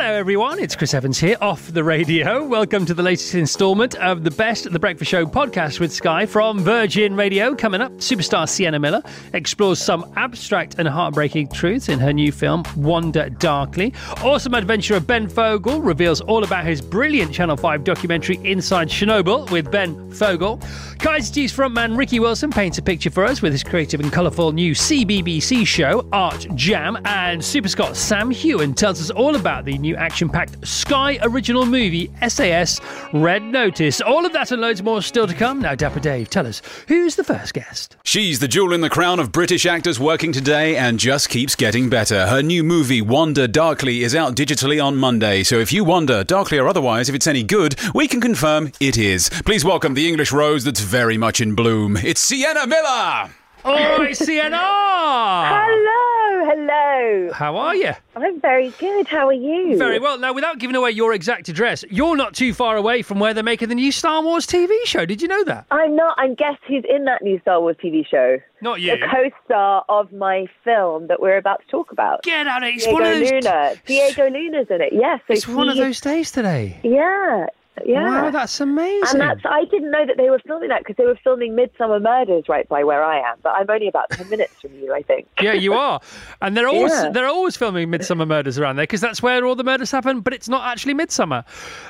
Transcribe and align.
Hello, 0.00 0.14
everyone. 0.14 0.58
It's 0.58 0.74
Chris 0.74 0.94
Evans 0.94 1.18
here 1.18 1.36
off 1.42 1.74
the 1.74 1.84
radio. 1.84 2.42
Welcome 2.42 2.86
to 2.86 2.94
the 2.94 3.02
latest 3.02 3.34
instalment 3.34 3.96
of 3.96 4.24
the 4.24 4.30
Best 4.30 4.72
the 4.72 4.78
Breakfast 4.78 5.10
Show 5.10 5.26
podcast 5.26 5.78
with 5.78 5.92
Sky 5.92 6.24
from 6.24 6.60
Virgin 6.60 7.14
Radio. 7.14 7.54
Coming 7.54 7.82
up, 7.82 7.92
superstar 7.98 8.48
Sienna 8.48 8.78
Miller 8.78 9.02
explores 9.34 9.78
some 9.78 10.10
abstract 10.16 10.76
and 10.78 10.88
heartbreaking 10.88 11.48
truths 11.48 11.90
in 11.90 11.98
her 11.98 12.14
new 12.14 12.32
film, 12.32 12.62
Wander 12.76 13.28
Darkly. 13.28 13.92
Awesome 14.22 14.54
adventurer 14.54 15.00
Ben 15.00 15.28
Fogle 15.28 15.82
reveals 15.82 16.22
all 16.22 16.44
about 16.44 16.64
his 16.64 16.80
brilliant 16.80 17.34
Channel 17.34 17.58
5 17.58 17.84
documentary 17.84 18.40
Inside 18.42 18.88
Chernobyl 18.88 19.50
with 19.50 19.70
Ben 19.70 20.10
Fogle. 20.12 20.62
Kaiser 20.98 21.34
Chiefs 21.34 21.54
frontman 21.54 21.98
Ricky 21.98 22.20
Wilson 22.20 22.50
paints 22.50 22.78
a 22.78 22.82
picture 22.82 23.10
for 23.10 23.26
us 23.26 23.42
with 23.42 23.52
his 23.52 23.62
creative 23.62 24.00
and 24.00 24.10
colourful 24.10 24.52
new 24.52 24.74
CBBC 24.74 25.66
show, 25.66 26.08
Art 26.10 26.46
Jam. 26.54 26.98
And 27.04 27.44
Super 27.44 27.68
Scott 27.68 27.98
Sam 27.98 28.30
Heughan 28.30 28.74
tells 28.74 28.98
us 28.98 29.10
all 29.10 29.36
about 29.36 29.66
the 29.66 29.76
new 29.76 29.89
action 29.96 30.28
packed 30.28 30.66
Sky 30.66 31.18
original 31.22 31.66
movie, 31.66 32.10
SAS 32.28 32.80
Red 33.12 33.42
Notice. 33.42 34.00
All 34.00 34.26
of 34.26 34.32
that 34.32 34.50
and 34.52 34.60
loads 34.60 34.82
more 34.82 35.02
still 35.02 35.26
to 35.26 35.34
come. 35.34 35.60
Now, 35.60 35.74
Dapper 35.74 36.00
Dave, 36.00 36.30
tell 36.30 36.46
us 36.46 36.62
who's 36.88 37.16
the 37.16 37.24
first 37.24 37.54
guest? 37.54 37.96
She's 38.02 38.38
the 38.38 38.48
jewel 38.48 38.72
in 38.72 38.80
the 38.80 38.90
crown 38.90 39.20
of 39.20 39.32
British 39.32 39.66
actors 39.66 39.98
working 39.98 40.32
today 40.32 40.76
and 40.76 40.98
just 40.98 41.28
keeps 41.28 41.54
getting 41.54 41.88
better. 41.88 42.26
Her 42.26 42.42
new 42.42 42.62
movie, 42.62 43.02
Wander 43.02 43.46
Darkly, 43.46 44.02
is 44.02 44.14
out 44.14 44.34
digitally 44.36 44.82
on 44.82 44.96
Monday. 44.96 45.42
So 45.42 45.58
if 45.58 45.72
you 45.72 45.84
wonder, 45.84 46.24
darkly 46.24 46.58
or 46.58 46.68
otherwise, 46.68 47.08
if 47.08 47.14
it's 47.14 47.26
any 47.26 47.42
good, 47.42 47.76
we 47.94 48.08
can 48.08 48.20
confirm 48.20 48.72
it 48.80 48.98
is. 48.98 49.30
Please 49.44 49.64
welcome 49.64 49.94
the 49.94 50.08
English 50.08 50.32
rose 50.32 50.64
that's 50.64 50.80
very 50.80 51.16
much 51.16 51.40
in 51.40 51.54
bloom. 51.54 51.96
It's 51.96 52.20
Sienna 52.20 52.66
Miller! 52.66 53.30
Oi, 53.64 54.12
Sienna! 54.14 54.56
Hello, 54.56 56.50
hello. 56.50 57.30
How 57.32 57.56
are 57.56 57.74
you? 57.76 57.92
I'm 58.16 58.40
very 58.40 58.70
good. 58.78 59.06
How 59.06 59.26
are 59.28 59.34
you? 59.34 59.76
Very 59.76 59.98
well. 59.98 60.18
Now, 60.18 60.32
without 60.32 60.58
giving 60.58 60.76
away 60.76 60.92
your 60.92 61.12
exact 61.12 61.48
address, 61.50 61.84
you're 61.90 62.16
not 62.16 62.32
too 62.32 62.54
far 62.54 62.76
away 62.78 63.02
from 63.02 63.20
where 63.20 63.34
they're 63.34 63.44
making 63.44 63.68
the 63.68 63.74
new 63.74 63.92
Star 63.92 64.22
Wars 64.22 64.46
TV 64.46 64.70
show. 64.84 65.04
Did 65.04 65.20
you 65.20 65.28
know 65.28 65.44
that? 65.44 65.66
I'm 65.70 65.94
not. 65.94 66.14
I'm 66.18 66.34
guess 66.34 66.56
who's 66.66 66.84
in 66.88 67.04
that 67.04 67.22
new 67.22 67.38
Star 67.40 67.60
Wars 67.60 67.76
TV 67.84 68.06
show? 68.06 68.38
Not 68.62 68.80
you. 68.80 68.92
The 68.92 69.06
co-star 69.06 69.84
of 69.90 70.10
my 70.10 70.46
film 70.64 71.08
that 71.08 71.20
we're 71.20 71.36
about 71.36 71.60
to 71.60 71.66
talk 71.70 71.92
about. 71.92 72.22
Get 72.22 72.46
out 72.46 72.62
of 72.62 72.68
it. 72.68 72.76
It's 72.76 72.84
Diego 72.84 72.98
one 72.98 73.12
of 73.12 73.18
those. 73.18 73.30
Luna. 73.30 73.74
Diego 73.84 74.30
Luna's 74.30 74.66
in 74.70 74.80
it. 74.80 74.92
Yes. 74.92 75.20
so 75.26 75.34
It's 75.34 75.48
one 75.48 75.68
of 75.68 75.76
those 75.76 76.00
days 76.00 76.30
today. 76.30 76.80
Yeah. 76.82 77.46
Yeah. 77.86 78.02
Wow, 78.24 78.30
that's 78.30 78.60
amazing. 78.60 79.02
and 79.12 79.20
that's 79.20 79.40
I 79.44 79.64
didn't 79.64 79.90
know 79.90 80.04
that 80.04 80.16
they 80.18 80.28
were 80.28 80.40
filming 80.40 80.68
that 80.68 80.80
because 80.80 80.96
they 80.96 81.04
were 81.06 81.18
filming 81.24 81.54
Midsomer 81.54 82.00
Murders 82.02 82.44
right 82.48 82.68
by 82.68 82.84
where 82.84 83.02
I 83.02 83.18
am, 83.20 83.36
but 83.42 83.50
I'm 83.50 83.70
only 83.70 83.88
about 83.88 84.10
ten 84.10 84.28
minutes 84.28 84.60
from 84.60 84.74
you, 84.74 84.92
I 84.92 85.02
think. 85.02 85.28
yeah, 85.40 85.54
you 85.54 85.72
are, 85.72 86.00
and 86.42 86.56
they're 86.56 86.68
always 86.68 86.92
Yeah. 86.92 87.08
they're 87.10 87.26
always 87.28 87.56
filming 87.56 87.88
Midsomer 87.88 88.26
Murders 88.28 88.58
around 88.58 88.76
there 88.76 88.82
because 88.84 89.00
that's 89.00 89.22
where 89.22 89.44
all 89.46 89.54
the 89.54 89.64
murders 89.64 89.90
happen. 89.90 90.20
But 90.20 90.34
it's 90.34 90.48
not 90.48 90.66
actually 90.66 90.94
Midsummer. 90.94 91.44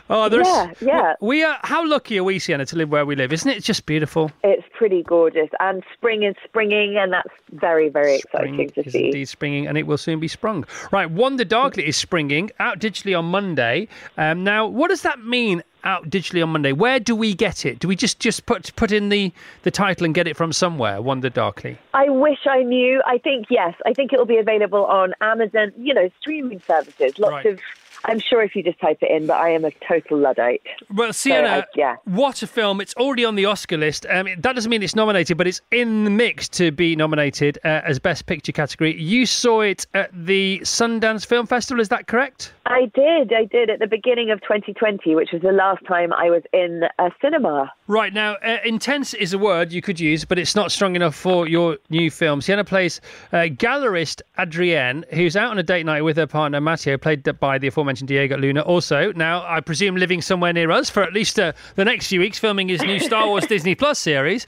Oh, 0.08 0.28
there's 0.28 0.46
Yeah, 0.46 0.70
yeah. 0.80 1.14
We 1.20 1.42
are. 1.42 1.58
How 1.62 1.84
lucky 1.86 2.18
are 2.18 2.24
we, 2.24 2.38
Sienna, 2.38 2.66
to 2.66 2.76
live 2.76 2.90
where 2.90 3.04
we 3.04 3.16
live? 3.16 3.32
Isn't 3.32 3.50
it 3.50 3.64
just 3.64 3.86
beautiful? 3.86 4.30
It's 4.44 4.66
pretty 4.72 5.02
gorgeous, 5.02 5.48
and 5.58 5.82
spring 5.92 6.22
is 6.22 6.36
springing, 6.44 6.98
and 6.98 7.12
that's 7.12 7.28
very, 7.52 7.88
very 7.88 8.16
exciting 8.16 8.54
Spring 8.54 8.70
to 8.70 8.86
is 8.86 8.92
see. 8.92 9.06
indeed 9.06 9.24
springing, 9.28 9.66
and 9.66 9.76
it 9.76 9.86
will 9.86 9.98
soon 9.98 10.20
be 10.20 10.28
sprung. 10.28 10.64
Right, 10.92 11.10
Wander 11.10 11.44
Darkly 11.44 11.86
is 11.88 11.96
springing 11.96 12.50
out 12.60 12.78
digitally 12.78 13.18
on 13.18 13.24
Monday. 13.24 13.88
Um, 14.18 14.44
now, 14.44 14.66
what 14.66 14.88
does 14.90 15.02
that 15.02 15.24
mean? 15.24 15.62
Out 15.82 16.10
digitally 16.10 16.42
on 16.42 16.50
Monday. 16.50 16.72
Where 16.72 17.00
do 17.00 17.16
we 17.16 17.32
get 17.34 17.64
it? 17.64 17.78
Do 17.78 17.88
we 17.88 17.96
just 17.96 18.20
just 18.20 18.44
put 18.46 18.74
put 18.76 18.92
in 18.92 19.08
the 19.08 19.32
the 19.62 19.70
title 19.70 20.04
and 20.04 20.14
get 20.14 20.26
it 20.26 20.36
from 20.36 20.52
somewhere? 20.52 21.00
Wander 21.00 21.30
Darkly. 21.30 21.78
I 21.94 22.08
wish 22.10 22.40
I 22.46 22.62
knew. 22.62 23.02
I 23.06 23.16
think 23.18 23.46
yes. 23.48 23.74
I 23.86 23.94
think 23.94 24.12
it'll 24.12 24.26
be 24.26 24.36
available 24.36 24.84
on 24.84 25.14
Amazon. 25.22 25.72
You 25.78 25.94
know, 25.94 26.10
streaming 26.20 26.60
services. 26.66 27.18
Lots 27.18 27.32
Right. 27.32 27.46
of. 27.46 27.60
I'm 28.04 28.18
sure 28.20 28.42
if 28.42 28.56
you 28.56 28.62
just 28.62 28.80
type 28.80 28.98
it 29.02 29.10
in, 29.10 29.26
but 29.26 29.36
I 29.36 29.50
am 29.50 29.64
a 29.64 29.70
total 29.86 30.18
luddite. 30.18 30.62
Well, 30.94 31.12
Sienna, 31.12 31.48
I- 31.48 31.64
yeah. 31.74 31.96
what 32.04 32.42
a 32.42 32.46
film! 32.46 32.80
It's 32.80 32.94
already 32.94 33.24
on 33.24 33.34
the 33.34 33.44
Oscar 33.44 33.76
list. 33.76 34.06
Um, 34.08 34.26
that 34.38 34.54
doesn't 34.54 34.70
mean 34.70 34.82
it's 34.82 34.94
nominated, 34.96 35.36
but 35.36 35.46
it's 35.46 35.60
in 35.70 36.04
the 36.04 36.10
mix 36.10 36.48
to 36.50 36.70
be 36.70 36.96
nominated 36.96 37.58
uh, 37.64 37.82
as 37.84 37.98
Best 37.98 38.26
Picture 38.26 38.52
category. 38.52 39.00
You 39.00 39.26
saw 39.26 39.60
it 39.60 39.86
at 39.94 40.10
the 40.12 40.60
Sundance 40.62 41.26
Film 41.26 41.46
Festival, 41.46 41.80
is 41.80 41.88
that 41.90 42.06
correct? 42.06 42.52
I 42.66 42.90
did. 42.94 43.32
I 43.32 43.44
did 43.44 43.68
at 43.68 43.80
the 43.80 43.86
beginning 43.86 44.30
of 44.30 44.40
2020, 44.42 45.14
which 45.14 45.30
was 45.32 45.42
the 45.42 45.52
last 45.52 45.84
time 45.86 46.12
I 46.12 46.30
was 46.30 46.42
in 46.52 46.84
a 46.98 47.10
cinema. 47.20 47.72
Right 47.88 48.14
now, 48.14 48.34
uh, 48.44 48.58
intense 48.64 49.12
is 49.14 49.32
a 49.32 49.38
word 49.38 49.72
you 49.72 49.82
could 49.82 49.98
use, 49.98 50.24
but 50.24 50.38
it's 50.38 50.54
not 50.54 50.70
strong 50.70 50.94
enough 50.94 51.14
for 51.16 51.48
your 51.48 51.78
new 51.90 52.10
film. 52.10 52.40
Sienna 52.40 52.64
plays 52.64 53.00
uh, 53.32 53.48
gallerist 53.50 54.22
Adrienne, 54.38 55.04
who's 55.10 55.36
out 55.36 55.50
on 55.50 55.58
a 55.58 55.62
date 55.62 55.84
night 55.84 56.02
with 56.02 56.16
her 56.16 56.26
partner 56.28 56.60
Matteo, 56.60 56.96
played 56.96 57.24
by 57.40 57.58
the 57.58 57.66
aforementioned 57.66 57.89
Diego 57.94 58.36
Luna. 58.36 58.60
Also, 58.62 59.12
now 59.12 59.44
I 59.46 59.60
presume 59.60 59.96
living 59.96 60.22
somewhere 60.22 60.52
near 60.52 60.70
us 60.70 60.90
for 60.90 61.02
at 61.02 61.12
least 61.12 61.38
uh, 61.38 61.52
the 61.76 61.84
next 61.84 62.08
few 62.08 62.20
weeks, 62.20 62.38
filming 62.38 62.68
his 62.68 62.82
new 62.82 62.98
Star 62.98 63.26
Wars 63.26 63.46
Disney 63.48 63.74
Plus 63.74 63.98
series. 63.98 64.46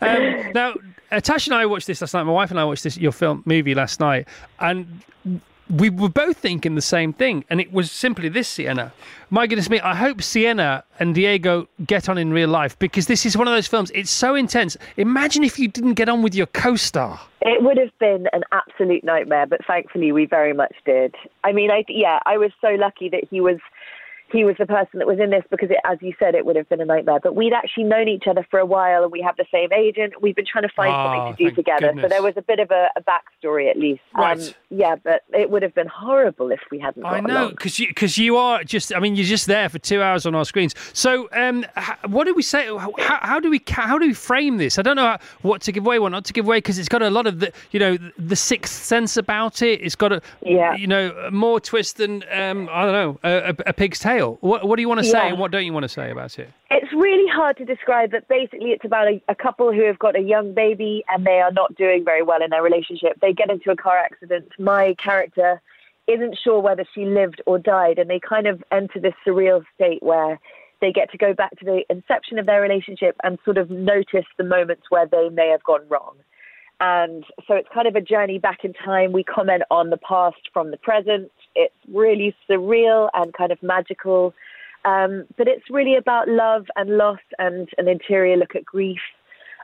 Um, 0.00 0.52
now, 0.54 0.74
Tash 1.22 1.46
and 1.46 1.54
I 1.54 1.66
watched 1.66 1.86
this 1.86 2.00
last 2.00 2.14
night. 2.14 2.24
My 2.24 2.32
wife 2.32 2.50
and 2.50 2.58
I 2.58 2.64
watched 2.64 2.84
this 2.84 2.96
your 2.96 3.12
film 3.12 3.42
movie 3.44 3.74
last 3.74 4.00
night, 4.00 4.26
and 4.60 5.02
we 5.70 5.90
were 5.90 6.08
both 6.08 6.36
thinking 6.36 6.74
the 6.74 6.82
same 6.82 7.12
thing, 7.12 7.44
and 7.48 7.60
it 7.60 7.72
was 7.72 7.90
simply 7.90 8.28
this, 8.28 8.48
Sienna. 8.48 8.92
My 9.30 9.46
goodness 9.46 9.70
me, 9.70 9.80
I 9.80 9.94
hope 9.94 10.22
Sienna 10.22 10.84
and 11.00 11.14
Diego 11.14 11.68
get 11.86 12.08
on 12.08 12.18
in 12.18 12.32
real 12.32 12.48
life 12.48 12.78
because 12.78 13.06
this 13.06 13.24
is 13.24 13.36
one 13.36 13.48
of 13.48 13.54
those 13.54 13.66
films. 13.66 13.90
It's 13.94 14.10
so 14.10 14.34
intense. 14.34 14.76
Imagine 14.96 15.42
if 15.42 15.58
you 15.58 15.68
didn't 15.68 15.94
get 15.94 16.08
on 16.08 16.22
with 16.22 16.34
your 16.34 16.46
co-star. 16.46 17.20
It 17.40 17.62
would 17.62 17.78
have 17.78 17.96
been 17.98 18.26
an 18.32 18.42
absolute 18.52 19.04
nightmare, 19.04 19.46
but 19.46 19.60
thankfully 19.66 20.12
we 20.12 20.26
very 20.26 20.52
much 20.52 20.74
did. 20.84 21.14
I 21.42 21.52
mean, 21.52 21.70
I 21.70 21.84
yeah, 21.88 22.18
I 22.26 22.36
was 22.36 22.50
so 22.60 22.68
lucky 22.78 23.08
that 23.08 23.24
he 23.30 23.40
was 23.40 23.58
he 24.34 24.44
was 24.44 24.56
the 24.58 24.66
person 24.66 24.98
that 24.98 25.06
was 25.06 25.18
in 25.18 25.30
this 25.30 25.44
because, 25.50 25.70
it, 25.70 25.78
as 25.84 25.98
you 26.02 26.12
said, 26.18 26.34
it 26.34 26.44
would 26.44 26.56
have 26.56 26.68
been 26.68 26.80
a 26.80 26.84
nightmare. 26.84 27.20
But 27.22 27.34
we'd 27.34 27.52
actually 27.54 27.84
known 27.84 28.08
each 28.08 28.24
other 28.28 28.46
for 28.50 28.58
a 28.58 28.66
while, 28.66 29.02
and 29.04 29.10
we 29.12 29.22
have 29.22 29.36
the 29.36 29.46
same 29.50 29.72
agent. 29.72 30.20
We've 30.20 30.34
been 30.36 30.44
trying 30.44 30.64
to 30.68 30.74
find 30.74 30.92
Oh, 30.94 31.04
something 31.04 31.36
to 31.36 31.50
do 31.50 31.56
together, 31.56 31.86
goodness. 31.88 32.02
so 32.04 32.08
there 32.08 32.22
was 32.22 32.34
a 32.36 32.42
bit 32.42 32.58
of 32.60 32.70
a, 32.70 32.88
a 32.96 33.00
backstory 33.02 33.70
at 33.70 33.78
least. 33.78 34.02
Um, 34.14 34.22
Right. 34.22 34.54
yeah, 34.70 34.96
but 35.02 35.22
it 35.32 35.48
would 35.50 35.62
have 35.62 35.74
been 35.74 35.86
horrible 35.86 36.50
if 36.50 36.60
we 36.70 36.78
hadn't. 36.78 37.04
I 37.06 37.20
know 37.20 37.50
because 37.50 37.78
you 37.78 37.86
because 37.88 38.18
you 38.18 38.36
are 38.36 38.64
just. 38.64 38.94
I 38.94 38.98
mean, 39.00 39.14
you're 39.16 39.24
just 39.24 39.46
there 39.46 39.68
for 39.68 39.78
two 39.78 40.02
hours 40.02 40.26
on 40.26 40.34
our 40.34 40.44
screens. 40.44 40.74
So, 40.92 41.28
um, 41.32 41.64
what 42.08 42.24
do 42.24 42.34
we 42.34 42.42
say? 42.42 42.66
How, 42.66 42.92
how 42.98 43.38
do 43.40 43.48
we 43.50 43.60
how 43.68 43.98
do 43.98 44.06
we 44.06 44.14
frame 44.14 44.56
this? 44.56 44.78
I 44.78 44.82
don't 44.82 44.96
know 44.96 45.16
what 45.42 45.62
to 45.62 45.72
give 45.72 45.84
away, 45.86 45.98
what 46.00 46.10
not 46.12 46.24
to 46.26 46.32
give 46.32 46.44
away, 46.46 46.58
because 46.58 46.78
it's 46.78 46.88
got 46.88 47.02
a 47.02 47.10
lot 47.10 47.26
of 47.26 47.40
the 47.40 47.52
you 47.70 47.78
know 47.80 47.96
the 48.18 48.36
sixth 48.36 48.82
sense 48.84 49.16
about 49.16 49.62
it. 49.62 49.80
It's 49.80 49.94
got 49.96 50.12
a 50.12 50.20
Yeah. 50.42 50.74
you 50.74 50.86
know 50.86 51.30
more 51.30 51.60
twist 51.60 51.98
than 51.98 52.24
um, 52.32 52.68
I 52.72 52.82
don't 52.84 52.92
know 52.92 53.18
a, 53.22 53.50
a, 53.50 53.54
a 53.68 53.72
pig's 53.72 53.98
tail. 54.00 54.23
What 54.40 54.66
what 54.66 54.76
do 54.76 54.82
you 54.82 54.88
want 54.88 55.00
to 55.00 55.06
say 55.06 55.18
Yeah. 55.18 55.28
and 55.28 55.38
what 55.38 55.50
don't 55.50 55.64
you 55.64 55.72
want 55.72 55.84
to 55.84 55.88
say 55.88 56.10
about 56.10 56.38
it? 56.38 56.50
It's 56.70 56.92
really 56.92 57.28
hard 57.28 57.56
to 57.58 57.64
describe, 57.64 58.10
but 58.10 58.26
basically, 58.28 58.70
it's 58.70 58.84
about 58.84 59.06
a, 59.08 59.22
a 59.28 59.34
couple 59.34 59.72
who 59.72 59.84
have 59.84 59.98
got 59.98 60.16
a 60.16 60.20
young 60.22 60.54
baby 60.54 61.04
and 61.08 61.26
they 61.26 61.40
are 61.40 61.52
not 61.52 61.74
doing 61.76 62.04
very 62.04 62.22
well 62.22 62.42
in 62.42 62.50
their 62.50 62.62
relationship. 62.62 63.20
They 63.20 63.32
get 63.32 63.50
into 63.50 63.70
a 63.70 63.76
car 63.76 63.96
accident. 63.98 64.48
My 64.58 64.94
character 65.02 65.60
isn't 66.06 66.36
sure 66.42 66.60
whether 66.60 66.84
she 66.94 67.06
lived 67.06 67.40
or 67.46 67.58
died, 67.58 67.98
and 67.98 68.10
they 68.10 68.20
kind 68.20 68.46
of 68.46 68.62
enter 68.70 69.00
this 69.00 69.14
surreal 69.26 69.62
state 69.74 70.02
where 70.02 70.38
they 70.80 70.92
get 70.92 71.10
to 71.12 71.18
go 71.18 71.32
back 71.32 71.56
to 71.58 71.64
the 71.64 71.82
inception 71.88 72.38
of 72.38 72.46
their 72.46 72.60
relationship 72.60 73.16
and 73.24 73.38
sort 73.44 73.56
of 73.56 73.70
notice 73.70 74.26
the 74.36 74.44
moments 74.44 74.84
where 74.90 75.06
they 75.06 75.28
may 75.30 75.48
have 75.48 75.62
gone 75.64 75.80
wrong. 75.88 76.16
And 76.80 77.24
so 77.46 77.54
it's 77.54 77.68
kind 77.72 77.86
of 77.86 77.94
a 77.94 78.00
journey 78.00 78.38
back 78.38 78.64
in 78.64 78.74
time. 78.74 79.12
We 79.12 79.24
comment 79.24 79.62
on 79.70 79.90
the 79.90 79.96
past 79.96 80.50
from 80.52 80.70
the 80.72 80.76
present. 80.76 81.30
It's 81.54 81.74
really 81.92 82.34
surreal 82.48 83.08
and 83.14 83.32
kind 83.32 83.52
of 83.52 83.62
magical. 83.62 84.34
Um, 84.84 85.24
but 85.36 85.48
it's 85.48 85.70
really 85.70 85.96
about 85.96 86.28
love 86.28 86.66
and 86.76 86.96
loss 86.98 87.20
and 87.38 87.68
an 87.78 87.88
interior 87.88 88.36
look 88.36 88.54
at 88.54 88.64
grief. 88.64 89.00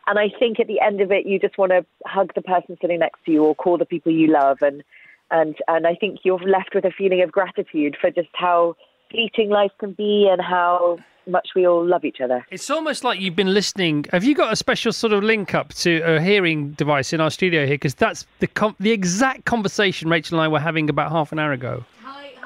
And 0.07 0.19
I 0.19 0.31
think 0.39 0.59
at 0.59 0.67
the 0.67 0.81
end 0.81 1.01
of 1.01 1.13
it, 1.13 1.27
you 1.27 1.39
just 1.39 1.59
want 1.59 1.73
to 1.73 1.85
hug 2.07 2.33
the 2.35 2.43
person 2.43 2.79
sitting 2.81 3.01
next 3.01 3.25
to 3.27 3.33
you 3.33 3.45
or 3.45 3.55
call 3.55 3.77
the 3.79 3.85
people 3.85 4.13
you 4.13 4.29
love. 4.29 4.59
And, 4.63 4.83
and, 5.31 5.57
and 5.69 5.87
I 5.87 5.95
think 5.95 6.21
you're 6.25 6.39
left 6.39 6.75
with 6.75 6.85
a 6.85 6.91
feeling 6.91 7.23
of 7.23 7.31
gratitude 7.31 7.97
for 8.01 8.11
just 8.11 8.31
how 8.33 8.77
fleeting 9.11 9.51
life 9.51 9.73
can 9.79 9.93
be 9.93 10.29
and 10.31 10.41
how 10.41 10.99
much 11.27 11.49
we 11.55 11.67
all 11.67 11.85
love 11.85 12.05
each 12.05 12.21
other. 12.21 12.47
It's 12.51 12.71
almost 12.71 13.05
like 13.05 13.21
you've 13.21 13.37
been 13.37 13.55
listening. 13.55 14.07
Have 14.13 14.25
you 14.25 14.35
got 14.35 14.53
a 14.53 14.57
special 14.57 14.93
sort 14.93 15.13
of 15.13 15.23
link 15.23 15.55
up 15.55 15.75
to 15.75 16.01
a 16.01 16.21
hearing 16.21 16.73
device 16.73 17.13
in 17.13 17.21
our 17.21 17.31
studio 17.31 17.67
here? 17.67 17.75
Because 17.75 17.95
that's 17.95 18.27
the 18.39 18.47
com- 18.47 18.77
the 18.81 18.91
exact 18.93 19.45
conversation 19.45 20.09
Rachel 20.09 20.39
and 20.39 20.45
I 20.45 20.49
were 20.49 20.61
having 20.61 20.89
about 20.91 21.11
half 21.11 21.33
an 21.33 21.39
hour 21.39 21.53
ago. 21.53 21.85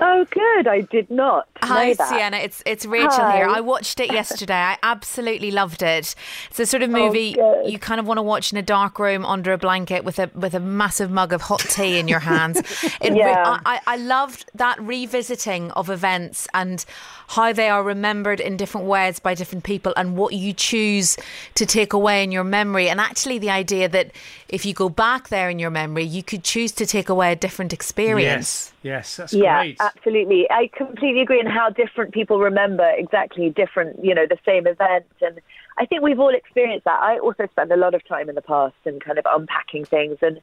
Oh, 0.01 0.25
good. 0.31 0.67
I 0.67 0.81
did 0.83 1.11
not. 1.11 1.47
Hi, 1.63 1.95
that. 1.95 2.09
Sienna. 2.09 2.37
It's 2.39 2.63
it's 2.67 2.85
Rachel 2.85 3.11
Hi. 3.11 3.37
here. 3.37 3.47
I 3.49 3.61
watched 3.61 4.01
it 4.01 4.13
yesterday. 4.13 4.55
I 4.55 4.77
absolutely 4.83 5.51
loved 5.51 5.83
it. 5.83 6.15
It's 6.49 6.57
the 6.57 6.67
sort 6.67 6.83
of 6.83 6.91
Oh, 6.91 6.93
movie 6.93 7.33
good. 7.35 7.71
you 7.71 7.79
kind 7.79 8.01
of 8.01 8.07
want 8.07 8.19
to 8.19 8.23
watch 8.23 8.53
in 8.53 8.59
a 8.59 8.63
dark 8.63 8.99
room 8.99 9.25
under 9.25 9.53
a 9.53 9.59
blanket 9.59 10.05
with 10.05 10.19
a 10.19 10.31
with 10.35 10.55
a 10.55 10.61
massive 10.61 11.11
mug 11.11 11.33
of 11.33 11.43
hot 11.43 11.61
tea 11.61 11.99
in 11.99 12.09
your 12.09 12.21
hands. 12.21 12.61
It 13.01 13.15
Yeah. 13.17 13.61
I, 13.65 13.81
I 13.87 13.97
loved 13.97 14.51
that 14.55 14.81
revisiting 14.81 15.71
of 15.73 15.89
events 15.91 16.47
and 16.55 16.85
how 17.29 17.53
they 17.53 17.69
are 17.69 17.83
remembered 17.83 18.41
in 18.41 18.57
different 18.57 18.87
ways 18.87 19.19
by 19.19 19.35
different 19.35 19.65
people 19.65 19.93
and 19.97 20.17
what 20.17 20.35
you 20.35 20.53
choose 20.53 21.17
to 21.55 21.65
take 21.67 21.93
away 21.93 22.23
in 22.23 22.31
your 22.33 22.45
memory. 22.45 22.89
And 22.89 23.01
actually, 23.01 23.39
the 23.39 23.51
idea 23.51 23.89
that 23.89 24.11
if 24.49 24.67
you 24.67 24.75
go 24.75 24.89
back 24.89 25.29
there 25.29 25.49
in 25.51 25.59
your 25.59 25.71
memory, 25.71 26.05
you 26.05 26.23
could 26.23 26.45
choose 26.45 26.73
to 26.73 26.87
take 26.87 27.09
away 27.09 27.33
a 27.33 27.37
different 27.37 27.73
experience. 27.73 28.73
Yes, 28.83 29.07
yes, 29.09 29.17
that's 29.17 29.33
Yeah, 29.33 29.63
great. 29.63 29.81
Absolutely. 29.95 30.47
I 30.51 30.71
completely 30.77 31.21
agree 31.21 31.41
on 31.41 31.47
how 31.47 31.71
different 31.71 32.13
people 32.13 32.39
remember 32.39 32.89
exactly 32.97 33.51
different, 33.51 34.05
you 34.05 34.15
know, 34.15 34.27
the 34.27 34.39
same 34.45 34.67
event. 34.67 35.07
And 35.21 35.41
I 35.79 35.87
think 35.87 36.03
we've 36.03 36.21
all 36.21 36.35
experienced 36.35 36.85
that. 36.85 37.01
I 37.01 37.19
also 37.19 37.47
spent 37.51 37.71
a 37.73 37.77
lot 37.77 37.95
of 37.95 38.07
time 38.07 38.29
in 38.29 38.35
the 38.35 38.43
past 38.43 38.75
and 38.85 39.03
kind 39.03 39.19
of 39.19 39.27
unpacking 39.29 39.85
things. 39.85 40.19
And, 40.23 40.41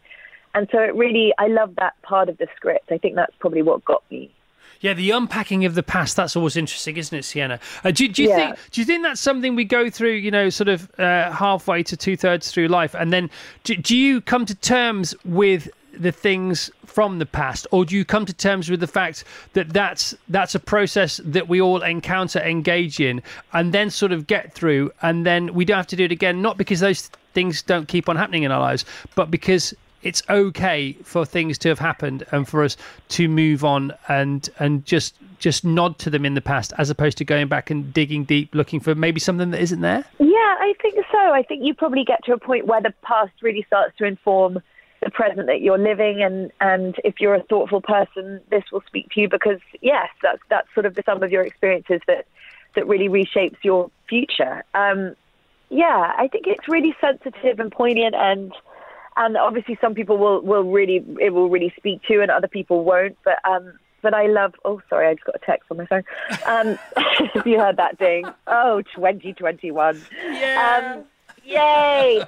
and 0.53 0.67
so 0.71 0.79
it 0.79 0.95
really, 0.95 1.33
I 1.37 1.47
love 1.47 1.75
that 1.77 1.93
part 2.01 2.29
of 2.29 2.37
the 2.37 2.47
script. 2.55 2.91
I 2.91 2.97
think 2.97 3.15
that's 3.15 3.35
probably 3.39 3.61
what 3.61 3.83
got 3.85 4.03
me. 4.11 4.31
Yeah, 4.81 4.93
the 4.93 5.11
unpacking 5.11 5.63
of 5.65 5.75
the 5.75 5.83
past, 5.83 6.15
that's 6.15 6.35
always 6.35 6.57
interesting, 6.57 6.97
isn't 6.97 7.15
it, 7.15 7.23
Sienna? 7.23 7.59
Uh, 7.83 7.91
do, 7.91 8.07
do 8.07 8.23
you 8.23 8.29
Yeah. 8.29 8.35
think 8.35 8.59
do 8.71 8.81
you 8.81 8.85
think 8.85 9.03
that's 9.03 9.21
something 9.21 9.55
we 9.55 9.63
go 9.63 9.91
through, 9.91 10.13
you 10.13 10.31
know, 10.31 10.49
sort 10.49 10.69
of 10.69 10.89
uh, 10.99 11.31
halfway 11.31 11.83
to 11.83 11.95
two 11.95 12.17
thirds 12.17 12.51
through 12.51 12.67
life? 12.67 12.95
And 12.95 13.13
then 13.13 13.29
do, 13.63 13.75
do 13.75 13.95
you 13.95 14.21
come 14.21 14.43
to 14.47 14.55
terms 14.55 15.13
with 15.23 15.69
the 15.97 16.11
things 16.11 16.69
from 16.85 17.19
the 17.19 17.25
past? 17.25 17.67
Or 17.71 17.85
do 17.85 17.95
you 17.95 18.05
come 18.05 18.25
to 18.25 18.33
terms 18.33 18.69
with 18.69 18.79
the 18.79 18.87
fact 18.87 19.23
that 19.53 19.69
that's 19.69 20.15
that's 20.29 20.55
a 20.55 20.59
process 20.59 21.19
that 21.23 21.47
we 21.47 21.61
all 21.61 21.81
encounter 21.81 22.39
engage 22.39 22.99
in 22.99 23.21
and 23.53 23.73
then 23.73 23.89
sort 23.89 24.11
of 24.11 24.27
get 24.27 24.53
through 24.53 24.91
and 25.01 25.25
then 25.25 25.53
we 25.53 25.65
don't 25.65 25.77
have 25.77 25.87
to 25.87 25.95
do 25.95 26.05
it 26.05 26.11
again? 26.11 26.41
Not 26.41 26.57
because 26.57 26.79
those 26.79 27.09
things 27.33 27.61
don't 27.61 27.87
keep 27.87 28.09
on 28.09 28.15
happening 28.15 28.43
in 28.43 28.51
our 28.51 28.59
lives 28.59 28.83
but 29.15 29.31
because 29.31 29.73
it's 30.03 30.23
okay 30.29 30.93
for 31.03 31.25
things 31.25 31.57
to 31.59 31.69
have 31.69 31.79
happened 31.79 32.25
and 32.31 32.47
for 32.47 32.63
us 32.63 32.75
to 33.09 33.27
move 33.27 33.63
on 33.63 33.93
and 34.07 34.49
and 34.59 34.85
just 34.85 35.15
just 35.39 35.63
nod 35.63 35.97
to 35.99 36.09
them 36.09 36.25
in 36.25 36.33
the 36.33 36.41
past 36.41 36.73
as 36.77 36.89
opposed 36.89 37.17
to 37.17 37.25
going 37.25 37.47
back 37.47 37.69
and 37.69 37.93
digging 37.93 38.23
deep 38.23 38.53
looking 38.53 38.79
for 38.79 38.93
maybe 38.95 39.19
something 39.19 39.51
that 39.51 39.61
isn't 39.61 39.81
there? 39.81 40.03
Yeah, 40.19 40.27
I 40.59 40.73
think 40.81 40.95
so. 41.11 41.17
I 41.17 41.43
think 41.43 41.63
you 41.63 41.73
probably 41.73 42.03
get 42.03 42.23
to 42.25 42.33
a 42.33 42.37
point 42.37 42.67
where 42.67 42.81
the 42.81 42.93
past 43.01 43.31
really 43.41 43.63
starts 43.67 43.97
to 43.97 44.05
inform 44.05 44.61
the 45.01 45.09
present 45.09 45.47
that 45.47 45.61
you're 45.61 45.77
living, 45.77 46.21
and 46.21 46.51
and 46.61 46.95
if 47.03 47.15
you're 47.19 47.35
a 47.35 47.43
thoughtful 47.43 47.81
person, 47.81 48.41
this 48.49 48.63
will 48.71 48.83
speak 48.87 49.09
to 49.11 49.21
you 49.21 49.29
because 49.29 49.59
yes, 49.81 50.09
that's 50.21 50.41
that's 50.49 50.67
sort 50.73 50.85
of 50.85 50.95
the 50.95 51.03
sum 51.05 51.23
of 51.23 51.31
your 51.31 51.43
experiences 51.43 52.01
that 52.07 52.25
that 52.75 52.87
really 52.87 53.09
reshapes 53.09 53.57
your 53.63 53.89
future. 54.07 54.63
Um, 54.73 55.15
yeah, 55.69 56.13
I 56.17 56.27
think 56.27 56.45
it's 56.47 56.67
really 56.67 56.95
sensitive 57.01 57.59
and 57.59 57.71
poignant, 57.71 58.15
and 58.15 58.53
and 59.17 59.37
obviously 59.37 59.77
some 59.81 59.95
people 59.95 60.17
will 60.17 60.41
will 60.41 60.63
really 60.63 61.03
it 61.19 61.33
will 61.33 61.49
really 61.49 61.73
speak 61.77 62.03
to, 62.03 62.13
you 62.13 62.21
and 62.21 62.29
other 62.31 62.47
people 62.47 62.83
won't. 62.83 63.17
But 63.23 63.39
um, 63.43 63.73
but 64.01 64.13
I 64.13 64.27
love. 64.27 64.53
Oh, 64.65 64.81
sorry, 64.89 65.07
I 65.07 65.13
just 65.13 65.25
got 65.25 65.35
a 65.35 65.45
text 65.45 65.71
on 65.71 65.77
my 65.77 65.85
phone. 65.85 66.03
Um, 66.45 66.77
have 67.33 67.47
you 67.47 67.59
heard 67.59 67.77
that 67.77 67.97
ding? 67.97 68.25
Oh, 68.47 68.81
2021. 68.95 70.01
yeah 70.31 70.95
Um, 70.97 71.05
yay! 71.43 72.19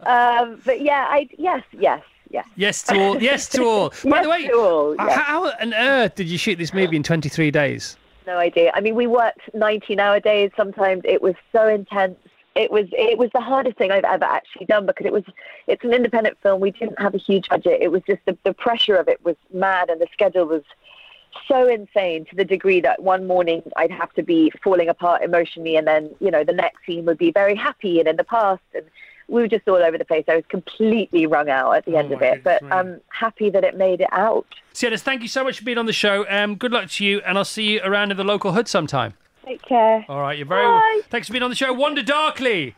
um, 0.00 0.60
but 0.64 0.80
yeah, 0.80 1.06
I 1.08 1.28
yes, 1.38 1.62
yes, 1.72 2.02
yes. 2.30 2.46
yes 2.56 2.82
to 2.84 2.98
all 2.98 3.22
yes 3.22 3.48
to 3.50 3.64
all 3.64 3.88
by 4.04 4.10
Yes 4.10 4.22
the 4.22 4.30
way 4.30 4.50
all, 4.50 4.96
yes. 4.96 5.14
how 5.14 5.50
on 5.60 5.74
earth 5.74 6.14
did 6.14 6.28
you 6.28 6.38
shoot 6.38 6.58
this 6.58 6.72
movie 6.72 6.96
in 6.96 7.02
23 7.02 7.50
days 7.50 7.96
No 8.26 8.38
idea. 8.38 8.70
I 8.74 8.80
mean, 8.80 8.94
we 8.94 9.06
worked 9.06 9.40
19-hour 9.54 10.20
days. 10.20 10.50
Sometimes 10.56 11.02
it 11.04 11.20
was 11.22 11.34
so 11.52 11.66
intense. 11.66 12.16
It 12.54 12.70
was 12.70 12.86
it 12.92 13.16
was 13.16 13.30
the 13.32 13.40
hardest 13.40 13.78
thing 13.78 13.90
I've 13.90 14.04
ever 14.04 14.24
actually 14.24 14.66
done 14.66 14.84
because 14.86 15.06
it 15.06 15.12
was 15.12 15.24
it's 15.66 15.84
an 15.84 15.92
independent 15.92 16.36
film. 16.42 16.60
We 16.60 16.72
didn't 16.72 17.00
have 17.00 17.14
a 17.14 17.18
huge 17.18 17.48
budget. 17.48 17.80
It 17.80 17.90
was 17.90 18.02
just 18.06 18.20
the, 18.26 18.36
the 18.44 18.52
pressure 18.52 18.96
of 18.96 19.08
it 19.08 19.24
was 19.24 19.36
mad, 19.52 19.88
and 19.88 20.00
the 20.00 20.08
schedule 20.12 20.46
was 20.46 20.62
so 21.48 21.68
insane 21.68 22.24
to 22.26 22.36
the 22.36 22.44
degree 22.44 22.80
that 22.80 23.02
one 23.02 23.26
morning 23.26 23.62
I'd 23.76 23.90
have 23.90 24.12
to 24.14 24.22
be 24.22 24.52
falling 24.62 24.88
apart 24.88 25.22
emotionally, 25.22 25.76
and 25.76 25.86
then 25.86 26.10
you 26.20 26.30
know 26.30 26.44
the 26.44 26.52
next 26.52 26.84
scene 26.86 27.04
would 27.06 27.18
be 27.18 27.30
very 27.32 27.54
happy 27.54 27.98
and 27.98 28.08
in 28.08 28.16
the 28.16 28.24
past, 28.24 28.62
and 28.74 28.84
we 29.28 29.40
were 29.42 29.48
just 29.48 29.68
all 29.68 29.76
over 29.76 29.96
the 29.96 30.04
place. 30.04 30.24
I 30.28 30.36
was 30.36 30.44
completely 30.48 31.26
wrung 31.26 31.48
out 31.48 31.72
at 31.72 31.84
the 31.84 31.96
end 31.96 32.10
Oh 32.12 32.16
of 32.16 32.22
it, 32.22 32.42
but 32.42 32.60
goodness, 32.60 32.70
right. 32.72 32.78
I'm 32.86 33.00
happy 33.10 33.48
that 33.50 33.62
it 33.62 33.76
made 33.76 34.00
it 34.00 34.08
out. 34.12 34.46
Sienna, 34.72 34.98
thank 34.98 35.22
you 35.22 35.28
so 35.28 35.44
much 35.44 35.58
for 35.58 35.64
being 35.64 35.78
on 35.78 35.86
the 35.86 35.92
show 35.92 36.24
um, 36.28 36.54
good 36.56 36.72
luck 36.72 36.88
to 36.90 37.04
you 37.04 37.20
and 37.20 37.36
I'll 37.36 37.44
see 37.44 37.72
you 37.74 37.80
around 37.82 38.10
in 38.12 38.16
the 38.16 38.24
local 38.24 38.52
hood 38.52 38.68
sometime 38.68 39.14
Take 39.44 39.62
care. 39.62 40.04
all 40.08 40.20
right 40.20 40.38
you're 40.38 40.46
very 40.46 40.64
Bye. 40.64 41.00
thanks 41.10 41.26
for 41.26 41.32
being 41.32 41.42
on 41.42 41.50
the 41.50 41.56
show 41.56 41.72
Wander 41.72 42.02
Darkly 42.04 42.74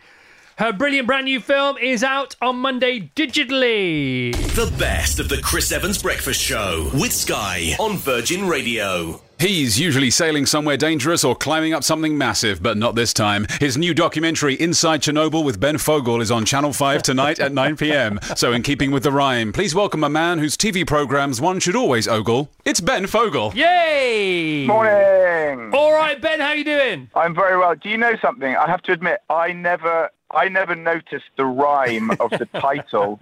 her 0.58 0.72
brilliant 0.72 1.06
brand 1.06 1.24
new 1.24 1.40
film 1.40 1.78
is 1.78 2.02
out 2.04 2.36
on 2.42 2.56
Monday 2.56 3.10
digitally 3.16 4.32
The 4.54 4.72
best 4.78 5.18
of 5.18 5.28
the 5.28 5.38
Chris 5.38 5.72
Evans 5.72 6.02
Breakfast 6.02 6.40
Show 6.40 6.90
with 6.94 7.12
Sky 7.12 7.74
on 7.78 7.96
Virgin 7.96 8.46
Radio. 8.46 9.20
He's 9.38 9.80
usually 9.80 10.10
sailing 10.10 10.46
somewhere 10.46 10.76
dangerous 10.76 11.24
or 11.24 11.34
climbing 11.34 11.72
up 11.74 11.82
something 11.82 12.16
massive, 12.16 12.62
but 12.62 12.76
not 12.76 12.94
this 12.94 13.12
time. 13.12 13.48
His 13.58 13.76
new 13.76 13.92
documentary, 13.92 14.54
Inside 14.54 15.00
Chernobyl 15.02 15.44
with 15.44 15.58
Ben 15.58 15.78
Fogle, 15.78 16.20
is 16.20 16.30
on 16.30 16.44
Channel 16.44 16.72
5 16.72 17.02
tonight 17.02 17.40
at 17.40 17.52
9 17.52 17.76
pm. 17.76 18.20
So, 18.36 18.52
in 18.52 18.62
keeping 18.62 18.92
with 18.92 19.02
the 19.02 19.10
rhyme, 19.10 19.52
please 19.52 19.74
welcome 19.74 20.04
a 20.04 20.08
man 20.08 20.38
whose 20.38 20.56
TV 20.56 20.86
programs 20.86 21.40
one 21.40 21.58
should 21.58 21.74
always 21.74 22.06
ogle. 22.06 22.50
It's 22.64 22.80
Ben 22.80 23.08
Fogle. 23.08 23.52
yay 23.56 24.64
Morning. 24.68 25.74
all 25.74 25.92
right 25.92 26.20
Ben 26.22 26.38
how 26.38 26.48
are 26.48 26.54
you 26.56 26.62
doing 26.64 27.10
I'm 27.16 27.34
very 27.34 27.58
well. 27.58 27.74
Do 27.74 27.88
you 27.88 27.98
know 27.98 28.14
something? 28.22 28.54
I 28.54 28.68
have 28.68 28.82
to 28.82 28.92
admit, 28.92 29.22
I 29.28 29.52
never, 29.52 30.08
I 30.32 30.48
never 30.48 30.74
noticed 30.74 31.26
the 31.36 31.44
rhyme 31.44 32.10
of 32.20 32.30
the 32.30 32.46
title 32.60 33.20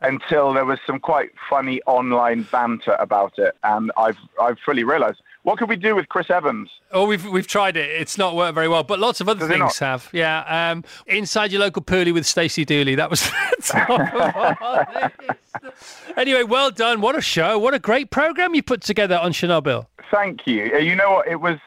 until 0.00 0.52
there 0.52 0.64
was 0.64 0.78
some 0.86 0.98
quite 1.00 1.30
funny 1.50 1.80
online 1.86 2.42
banter 2.52 2.96
about 2.98 3.38
it, 3.38 3.56
and 3.64 3.90
I've, 3.96 4.18
I've 4.40 4.58
fully 4.64 4.84
realised. 4.84 5.20
What 5.44 5.58
could 5.58 5.68
we 5.68 5.74
do 5.74 5.96
with 5.96 6.08
Chris 6.08 6.30
Evans? 6.30 6.70
Oh, 6.92 7.04
we've 7.04 7.26
we've 7.26 7.48
tried 7.48 7.76
it. 7.76 7.90
It's 7.90 8.16
not 8.16 8.36
worked 8.36 8.54
very 8.54 8.68
well, 8.68 8.84
but 8.84 9.00
lots 9.00 9.20
of 9.20 9.28
other 9.28 9.40
Does 9.40 9.48
things 9.48 9.76
have. 9.80 10.08
Yeah, 10.12 10.70
um, 10.70 10.84
inside 11.08 11.50
your 11.50 11.60
local 11.60 11.82
poolie 11.82 12.14
with 12.14 12.26
Stacey 12.26 12.64
Dooley. 12.64 12.94
That 12.94 13.10
was. 13.10 13.22
the 13.22 13.56
top 13.60 13.90
of 13.90 14.62
our 14.62 15.12
list. 15.20 16.16
anyway, 16.16 16.44
well 16.44 16.70
done. 16.70 17.00
What 17.00 17.16
a 17.16 17.20
show! 17.20 17.58
What 17.58 17.74
a 17.74 17.80
great 17.80 18.10
program 18.10 18.54
you 18.54 18.62
put 18.62 18.82
together 18.82 19.18
on 19.18 19.32
Chernobyl. 19.32 19.86
Thank 20.12 20.46
you. 20.46 20.70
Uh, 20.74 20.78
You 20.78 20.94
know 20.94 21.10
what? 21.10 21.26
It 21.26 21.40
was 21.40 21.58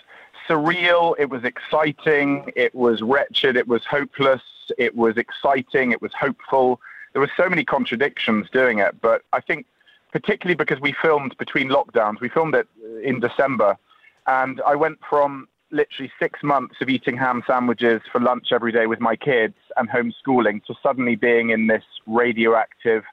surreal. 0.47 1.15
It 1.19 1.29
was 1.29 1.43
exciting. 1.43 2.49
It 2.55 2.73
was 2.73 3.01
wretched. 3.01 3.57
It 3.57 3.67
was 3.67 3.83
hopeless. 3.83 4.41
It 4.77 4.95
was 4.95 5.17
exciting. 5.17 5.91
It 5.91 6.01
was 6.01 6.11
hopeful. 6.19 6.79
There 7.13 7.21
were 7.21 7.31
so 7.37 7.49
many 7.49 7.63
contradictions 7.63 8.47
doing 8.51 8.79
it, 8.79 8.99
but 9.01 9.23
I 9.33 9.41
think 9.41 9.65
particularly 10.11 10.55
because 10.55 10.79
we 10.79 10.93
filmed 11.01 11.35
between 11.37 11.69
lockdowns, 11.69 12.21
we 12.21 12.29
filmed 12.29 12.55
it 12.55 12.67
uh, 12.83 12.99
in 12.99 13.19
December, 13.19 13.77
and 14.27 14.61
I 14.65 14.75
went 14.75 14.99
from 15.09 15.47
literally 15.71 16.11
six 16.19 16.41
months 16.43 16.75
of 16.81 16.89
eating 16.89 17.17
ham 17.17 17.43
sandwiches 17.45 18.01
for 18.11 18.21
lunch 18.21 18.47
every 18.51 18.71
day 18.71 18.87
with 18.87 18.99
my 18.99 19.15
kids 19.15 19.55
and 19.77 19.89
homeschooling 19.89 20.63
to 20.65 20.73
suddenly 20.81 21.15
being 21.15 21.49
in 21.49 21.67
this 21.67 21.83
radioactive 22.05 23.03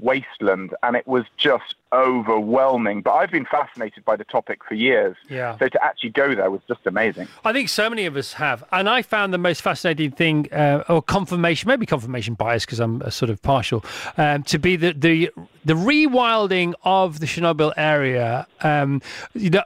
wasteland, 0.00 0.74
and 0.82 0.96
it 0.96 1.06
was 1.06 1.24
just 1.36 1.74
overwhelming. 1.92 3.02
But 3.02 3.12
I've 3.12 3.30
been 3.30 3.46
fascinated 3.46 4.04
by 4.04 4.16
the 4.16 4.24
topic 4.24 4.64
for 4.64 4.74
years. 4.74 5.16
Yeah. 5.28 5.58
So 5.58 5.68
to 5.68 5.84
actually 5.84 6.10
go 6.10 6.34
there 6.34 6.50
was 6.50 6.60
just 6.68 6.86
amazing. 6.86 7.28
I 7.44 7.52
think 7.52 7.68
so 7.68 7.90
many 7.90 8.06
of 8.06 8.16
us 8.16 8.34
have, 8.34 8.64
and 8.72 8.88
I 8.88 9.02
found 9.02 9.34
the 9.34 9.38
most 9.38 9.62
fascinating 9.62 10.12
thing, 10.12 10.52
uh, 10.52 10.84
or 10.88 11.02
confirmation, 11.02 11.68
maybe 11.68 11.86
confirmation 11.86 12.34
bias, 12.34 12.64
because 12.64 12.80
I'm 12.80 13.02
uh, 13.02 13.10
sort 13.10 13.30
of 13.30 13.42
partial, 13.42 13.84
um, 14.16 14.42
to 14.44 14.58
be 14.58 14.76
the 14.76 14.92
the 14.92 15.30
the 15.64 15.74
rewilding 15.74 16.74
of 16.84 17.20
the 17.20 17.26
Chernobyl 17.26 17.72
area 17.76 18.46
um, 18.62 19.02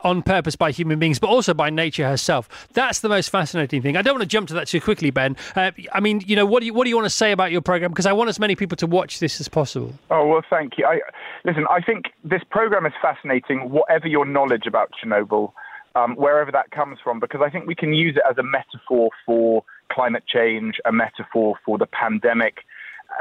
on 0.02 0.22
purpose 0.22 0.56
by 0.56 0.70
human 0.70 0.98
beings, 0.98 1.18
but 1.18 1.28
also 1.28 1.54
by 1.54 1.70
nature 1.70 2.06
herself. 2.08 2.68
That's 2.72 3.00
the 3.00 3.08
most 3.08 3.30
fascinating 3.30 3.82
thing. 3.82 3.96
I 3.96 4.02
don't 4.02 4.14
want 4.14 4.22
to 4.22 4.28
jump 4.28 4.48
to 4.48 4.54
that 4.54 4.66
too 4.66 4.80
quickly, 4.80 5.10
Ben. 5.10 5.36
Uh, 5.54 5.70
I 5.92 6.00
mean, 6.00 6.22
you 6.26 6.36
know, 6.36 6.46
what 6.46 6.60
do 6.60 6.66
you 6.66 6.74
what 6.74 6.84
do 6.84 6.90
you 6.90 6.96
want 6.96 7.06
to 7.06 7.10
say 7.10 7.32
about 7.32 7.52
your 7.52 7.60
program? 7.60 7.90
Because 7.90 8.06
I 8.06 8.12
want 8.12 8.28
as 8.28 8.38
many 8.38 8.56
people 8.56 8.76
to 8.76 8.86
watch 8.86 9.18
this 9.20 9.40
as 9.40 9.48
possible. 9.48 9.94
Oh 10.10 10.23
well, 10.26 10.44
thank 10.48 10.78
you. 10.78 10.86
I, 10.86 11.00
listen, 11.44 11.66
I 11.70 11.80
think 11.80 12.06
this 12.24 12.42
program 12.50 12.86
is 12.86 12.92
fascinating. 13.00 13.70
Whatever 13.70 14.08
your 14.08 14.24
knowledge 14.24 14.66
about 14.66 14.90
Chernobyl, 14.92 15.52
um, 15.94 16.14
wherever 16.16 16.50
that 16.52 16.70
comes 16.70 16.98
from, 17.02 17.20
because 17.20 17.40
I 17.44 17.50
think 17.50 17.66
we 17.66 17.74
can 17.74 17.92
use 17.92 18.16
it 18.16 18.22
as 18.28 18.36
a 18.38 18.42
metaphor 18.42 19.10
for 19.24 19.64
climate 19.92 20.24
change, 20.26 20.76
a 20.84 20.92
metaphor 20.92 21.56
for 21.64 21.78
the 21.78 21.86
pandemic, 21.86 22.58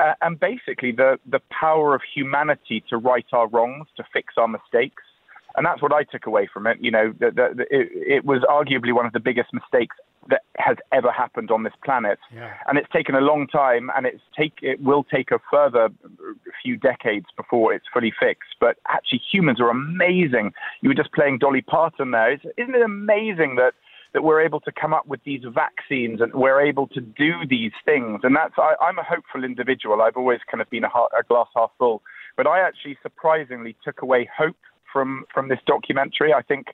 uh, 0.01 0.13
and 0.21 0.39
basically 0.39 0.91
the 0.91 1.19
the 1.29 1.41
power 1.49 1.93
of 1.93 2.01
humanity 2.15 2.83
to 2.89 2.97
right 2.97 3.25
our 3.31 3.47
wrongs, 3.47 3.87
to 3.97 4.03
fix 4.11 4.33
our 4.37 4.47
mistakes. 4.47 5.03
And 5.55 5.65
that's 5.65 5.83
what 5.83 5.93
I 5.93 6.03
took 6.03 6.25
away 6.25 6.49
from 6.51 6.65
it. 6.65 6.79
You 6.81 6.89
know, 6.89 7.13
the, 7.19 7.27
the, 7.27 7.49
the, 7.55 7.63
it, 7.69 7.89
it 7.93 8.25
was 8.25 8.41
arguably 8.49 8.91
one 8.91 9.05
of 9.05 9.13
the 9.13 9.19
biggest 9.19 9.53
mistakes 9.53 9.95
that 10.29 10.43
has 10.57 10.77
ever 10.91 11.11
happened 11.11 11.51
on 11.51 11.63
this 11.63 11.73
planet. 11.83 12.19
Yeah. 12.33 12.53
And 12.67 12.77
it's 12.77 12.89
taken 12.91 13.15
a 13.15 13.21
long 13.21 13.47
time, 13.47 13.89
and 13.95 14.05
it's 14.05 14.21
take 14.37 14.53
it 14.61 14.81
will 14.81 15.03
take 15.03 15.31
a 15.31 15.39
further 15.51 15.89
few 16.61 16.77
decades 16.77 17.25
before 17.35 17.73
it's 17.73 17.85
fully 17.93 18.13
fixed. 18.19 18.55
But 18.59 18.77
actually, 18.89 19.21
humans 19.31 19.59
are 19.59 19.69
amazing. 19.69 20.53
You 20.81 20.89
were 20.89 20.95
just 20.95 21.13
playing 21.13 21.39
Dolly 21.39 21.61
Parton 21.61 22.11
there. 22.11 22.33
Isn't 22.33 22.75
it 22.75 22.81
amazing 22.81 23.55
that? 23.57 23.73
That 24.13 24.23
we're 24.23 24.41
able 24.41 24.59
to 24.59 24.71
come 24.71 24.93
up 24.93 25.07
with 25.07 25.23
these 25.23 25.41
vaccines 25.55 26.21
and 26.21 26.31
we're 26.35 26.61
able 26.61 26.87
to 26.89 27.01
do 27.01 27.47
these 27.49 27.71
things. 27.83 28.19
And 28.21 28.35
that's, 28.35 28.53
I, 28.59 28.75
I'm 28.79 28.99
a 28.99 29.03
hopeful 29.03 29.43
individual. 29.43 30.03
I've 30.03 30.15
always 30.15 30.37
kind 30.51 30.61
of 30.61 30.69
been 30.69 30.83
a, 30.83 30.87
heart, 30.87 31.11
a 31.19 31.23
glass 31.23 31.47
half 31.55 31.71
full. 31.79 32.03
But 32.37 32.45
I 32.45 32.59
actually 32.59 32.95
surprisingly 33.01 33.75
took 33.83 34.03
away 34.03 34.29
hope 34.37 34.55
from 34.93 35.25
from 35.33 35.49
this 35.49 35.59
documentary. 35.65 36.33
I 36.33 36.43
think 36.43 36.67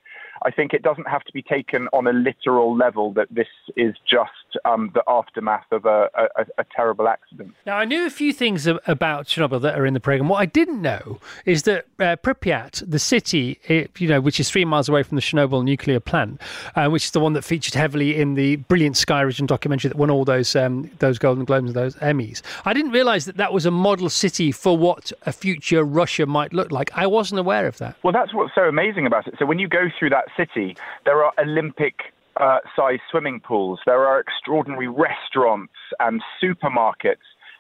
I 0.44 0.52
think 0.52 0.74
it 0.74 0.84
doesn't 0.84 1.08
have 1.08 1.24
to 1.24 1.34
be 1.34 1.42
taken 1.42 1.88
on 1.94 2.08
a 2.08 2.14
literal 2.14 2.76
level 2.76 3.14
that 3.14 3.28
this 3.32 3.48
is 3.76 3.96
just 4.10 4.32
um, 4.66 4.92
the 4.94 5.04
aftermath 5.08 5.66
of 5.72 5.86
a, 5.86 6.10
a, 6.16 6.46
a, 6.58 6.66
terrible 6.76 7.08
accident. 7.08 7.54
Now, 7.66 7.78
I 7.78 7.86
knew 7.86 8.06
a 8.06 8.10
few 8.10 8.32
things 8.32 8.66
about 8.66 9.28
Chernobyl 9.28 9.62
that 9.62 9.78
are 9.78 9.86
in 9.86 9.94
the 9.94 10.00
program. 10.00 10.30
What 10.30 10.40
I 10.40 10.46
didn't 10.46 10.82
know 10.82 11.20
is 11.46 11.64
that 11.64 11.86
uh, 12.00 12.16
Pripyat, 12.16 12.90
the 12.90 13.00
city, 13.00 13.60
it, 13.66 13.92
you 14.00 14.08
know, 14.08 14.22
which 14.22 14.40
is 14.40 14.50
three 14.50 14.66
miles 14.66 14.88
away 14.88 15.04
from 15.04 15.16
the 15.16 15.22
Chernobyl 15.22 15.64
nuclear 15.64 16.00
plant, 16.00 16.42
uh, 16.76 16.88
which 16.88 17.06
is 17.06 17.12
the 17.12 17.20
one 17.20 17.34
that 17.34 17.44
featured 17.44 17.74
heavily 17.74 18.20
in 18.20 18.36
the 18.36 18.58
brilliant 18.58 18.98
Sky 18.98 19.22
Region 19.22 19.46
documentary 19.46 19.90
that 19.90 19.98
won 19.98 20.10
all 20.10 20.26
those 20.26 20.56
um, 20.56 20.90
those 21.00 21.20
Golden 21.20 21.46
Globes 21.46 21.68
and 21.68 21.76
those 21.76 21.96
Emmys. 21.98 22.42
I 22.66 22.74
didn't 22.74 22.92
realise 22.92 23.26
that 23.26 23.38
that 23.38 23.54
was 23.54 23.66
a 23.66 23.72
model 23.72 24.10
city 24.10 24.52
for 24.52 24.78
what 24.78 25.12
a 25.26 25.32
future 25.34 25.84
Russia 25.84 26.26
might 26.26 26.54
look 26.54 26.72
like. 26.72 26.92
I 26.94 27.08
wasn't 27.08 27.40
aware 27.40 27.68
of 27.68 27.78
that. 27.80 27.96
Well, 28.04 28.09
that's 28.12 28.34
what's 28.34 28.56
so 28.56 28.64
amazing 28.64 29.06
about 29.06 29.28
it. 29.28 29.36
So 29.40 29.46
when 29.46 29.60
you 29.60 29.68
go 29.68 29.90
through 29.98 30.12
that 30.12 30.26
city, 30.38 30.78
there 31.06 31.24
are 31.24 31.34
Olympic 31.38 32.14
uh, 32.38 32.60
size 32.76 33.00
swimming 33.12 33.40
pools, 33.40 33.80
there 33.86 34.08
are 34.08 34.20
extraordinary 34.20 34.88
restaurants 34.88 35.74
and 36.00 36.22
supermarkets, 36.42 37.18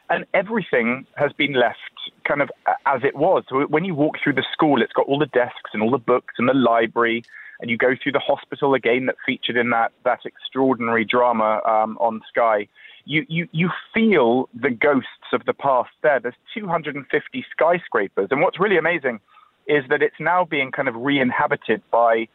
and 0.09 0.25
everything 0.33 1.05
has 1.15 1.31
been 1.33 1.53
left 1.53 1.77
kind 2.23 2.41
of 2.41 2.49
as 2.85 3.03
it 3.03 3.15
was. 3.15 3.43
So 3.49 3.63
when 3.63 3.83
you 3.83 3.93
walk 3.93 4.17
through 4.23 4.33
the 4.33 4.45
school, 4.53 4.81
it's 4.81 4.93
got 4.93 5.05
all 5.07 5.19
the 5.19 5.27
desks 5.27 5.71
and 5.73 5.83
all 5.83 5.91
the 5.91 5.97
books 5.97 6.35
and 6.37 6.47
the 6.47 6.53
library, 6.53 7.23
and 7.59 7.69
you 7.69 7.77
go 7.77 7.93
through 8.01 8.13
the 8.13 8.19
hospital 8.19 8.73
again 8.73 9.05
that 9.07 9.15
featured 9.25 9.57
in 9.57 9.69
that 9.71 9.91
that 10.05 10.19
extraordinary 10.25 11.03
drama 11.03 11.61
um, 11.65 11.97
on 11.99 12.21
Sky. 12.29 12.67
You, 13.05 13.25
you, 13.27 13.47
you 13.51 13.69
feel 13.93 14.49
the 14.53 14.69
ghosts 14.69 15.33
of 15.33 15.43
the 15.45 15.53
past 15.53 15.89
there. 16.03 16.19
There's 16.19 16.35
250 16.53 17.45
skyscrapers. 17.51 18.27
And 18.29 18.41
what's 18.41 18.59
really 18.59 18.77
amazing 18.77 19.19
is 19.69 19.83
that 19.89 20.01
it's 20.01 20.19
now 20.19 20.43
being 20.43 20.71
kind 20.71 20.87
of 20.87 20.95
re 20.95 21.19
inhabited 21.19 21.81
by 21.91 22.27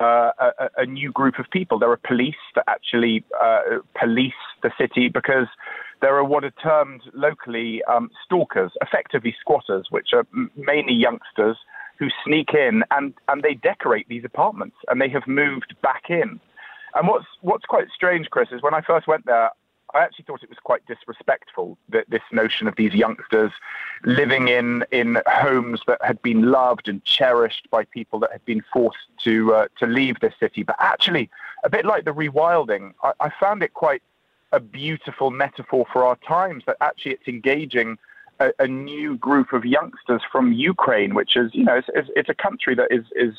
uh, 0.00 0.30
a, 0.38 0.68
a, 0.78 0.86
new 0.86 1.10
group 1.10 1.38
of 1.38 1.46
people. 1.50 1.78
There 1.78 1.90
are 1.90 1.96
police 1.96 2.34
that 2.54 2.64
actually 2.68 3.24
uh, 3.42 3.78
police 3.98 4.34
the 4.62 4.70
city 4.78 5.08
because 5.08 5.46
there 6.02 6.14
are 6.16 6.24
what 6.24 6.44
are 6.44 6.52
termed 6.62 7.02
locally 7.14 7.82
um, 7.84 8.10
stalkers, 8.24 8.72
effectively 8.82 9.34
squatters, 9.40 9.86
which 9.90 10.08
are 10.12 10.26
mainly 10.54 10.92
youngsters 10.92 11.56
who 11.98 12.08
sneak 12.24 12.50
in 12.52 12.84
and, 12.90 13.14
and 13.28 13.42
they 13.42 13.54
decorate 13.54 14.06
these 14.08 14.24
apartments 14.24 14.76
and 14.88 15.00
they 15.00 15.08
have 15.08 15.26
moved 15.26 15.74
back 15.82 16.04
in. 16.10 16.38
And 16.94 17.08
what's 17.08 17.26
what's 17.40 17.64
quite 17.64 17.86
strange, 17.94 18.28
Chris, 18.30 18.48
is 18.52 18.62
when 18.62 18.74
I 18.74 18.80
first 18.80 19.06
went 19.06 19.26
there, 19.26 19.50
I 19.94 20.00
actually 20.00 20.24
thought 20.24 20.42
it 20.42 20.48
was 20.48 20.58
quite 20.62 20.84
disrespectful 20.86 21.78
that 21.90 22.08
this 22.10 22.22
notion 22.32 22.66
of 22.66 22.76
these 22.76 22.92
youngsters 22.92 23.52
living 24.04 24.48
in 24.48 24.84
in 24.90 25.22
homes 25.26 25.80
that 25.86 25.98
had 26.02 26.20
been 26.22 26.50
loved 26.50 26.88
and 26.88 27.02
cherished 27.04 27.68
by 27.70 27.84
people 27.84 28.18
that 28.20 28.32
had 28.32 28.44
been 28.44 28.62
forced 28.72 29.06
to 29.24 29.54
uh, 29.54 29.68
to 29.78 29.86
leave 29.86 30.20
this 30.20 30.34
city. 30.38 30.62
But 30.62 30.76
actually, 30.78 31.30
a 31.64 31.70
bit 31.70 31.84
like 31.84 32.04
the 32.04 32.12
rewilding, 32.12 32.94
I, 33.02 33.12
I 33.20 33.30
found 33.40 33.62
it 33.62 33.74
quite 33.74 34.02
a 34.52 34.60
beautiful 34.60 35.30
metaphor 35.30 35.86
for 35.92 36.04
our 36.04 36.16
times. 36.16 36.64
That 36.66 36.76
actually, 36.80 37.12
it's 37.12 37.28
engaging. 37.28 37.98
A, 38.38 38.52
a, 38.58 38.68
new 38.68 39.16
group 39.16 39.54
of 39.54 39.64
youngsters 39.64 40.20
from 40.30 40.52
Ukraine, 40.52 41.14
which 41.14 41.36
is, 41.36 41.50
you 41.54 41.64
know, 41.64 41.76
it's, 41.76 42.10
it's, 42.14 42.28
a 42.28 42.34
country 42.34 42.74
that 42.74 42.88
is, 42.90 43.06
is 43.16 43.32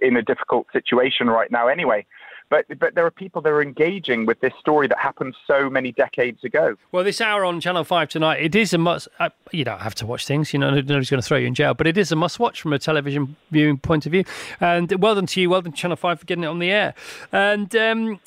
in 0.00 0.16
a 0.16 0.22
difficult 0.22 0.68
situation 0.72 1.28
right 1.28 1.50
now 1.50 1.66
anyway. 1.66 2.06
But 2.48 2.66
but 2.78 2.94
there 2.94 3.04
are 3.04 3.10
people 3.10 3.42
that 3.42 3.50
are 3.50 3.62
engaging 3.62 4.24
with 4.26 4.40
this 4.40 4.52
story 4.60 4.86
that 4.86 4.98
happened 4.98 5.34
so 5.46 5.68
many 5.68 5.92
decades 5.92 6.44
ago. 6.44 6.76
Well, 6.92 7.02
this 7.02 7.20
hour 7.20 7.44
on 7.44 7.60
Channel 7.60 7.84
Five 7.84 8.08
tonight, 8.08 8.40
it 8.40 8.54
is 8.54 8.72
a 8.72 8.78
must. 8.78 9.08
Uh, 9.18 9.30
you 9.50 9.64
don't 9.64 9.80
have 9.80 9.94
to 9.96 10.06
watch 10.06 10.26
things, 10.26 10.52
you 10.52 10.58
know, 10.58 10.70
nobody's 10.70 11.10
going 11.10 11.20
to 11.20 11.26
throw 11.26 11.38
you 11.38 11.46
in 11.46 11.54
jail, 11.54 11.74
but 11.74 11.86
it 11.86 11.98
is 11.98 12.12
a 12.12 12.16
must 12.16 12.38
watch 12.38 12.62
from 12.62 12.72
a 12.72 12.78
television 12.78 13.36
viewing 13.50 13.78
point 13.78 14.06
of 14.06 14.12
view. 14.12 14.24
And 14.60 14.92
well 15.02 15.14
done 15.14 15.26
to 15.26 15.40
you, 15.40 15.50
well 15.50 15.62
done 15.62 15.72
Channel 15.72 15.96
Five 15.96 16.20
for 16.20 16.26
getting 16.26 16.44
it 16.44 16.48
on 16.48 16.60
the 16.60 16.70
air. 16.70 16.94
And 17.32 17.74
um, 17.74 18.20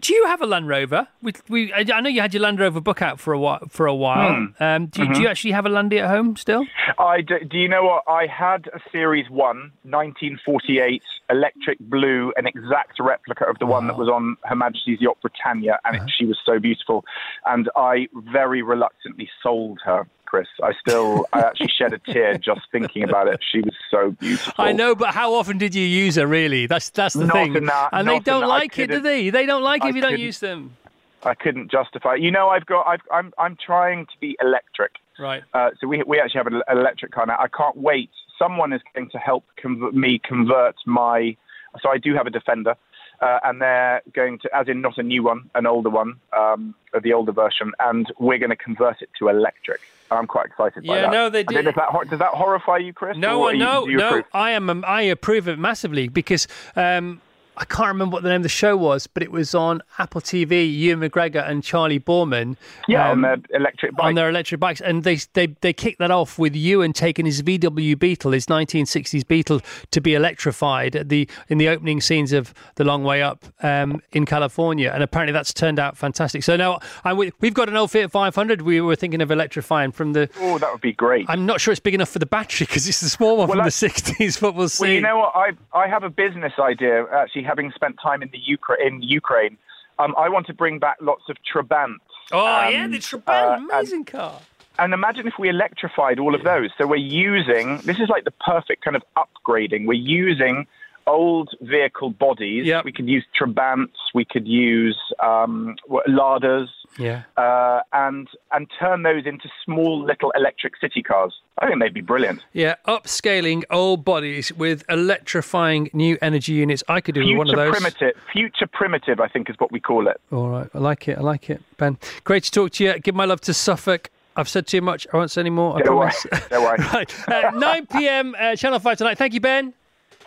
do 0.00 0.14
you 0.14 0.26
have 0.26 0.40
a 0.40 0.46
Land 0.46 0.68
Rover? 0.68 1.06
We, 1.22 1.32
we, 1.48 1.72
I 1.72 2.00
know 2.00 2.08
you 2.08 2.20
had 2.20 2.32
your 2.32 2.42
Land 2.42 2.58
Rover 2.58 2.80
book 2.80 3.02
out 3.02 3.20
for 3.20 3.32
a 3.32 3.38
while. 3.38 3.60
For 3.68 3.86
a 3.86 3.94
while, 3.94 4.30
mm. 4.30 4.60
um, 4.60 4.86
do, 4.86 5.02
mm-hmm. 5.02 5.12
do, 5.12 5.20
you 5.22 5.28
actually 5.28 5.52
have 5.52 5.66
a 5.66 5.68
Landy 5.68 5.98
at 5.98 6.08
home 6.08 6.36
still? 6.36 6.66
I 6.98 7.20
do, 7.20 7.38
do, 7.40 7.58
you 7.58 7.68
know 7.68 7.84
what? 7.84 8.04
I 8.08 8.26
had 8.26 8.68
a 8.68 8.80
Series 8.90 9.28
One, 9.28 9.72
1948, 9.84 11.02
electric 11.30 11.78
blue, 11.78 12.32
an 12.36 12.46
exact 12.46 12.98
replica 13.00 13.44
of 13.44 13.58
the 13.58 13.66
wow. 13.66 13.78
one 13.78 13.86
that 13.88 13.98
was 13.98 14.08
on 14.08 14.36
Her 14.44 14.56
Majesty's 14.56 15.00
yacht 15.00 15.18
Britannia, 15.20 15.78
and 15.84 15.96
uh-huh. 15.96 16.04
it, 16.06 16.12
she 16.16 16.24
was 16.24 16.38
so 16.44 16.58
beautiful. 16.58 17.04
And 17.46 17.68
I 17.76 18.08
very 18.32 18.62
reluctantly 18.62 19.28
sold 19.42 19.80
her 19.84 20.06
Chris. 20.32 20.48
I 20.62 20.72
still, 20.80 21.26
I 21.34 21.40
actually 21.40 21.70
shed 21.76 21.92
a 21.92 21.98
tear 21.98 22.38
just 22.38 22.62
thinking 22.72 23.02
about 23.04 23.28
it. 23.28 23.38
She 23.52 23.60
was 23.60 23.74
so 23.90 24.12
beautiful. 24.12 24.54
I 24.56 24.72
know, 24.72 24.94
but 24.94 25.10
how 25.12 25.34
often 25.34 25.58
did 25.58 25.74
you 25.74 25.84
use 25.84 26.16
her? 26.16 26.26
Really, 26.26 26.66
that's 26.66 26.88
that's 26.88 27.12
the 27.14 27.26
not 27.26 27.34
thing. 27.34 27.54
Enough, 27.54 27.90
and 27.92 28.08
they 28.08 28.18
don't 28.18 28.48
like 28.48 28.78
it, 28.78 28.90
do 28.90 29.00
they? 29.00 29.28
They 29.28 29.44
don't 29.44 29.62
like 29.62 29.84
it 29.84 29.88
if 29.88 29.94
you 29.94 30.00
don't 30.00 30.18
use 30.18 30.38
them. 30.38 30.74
I 31.22 31.34
couldn't 31.34 31.70
justify. 31.70 32.14
You 32.14 32.30
know, 32.30 32.48
I've 32.48 32.64
got, 32.64 32.86
I've, 32.86 33.02
I'm, 33.12 33.32
I'm 33.36 33.58
trying 33.64 34.06
to 34.06 34.12
be 34.20 34.34
electric. 34.40 34.92
Right. 35.18 35.42
Uh, 35.52 35.70
so 35.78 35.86
we, 35.86 36.02
we 36.04 36.18
actually 36.18 36.38
have 36.38 36.46
an 36.46 36.62
electric 36.70 37.12
car 37.12 37.26
now. 37.26 37.36
I 37.38 37.48
can't 37.48 37.76
wait. 37.76 38.08
Someone 38.38 38.72
is 38.72 38.80
going 38.94 39.10
to 39.10 39.18
help 39.18 39.44
convert, 39.56 39.94
me 39.94 40.18
convert 40.18 40.76
my. 40.86 41.36
So 41.82 41.90
I 41.90 41.98
do 41.98 42.14
have 42.14 42.26
a 42.26 42.30
Defender 42.30 42.74
uh, 43.22 43.38
and 43.44 43.62
they're 43.62 44.02
going 44.12 44.38
to, 44.40 44.54
as 44.54 44.68
in 44.68 44.80
not 44.80 44.98
a 44.98 45.02
new 45.02 45.22
one, 45.22 45.48
an 45.54 45.66
older 45.66 45.88
one, 45.88 46.16
um, 46.36 46.74
the 47.02 47.12
older 47.12 47.32
version, 47.32 47.72
and 47.80 48.12
we're 48.18 48.38
going 48.38 48.50
to 48.50 48.56
convert 48.56 49.00
it 49.00 49.08
to 49.18 49.28
electric. 49.28 49.80
I'm 50.10 50.26
quite 50.26 50.46
excited 50.46 50.84
yeah, 50.84 50.94
by 50.94 51.00
that. 51.02 51.12
no, 51.12 51.30
they 51.30 51.42
did. 51.44 51.64
That, 51.64 51.76
does 52.10 52.18
that 52.18 52.32
horrify 52.32 52.78
you, 52.78 52.92
Chris? 52.92 53.16
No, 53.16 53.50
no, 53.52 53.86
you, 53.86 53.96
no. 53.96 54.08
Approve? 54.08 54.24
I 54.34 54.50
am. 54.50 54.84
I 54.84 55.02
approve 55.02 55.48
it 55.48 55.58
massively 55.58 56.08
because. 56.08 56.46
Um, 56.76 57.22
I 57.56 57.64
can't 57.66 57.88
remember 57.88 58.14
what 58.14 58.22
the 58.22 58.30
name 58.30 58.36
of 58.36 58.42
the 58.44 58.48
show 58.48 58.76
was, 58.76 59.06
but 59.06 59.22
it 59.22 59.30
was 59.30 59.54
on 59.54 59.82
Apple 59.98 60.22
TV. 60.22 60.72
Ewan 60.74 61.08
McGregor 61.08 61.46
and 61.46 61.62
Charlie 61.62 62.00
Boorman, 62.00 62.56
Yeah, 62.88 63.10
um, 63.10 63.24
on 63.24 63.40
their 63.50 63.58
electric 63.60 63.94
bikes. 63.94 64.06
On 64.06 64.14
their 64.14 64.28
electric 64.30 64.60
bikes, 64.60 64.80
and 64.80 65.04
they 65.04 65.18
they 65.34 65.48
they 65.60 65.72
kicked 65.74 65.98
that 65.98 66.10
off 66.10 66.38
with 66.38 66.56
Ewan 66.56 66.94
taking 66.94 67.26
his 67.26 67.42
VW 67.42 67.98
Beetle, 67.98 68.32
his 68.32 68.46
1960s 68.46 69.26
Beetle, 69.26 69.60
to 69.90 70.00
be 70.00 70.14
electrified 70.14 70.96
at 70.96 71.10
the 71.10 71.28
in 71.48 71.58
the 71.58 71.68
opening 71.68 72.00
scenes 72.00 72.32
of 72.32 72.54
The 72.76 72.84
Long 72.84 73.04
Way 73.04 73.22
Up 73.22 73.44
um, 73.62 74.00
in 74.12 74.24
California, 74.24 74.90
and 74.92 75.02
apparently 75.02 75.32
that's 75.32 75.52
turned 75.52 75.78
out 75.78 75.98
fantastic. 75.98 76.42
So 76.44 76.56
now 76.56 76.78
I, 77.04 77.12
we've 77.12 77.54
got 77.54 77.68
an 77.68 77.76
old 77.76 77.90
Fiat 77.90 78.10
500. 78.10 78.62
We 78.62 78.80
were 78.80 78.96
thinking 78.96 79.20
of 79.20 79.30
electrifying 79.30 79.92
from 79.92 80.14
the. 80.14 80.30
Oh, 80.40 80.58
that 80.58 80.72
would 80.72 80.80
be 80.80 80.92
great. 80.92 81.26
I'm 81.28 81.44
not 81.44 81.60
sure 81.60 81.72
it's 81.72 81.80
big 81.80 81.94
enough 81.94 82.08
for 82.08 82.18
the 82.18 82.26
battery 82.26 82.66
because 82.66 82.88
it's 82.88 83.00
the 83.00 83.10
small 83.10 83.36
one 83.36 83.48
well, 83.48 83.58
from 83.58 83.64
the 83.64 83.70
60s, 83.70 84.40
but 84.40 84.54
we'll 84.54 84.70
see. 84.70 84.84
Well, 84.84 84.92
you 84.92 85.00
know 85.02 85.18
what? 85.18 85.32
I 85.34 85.50
I 85.74 85.86
have 85.86 86.02
a 86.02 86.10
business 86.10 86.54
idea 86.58 87.04
actually 87.12 87.41
having 87.42 87.70
spent 87.72 87.96
time 88.02 88.22
in 88.22 88.30
the 88.30 88.38
Ukraine, 88.38 88.86
in 88.86 89.02
Ukraine, 89.02 89.58
um, 89.98 90.14
I 90.18 90.28
want 90.28 90.46
to 90.46 90.54
bring 90.54 90.78
back 90.78 90.96
lots 91.00 91.22
of 91.28 91.36
Trabants. 91.42 91.98
Oh 92.30 92.46
um, 92.46 92.72
yeah, 92.72 92.86
the 92.86 92.98
Trabant, 92.98 93.28
uh, 93.28 93.74
amazing 93.74 93.98
and, 93.98 94.06
car. 94.06 94.40
And 94.78 94.94
imagine 94.94 95.26
if 95.26 95.34
we 95.38 95.48
electrified 95.48 96.18
all 96.18 96.34
of 96.34 96.44
those. 96.44 96.70
So 96.78 96.86
we're 96.86 96.96
using 96.96 97.78
this 97.78 97.98
is 97.98 98.08
like 98.08 98.24
the 98.24 98.30
perfect 98.32 98.84
kind 98.84 98.96
of 98.96 99.02
upgrading. 99.16 99.86
We're 99.86 99.94
using 99.94 100.66
old 101.12 101.50
vehicle 101.60 102.10
bodies. 102.10 102.66
Yep. 102.66 102.84
We 102.84 102.92
could 102.92 103.08
use 103.08 103.24
Trabants. 103.38 104.00
We 104.14 104.24
could 104.24 104.48
use 104.48 104.98
um, 105.20 105.76
Ladas 106.08 106.68
yeah, 106.98 107.22
uh, 107.36 107.80
and 107.92 108.28
and 108.52 108.66
turn 108.78 109.02
those 109.02 109.24
into 109.26 109.48
small 109.64 110.04
little 110.04 110.30
electric 110.32 110.76
city 110.80 111.02
cars. 111.02 111.34
I 111.58 111.66
think 111.66 111.80
they'd 111.80 111.94
be 111.94 112.00
brilliant. 112.00 112.44
Yeah, 112.52 112.76
upscaling 112.86 113.64
old 113.70 114.04
bodies 114.04 114.52
with 114.52 114.84
electrifying 114.88 115.90
new 115.92 116.18
energy 116.20 116.52
units. 116.52 116.82
I 116.88 117.00
could 117.00 117.14
do 117.14 117.22
future 117.22 117.38
one 117.38 117.50
of 117.50 117.56
those. 117.56 117.70
Primitive, 117.72 118.20
future 118.32 118.66
primitive, 118.66 119.20
I 119.20 119.28
think 119.28 119.48
is 119.48 119.56
what 119.58 119.72
we 119.72 119.80
call 119.80 120.08
it. 120.08 120.20
All 120.30 120.48
right, 120.48 120.68
I 120.74 120.78
like 120.78 121.08
it. 121.08 121.18
I 121.18 121.22
like 121.22 121.50
it, 121.50 121.62
Ben. 121.78 121.98
Great 122.24 122.44
to 122.44 122.50
talk 122.50 122.72
to 122.72 122.84
you. 122.84 122.98
Give 122.98 123.14
my 123.14 123.24
love 123.24 123.40
to 123.42 123.54
Suffolk. 123.54 124.10
I've 124.34 124.48
said 124.48 124.66
too 124.66 124.80
much. 124.80 125.06
I 125.12 125.18
won't 125.18 125.30
say 125.30 125.42
any 125.42 125.50
more. 125.50 125.76
I 125.76 125.82
Don't 125.82 125.98
promise. 125.98 126.26
Worry. 126.30 126.42
Don't 126.48 126.62
worry. 126.62 126.78
right. 126.94 127.28
uh, 127.28 127.50
9 127.50 127.86
p.m. 127.86 128.34
Uh, 128.38 128.56
Channel 128.56 128.78
5 128.78 128.98
tonight. 128.98 129.18
Thank 129.18 129.34
you, 129.34 129.40
Ben. 129.40 129.74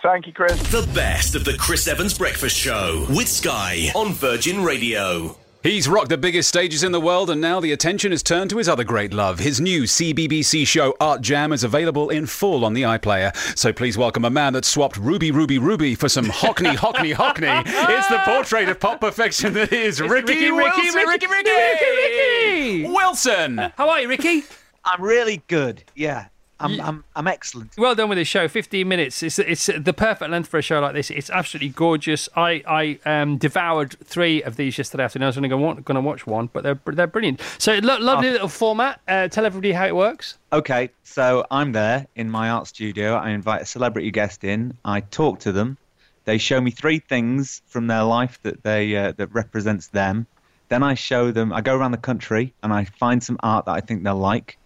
Thank 0.02 0.28
you, 0.28 0.34
Chris. 0.34 0.62
The 0.72 0.88
best 0.94 1.36
of 1.36 1.46
the 1.46 1.58
Chris 1.58 1.88
Evans 1.88 2.18
Breakfast 2.18 2.56
Show 2.58 3.06
with 3.10 3.28
Sky 3.28 3.92
on 3.96 4.14
Virgin 4.14 4.64
Radio. 4.64 5.38
He's 5.64 5.88
rocked 5.90 6.10
the 6.10 6.18
biggest 6.18 6.48
stages 6.48 6.84
in 6.84 6.92
the 6.92 7.02
world, 7.02 7.32
and 7.32 7.42
now 7.42 7.60
the 7.60 7.72
attention 7.72 8.14
is 8.14 8.22
turned 8.22 8.52
to 8.52 8.58
his 8.60 8.70
other 8.70 8.84
great 8.84 9.16
love. 9.16 9.40
His 9.40 9.60
new 9.60 9.84
CBBC 9.84 10.68
show, 10.68 10.96
Art 11.00 11.22
Jam, 11.22 11.52
is 11.52 11.64
available 11.64 12.12
in 12.12 12.28
full 12.28 12.64
on 12.64 12.74
the 12.76 12.84
iPlayer. 12.84 13.36
So 13.58 13.74
please 13.74 13.98
welcome 13.98 14.26
a 14.26 14.30
man 14.30 14.54
that 14.54 14.64
swapped 14.64 14.96
Ruby, 14.98 15.32
Ruby, 15.32 15.58
Ruby 15.58 15.96
for 15.96 16.08
some 16.08 16.26
Hockney, 16.26 16.76
Hockney, 16.76 17.16
Hockney. 17.16 17.64
It's 17.66 18.08
the 18.10 18.20
portrait 18.20 18.70
of 18.70 18.80
pop 18.80 19.02
perfection 19.02 19.54
that 19.54 19.74
is 19.74 20.00
Ricky, 20.00 20.34
Ricky, 20.34 20.52
Ricky, 20.52 20.52
Wilson. 20.52 21.08
Ricky, 21.08 21.26
Ricky, 21.28 21.50
Ricky, 21.52 22.84
Ricky. 22.84 22.88
Wilson. 22.94 23.58
How 23.76 23.90
are 23.90 24.02
you, 24.02 24.08
Ricky? 24.08 24.44
I'm 24.84 25.02
really 25.02 25.42
good. 25.48 25.84
Yeah, 25.96 26.28
I'm 26.60 26.80
I'm 26.80 27.04
I'm 27.16 27.28
excellent. 27.28 27.72
Well 27.78 27.96
done 27.96 28.10
with 28.10 28.18
this 28.18 28.28
show. 28.28 28.48
15 28.48 28.88
minutes. 28.88 29.22
It's 29.22 29.40
it's 29.40 29.66
the 29.66 29.94
perfect 29.94 30.32
length 30.32 30.48
for 30.48 30.58
a 30.58 30.62
show 30.62 30.80
like 30.80 30.94
this. 30.94 31.10
It's 31.10 31.30
absolutely 31.30 31.70
gorgeous. 31.70 32.30
I 32.36 32.64
I 32.66 33.00
um, 33.06 33.38
devoured 33.38 33.98
three 34.04 34.42
of 34.44 34.56
these 34.56 34.78
yesterday 34.78 35.04
afternoon. 35.04 35.26
I 35.26 35.28
was 35.28 35.38
only 35.38 35.50
going 35.50 35.84
to 35.84 36.02
watch 36.02 36.26
one, 36.26 36.50
but 36.54 36.64
they're 36.64 36.80
they're 36.86 37.08
brilliant. 37.08 37.42
So 37.58 37.80
lo- 37.84 38.00
lovely 38.00 38.32
little 38.32 38.48
format. 38.48 39.02
Uh, 39.08 39.28
tell 39.28 39.46
everybody 39.46 39.74
how 39.74 39.86
it 39.86 39.96
works. 39.96 40.38
Okay, 40.54 40.90
so 41.04 41.46
I'm 41.52 41.74
there 41.74 42.08
in 42.16 42.30
my 42.30 42.50
art 42.50 42.68
studio. 42.68 43.16
I 43.16 43.32
invite 43.32 43.62
a 43.62 43.66
celebrity 43.66 44.12
guest 44.12 44.44
in. 44.44 44.78
I 44.86 45.02
talk 45.02 45.40
to 45.42 45.52
them. 45.52 45.78
They 46.24 46.38
show 46.38 46.60
me 46.60 46.72
three 46.72 47.00
things 47.00 47.62
from 47.68 47.88
their 47.88 48.04
life 48.04 48.40
that 48.44 48.64
they 48.64 48.96
uh, 48.96 49.12
that 49.18 49.34
represents 49.34 49.88
them. 49.88 50.28
Then 50.70 50.84
I 50.84 50.96
show 50.96 51.32
them. 51.32 51.54
I 51.54 51.62
go 51.62 51.76
around 51.76 51.92
the 51.92 51.98
country 51.98 52.54
and 52.64 52.74
I 52.74 52.86
find 52.86 53.22
some 53.22 53.38
art 53.42 53.66
that 53.66 53.74
I 53.74 53.82
think 53.82 54.04
they'll 54.04 54.16
like, 54.16 54.58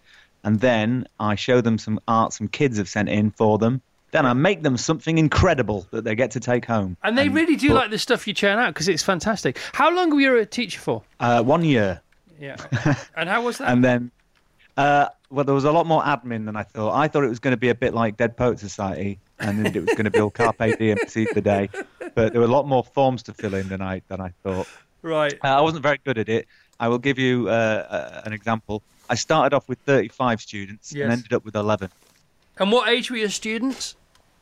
and 0.44 0.60
then 0.60 1.06
I 1.18 1.34
show 1.34 1.60
them 1.60 1.78
some 1.78 2.00
art 2.08 2.32
some 2.32 2.48
kids 2.48 2.78
have 2.78 2.88
sent 2.88 3.08
in 3.08 3.30
for 3.30 3.58
them. 3.58 3.82
Then 4.12 4.26
I 4.26 4.32
make 4.32 4.62
them 4.62 4.76
something 4.76 5.18
incredible 5.18 5.86
that 5.92 6.02
they 6.02 6.16
get 6.16 6.32
to 6.32 6.40
take 6.40 6.64
home. 6.64 6.96
And 7.04 7.16
they 7.16 7.28
really 7.28 7.54
do 7.54 7.68
but- 7.68 7.74
like 7.74 7.90
the 7.90 7.98
stuff 7.98 8.26
you 8.26 8.34
churn 8.34 8.58
out 8.58 8.74
because 8.74 8.88
it's 8.88 9.02
fantastic. 9.02 9.58
How 9.72 9.94
long 9.94 10.10
were 10.10 10.20
you 10.20 10.36
a 10.36 10.46
teacher 10.46 10.80
for? 10.80 11.02
Uh, 11.20 11.42
one 11.42 11.64
year. 11.64 12.00
Yeah. 12.40 12.56
and 13.16 13.28
how 13.28 13.42
was 13.42 13.58
that? 13.58 13.68
and 13.68 13.84
then 13.84 14.10
uh, 14.76 15.08
well 15.30 15.44
there 15.44 15.54
was 15.54 15.64
a 15.64 15.72
lot 15.72 15.86
more 15.86 16.02
admin 16.02 16.44
than 16.44 16.56
i 16.56 16.62
thought 16.62 16.94
i 16.94 17.08
thought 17.08 17.24
it 17.24 17.28
was 17.28 17.38
going 17.38 17.52
to 17.52 17.58
be 17.58 17.68
a 17.68 17.74
bit 17.74 17.94
like 17.94 18.16
dead 18.16 18.36
poet 18.36 18.58
society 18.58 19.18
and 19.38 19.66
it 19.66 19.80
was 19.80 19.94
going 19.94 20.04
to 20.04 20.10
be 20.10 20.20
all 20.20 20.30
carpe 20.30 20.78
diem 20.78 20.98
seize 21.06 21.30
the 21.34 21.40
day 21.40 21.68
but 22.14 22.32
there 22.32 22.40
were 22.40 22.46
a 22.46 22.50
lot 22.50 22.66
more 22.66 22.84
forms 22.84 23.22
to 23.22 23.32
fill 23.32 23.54
in 23.54 23.68
than 23.68 23.80
i 23.80 24.02
than 24.08 24.20
i 24.20 24.32
thought 24.42 24.66
right. 25.02 25.34
uh, 25.44 25.48
i 25.48 25.60
wasn't 25.60 25.82
very 25.82 25.98
good 26.04 26.18
at 26.18 26.28
it 26.28 26.46
i 26.78 26.88
will 26.88 26.98
give 26.98 27.18
you 27.18 27.48
uh, 27.48 27.52
uh, 27.52 28.22
an 28.24 28.32
example 28.32 28.82
i 29.10 29.14
started 29.14 29.54
off 29.54 29.68
with 29.68 29.78
35 29.80 30.40
students 30.40 30.92
Yes. 30.92 31.02
and 31.04 31.12
ended 31.12 31.32
up 31.34 31.44
with 31.44 31.54
11 31.56 31.90
And 32.58 32.72
what 32.72 32.88
age 32.88 33.10
were 33.10 33.18
your 33.18 33.28
students? 33.28 33.96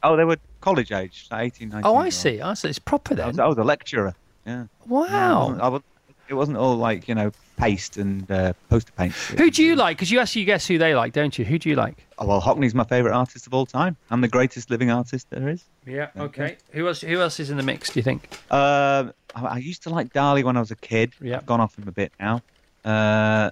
oh 0.04 0.14
they 0.16 0.24
were 0.24 0.36
college 0.60 0.92
age 0.92 1.26
like 1.30 1.46
18 1.56 1.68
19 1.70 1.84
Oh, 1.90 1.96
I 1.96 2.10
see. 2.10 2.40
I 2.40 2.54
see. 2.54 2.68
It's 2.68 2.78
proper 2.78 3.12
olds. 3.14 3.20
I 3.20 3.24
then. 3.24 3.28
was, 3.32 3.38
I 3.40 3.46
was 3.46 3.58
a 3.58 3.64
lecturer 3.64 4.14
yeah 4.46 4.64
Wow. 4.86 5.40
wasn't, 5.40 5.60
I 5.62 5.68
was, 5.68 5.82
it 6.28 6.34
wasn't 6.34 6.56
all 6.58 6.76
like 6.76 7.08
you 7.08 7.14
know 7.14 7.32
paste 7.56 7.96
and 7.96 8.30
uh, 8.30 8.52
poster 8.70 8.92
paint 8.92 9.12
Who 9.40 9.50
do 9.50 9.64
you 9.64 9.74
like? 9.74 9.96
Because 9.96 10.12
you 10.12 10.20
actually 10.20 10.44
guess 10.44 10.64
who 10.68 10.78
they 10.78 10.94
like, 10.94 11.12
don't 11.12 11.36
you? 11.36 11.44
Who 11.44 11.58
do 11.58 11.68
you 11.68 11.74
like? 11.74 11.96
Oh, 12.20 12.26
well, 12.26 12.40
Hockney's 12.40 12.72
my 12.72 12.84
favourite 12.84 13.12
artist 13.16 13.48
of 13.48 13.52
all 13.54 13.66
time. 13.66 13.96
I'm 14.12 14.20
the 14.20 14.28
greatest 14.28 14.70
living 14.70 14.92
artist 14.92 15.26
there 15.30 15.48
is. 15.48 15.64
Yeah. 15.84 16.10
Okay. 16.16 16.56
Who 16.70 16.86
else? 16.86 17.00
Who 17.00 17.20
else 17.20 17.40
is 17.40 17.50
in 17.50 17.56
the 17.56 17.64
mix? 17.64 17.90
Do 17.90 17.98
you 17.98 18.04
think? 18.04 18.28
Um, 18.52 19.12
I, 19.34 19.44
I 19.44 19.56
used 19.58 19.82
to 19.84 19.90
like 19.90 20.12
Dali 20.12 20.44
when 20.44 20.56
I 20.56 20.60
was 20.60 20.70
a 20.70 20.76
kid. 20.76 21.14
Yeah. 21.20 21.38
I've 21.38 21.46
gone 21.46 21.60
off 21.60 21.76
him 21.76 21.88
a 21.88 21.92
bit 21.92 22.12
now. 22.20 22.42
Uh, 22.84 23.50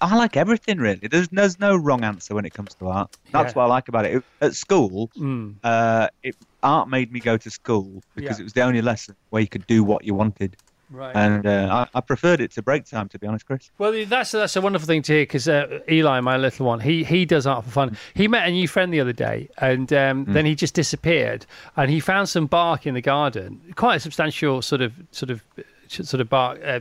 I 0.00 0.14
like 0.16 0.36
everything 0.36 0.78
really. 0.78 1.08
There's 1.08 1.28
there's 1.28 1.58
no 1.58 1.76
wrong 1.76 2.04
answer 2.04 2.34
when 2.34 2.44
it 2.44 2.54
comes 2.54 2.74
to 2.74 2.86
art. 2.88 3.16
That's 3.32 3.52
Yeah. 3.52 3.58
what 3.58 3.64
I 3.64 3.66
like 3.66 3.88
about 3.88 4.04
it. 4.04 4.22
At 4.40 4.54
school, 4.54 5.10
Mm. 5.16 5.56
uh, 5.64 6.08
it, 6.22 6.36
art 6.62 6.88
made 6.88 7.12
me 7.12 7.20
go 7.20 7.36
to 7.36 7.50
school 7.50 8.02
because 8.14 8.38
Yeah. 8.38 8.42
it 8.42 8.44
was 8.44 8.52
the 8.52 8.62
only 8.62 8.82
lesson 8.82 9.16
where 9.30 9.42
you 9.42 9.48
could 9.48 9.66
do 9.66 9.82
what 9.82 10.04
you 10.04 10.14
wanted, 10.14 10.56
Right. 10.90 11.14
and 11.16 11.44
uh, 11.46 11.86
I, 11.94 11.98
I 11.98 12.00
preferred 12.00 12.40
it 12.40 12.52
to 12.52 12.62
break 12.62 12.84
time. 12.86 13.08
To 13.08 13.18
be 13.18 13.26
honest, 13.26 13.46
Chris. 13.46 13.70
Well, 13.78 13.92
that's 14.06 14.30
that's 14.30 14.54
a 14.56 14.60
wonderful 14.60 14.86
thing 14.86 15.02
to 15.02 15.12
hear 15.12 15.22
because 15.22 15.48
uh, 15.48 15.80
Eli, 15.90 16.20
my 16.20 16.36
little 16.36 16.66
one, 16.66 16.80
he 16.80 17.02
he 17.04 17.24
does 17.24 17.46
art 17.46 17.64
for 17.64 17.70
fun. 17.70 17.96
He 18.14 18.28
met 18.28 18.46
a 18.48 18.52
new 18.52 18.68
friend 18.68 18.92
the 18.92 19.00
other 19.00 19.12
day, 19.12 19.48
and 19.58 19.92
um, 19.92 20.24
then 20.26 20.46
he 20.46 20.54
just 20.54 20.74
disappeared. 20.74 21.44
And 21.76 21.90
he 21.90 21.98
found 22.00 22.28
some 22.28 22.46
bark 22.46 22.86
in 22.86 22.94
the 22.94 23.02
garden, 23.02 23.60
quite 23.74 23.96
a 23.96 24.00
substantial 24.00 24.62
sort 24.62 24.80
of 24.80 24.92
sort 25.10 25.30
of 25.30 25.42
sort 25.90 26.20
of 26.20 26.28
bark, 26.28 26.60
uh, 26.64 26.80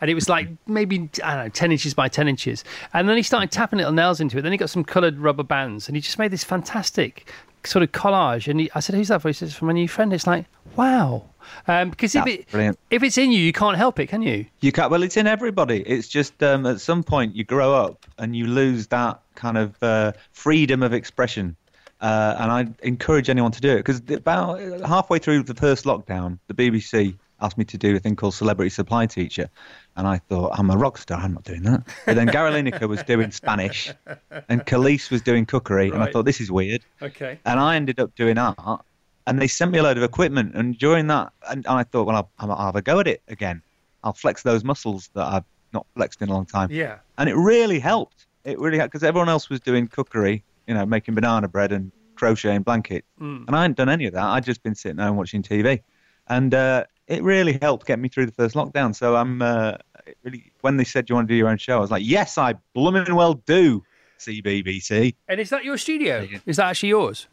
and 0.00 0.10
it 0.10 0.14
was 0.14 0.28
like 0.28 0.48
maybe 0.66 1.08
I 1.22 1.34
don't 1.34 1.44
know, 1.44 1.48
ten 1.50 1.72
inches 1.72 1.94
by 1.94 2.08
ten 2.08 2.28
inches. 2.28 2.64
And 2.92 3.08
then 3.08 3.16
he 3.16 3.22
started 3.22 3.50
tapping 3.50 3.78
little 3.78 3.92
nails 3.92 4.20
into 4.20 4.38
it. 4.38 4.42
Then 4.42 4.52
he 4.52 4.58
got 4.58 4.70
some 4.70 4.84
coloured 4.84 5.18
rubber 5.18 5.42
bands, 5.42 5.88
and 5.88 5.96
he 5.96 6.00
just 6.00 6.18
made 6.18 6.30
this 6.30 6.44
fantastic 6.44 7.30
sort 7.64 7.82
of 7.82 7.92
collage. 7.92 8.48
And 8.48 8.60
he, 8.60 8.70
I 8.74 8.80
said, 8.80 8.94
"Who's 8.96 9.08
that 9.08 9.22
for?" 9.22 9.28
He 9.28 9.34
says, 9.34 9.54
"From 9.54 9.70
a 9.70 9.74
new 9.74 9.88
friend." 9.88 10.12
It's 10.12 10.26
like, 10.26 10.46
wow, 10.76 11.24
um, 11.66 11.90
because 11.90 12.14
if 12.14 12.24
That's 12.24 12.36
it 12.36 12.50
brilliant. 12.50 12.78
if 12.90 13.02
it's 13.02 13.18
in 13.18 13.32
you, 13.32 13.38
you 13.38 13.52
can't 13.52 13.76
help 13.76 13.98
it, 14.00 14.06
can 14.06 14.22
you? 14.22 14.46
You 14.60 14.72
can't. 14.72 14.90
Well, 14.90 15.02
it's 15.02 15.16
in 15.16 15.26
everybody. 15.26 15.80
It's 15.82 16.08
just 16.08 16.42
um, 16.42 16.66
at 16.66 16.80
some 16.80 17.02
point 17.02 17.34
you 17.34 17.44
grow 17.44 17.74
up 17.74 18.04
and 18.18 18.36
you 18.36 18.46
lose 18.46 18.88
that 18.88 19.20
kind 19.34 19.58
of 19.58 19.82
uh, 19.82 20.12
freedom 20.32 20.82
of 20.82 20.92
expression. 20.92 21.56
Uh, 22.00 22.36
and 22.38 22.52
I 22.52 22.86
encourage 22.86 23.30
anyone 23.30 23.52
to 23.52 23.60
do 23.60 23.70
it 23.70 23.76
because 23.76 24.02
about 24.10 24.60
halfway 24.82 25.18
through 25.18 25.44
the 25.44 25.54
first 25.54 25.84
lockdown, 25.86 26.38
the 26.48 26.54
BBC 26.54 27.16
asked 27.40 27.58
me 27.58 27.64
to 27.64 27.76
do 27.78 27.96
a 27.96 27.98
thing 27.98 28.16
called 28.16 28.34
Celebrity 28.34 28.70
Supply 28.70 29.06
Teacher, 29.06 29.48
and 29.96 30.06
I 30.06 30.18
thought 30.18 30.52
I'm 30.58 30.70
a 30.70 30.76
rock 30.76 30.98
star. 30.98 31.18
I'm 31.20 31.34
not 31.34 31.44
doing 31.44 31.62
that. 31.64 31.82
But 32.06 32.14
then 32.16 32.26
Gary 32.26 32.50
Lineker 32.50 32.88
was 32.88 33.02
doing 33.02 33.30
Spanish, 33.30 33.92
and 34.48 34.64
Khalees 34.66 35.10
was 35.10 35.20
doing 35.22 35.44
cookery, 35.46 35.90
and 35.90 36.02
I 36.02 36.10
thought 36.10 36.24
this 36.24 36.40
is 36.40 36.50
weird 36.50 36.82
Okay. 37.02 37.38
and 37.44 37.58
I 37.60 37.76
ended 37.76 37.98
up 38.00 38.14
doing 38.14 38.38
art. 38.38 38.84
And 39.26 39.40
they 39.40 39.46
sent 39.48 39.70
me 39.72 39.78
a 39.78 39.82
load 39.82 39.96
of 39.96 40.02
equipment, 40.02 40.54
and 40.54 40.76
during 40.78 41.06
that, 41.06 41.32
and, 41.48 41.64
and 41.66 41.78
I 41.78 41.82
thought, 41.84 42.06
well, 42.06 42.30
I'll, 42.38 42.50
I'll 42.52 42.66
have 42.66 42.76
a 42.76 42.82
go 42.82 43.00
at 43.00 43.06
it 43.08 43.22
again. 43.28 43.62
I'll 44.02 44.12
flex 44.12 44.42
those 44.42 44.64
muscles 44.64 45.08
that 45.14 45.24
I've 45.26 45.44
not 45.72 45.86
flexed 45.96 46.20
in 46.20 46.28
a 46.28 46.32
long 46.32 46.44
time. 46.44 46.68
Yeah. 46.70 46.98
And 47.16 47.28
it 47.30 47.34
really 47.34 47.78
helped. 47.78 48.26
It 48.44 48.58
really 48.58 48.76
helped 48.76 48.92
because 48.92 49.02
everyone 49.02 49.30
else 49.30 49.48
was 49.48 49.60
doing 49.60 49.88
cookery, 49.88 50.44
you 50.66 50.74
know, 50.74 50.84
making 50.84 51.14
banana 51.14 51.48
bread 51.48 51.72
and 51.72 51.90
crocheting 52.16 52.62
blankets, 52.62 53.06
Mm. 53.20 53.46
and 53.48 53.56
I 53.56 53.62
hadn't 53.62 53.78
done 53.78 53.88
any 53.88 54.04
of 54.04 54.12
that. 54.12 54.24
I'd 54.24 54.44
just 54.44 54.62
been 54.62 54.74
sitting 54.74 54.98
home 54.98 55.16
watching 55.16 55.42
TV, 55.42 55.80
and 56.28 56.52
uh, 56.54 56.84
it 57.08 57.22
really 57.22 57.58
helped 57.60 57.86
get 57.86 57.98
me 57.98 58.08
through 58.08 58.26
the 58.26 58.32
first 58.32 58.54
lockdown. 58.54 58.94
So 58.94 59.16
I'm 59.16 59.42
uh, 59.42 59.74
really 60.22 60.52
when 60.62 60.76
they 60.76 60.84
said, 60.84 61.08
you 61.08 61.14
want 61.14 61.28
to 61.28 61.32
do 61.32 61.36
your 61.36 61.48
own 61.48 61.58
show?" 61.58 61.76
I 61.76 61.80
was 61.80 61.90
like, 61.90 62.02
"Yes, 62.04 62.38
I 62.38 62.54
blooming 62.74 63.14
well 63.14 63.34
do." 63.34 63.82
CBBC. 64.18 65.14
And 65.28 65.40
is 65.40 65.50
that 65.50 65.64
your 65.64 65.76
studio? 65.76 66.26
Is 66.46 66.56
that 66.56 66.66
actually 66.66 66.88
yours? 66.90 67.26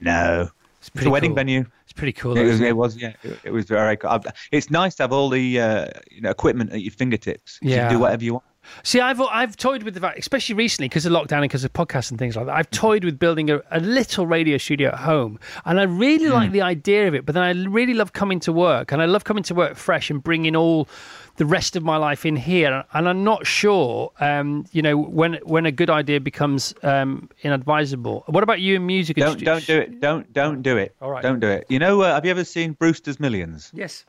No, 0.00 0.48
It's 0.80 0.90
it's 0.94 1.06
a 1.06 1.10
wedding 1.10 1.30
cool. 1.30 1.36
venue. 1.36 1.64
It's 1.84 1.92
pretty 1.92 2.12
cool. 2.12 2.36
It 2.36 2.44
was, 2.44 2.60
it 2.60 2.68
it? 2.68 2.76
was, 2.76 2.96
yeah. 2.96 3.12
It, 3.22 3.38
it 3.44 3.50
was 3.52 3.66
very 3.66 3.96
cool. 3.96 4.10
I've- 4.10 4.28
It's 4.52 4.70
nice 4.70 4.94
to 4.96 5.04
have 5.04 5.12
all 5.12 5.28
the 5.28 5.60
uh, 5.60 5.86
you 6.10 6.20
know, 6.20 6.30
equipment 6.30 6.72
at 6.72 6.80
your 6.82 6.92
fingertips. 6.92 7.58
You 7.62 7.70
Yeah. 7.70 7.88
can 7.88 7.92
do 7.96 7.98
whatever 8.00 8.24
you 8.24 8.32
want. 8.34 8.44
See, 8.82 9.00
I've 9.00 9.20
I've 9.20 9.56
toyed 9.56 9.82
with 9.82 9.94
the 9.94 10.00
fact, 10.00 10.18
especially 10.18 10.54
recently 10.54 10.88
because 10.88 11.06
of 11.06 11.12
lockdown 11.12 11.38
and 11.38 11.42
because 11.42 11.64
of 11.64 11.72
podcasts 11.72 12.10
and 12.10 12.18
things 12.18 12.36
like 12.36 12.46
that. 12.46 12.54
I've 12.56 12.70
toyed 12.70 13.04
with 13.04 13.18
building 13.18 13.50
a, 13.50 13.60
a 13.70 13.80
little 13.80 14.26
radio 14.26 14.58
studio 14.58 14.88
at 14.90 14.98
home, 14.98 15.38
and 15.64 15.78
I 15.80 15.84
really 15.84 16.26
Hmm. 16.26 16.32
like 16.32 16.52
the 16.52 16.62
idea 16.62 17.08
of 17.08 17.14
it. 17.14 17.24
But 17.26 17.34
then 17.34 17.42
I 17.42 17.52
really 17.68 17.94
love 17.94 18.12
coming 18.12 18.40
to 18.40 18.52
work, 18.52 18.92
and 18.92 19.00
I 19.02 19.06
love 19.06 19.24
coming 19.24 19.42
to 19.44 19.54
work 19.54 19.76
fresh 19.76 20.10
and 20.10 20.22
bringing 20.22 20.54
all 20.56 20.88
the 21.36 21.46
rest 21.46 21.74
of 21.76 21.82
my 21.82 21.96
life 21.96 22.26
in 22.26 22.36
here. 22.36 22.84
And 22.92 23.08
I'm 23.08 23.24
not 23.24 23.46
sure, 23.46 24.12
um, 24.20 24.66
you 24.72 24.82
know, 24.82 24.96
when 24.96 25.34
when 25.44 25.64
a 25.66 25.72
good 25.72 25.88
idea 25.90 26.20
becomes 26.20 26.74
um, 26.82 27.30
inadvisable. 27.42 28.24
What 28.26 28.42
about 28.42 28.60
you 28.60 28.76
in 28.76 28.86
music? 28.86 29.16
Don't 29.16 29.36
stu- 29.36 29.44
don't 29.44 29.66
do 29.66 29.78
it. 29.78 30.00
Don't 30.00 30.32
don't 30.32 30.62
do 30.62 30.76
it. 30.76 30.94
All 31.00 31.10
right. 31.10 31.22
Don't 31.22 31.40
do 31.40 31.48
it. 31.48 31.66
You 31.68 31.78
know, 31.78 32.02
uh, 32.02 32.14
have 32.14 32.24
you 32.24 32.30
ever 32.30 32.44
seen 32.44 32.72
Brewster's 32.72 33.18
Millions? 33.20 33.70
Yes. 33.74 34.04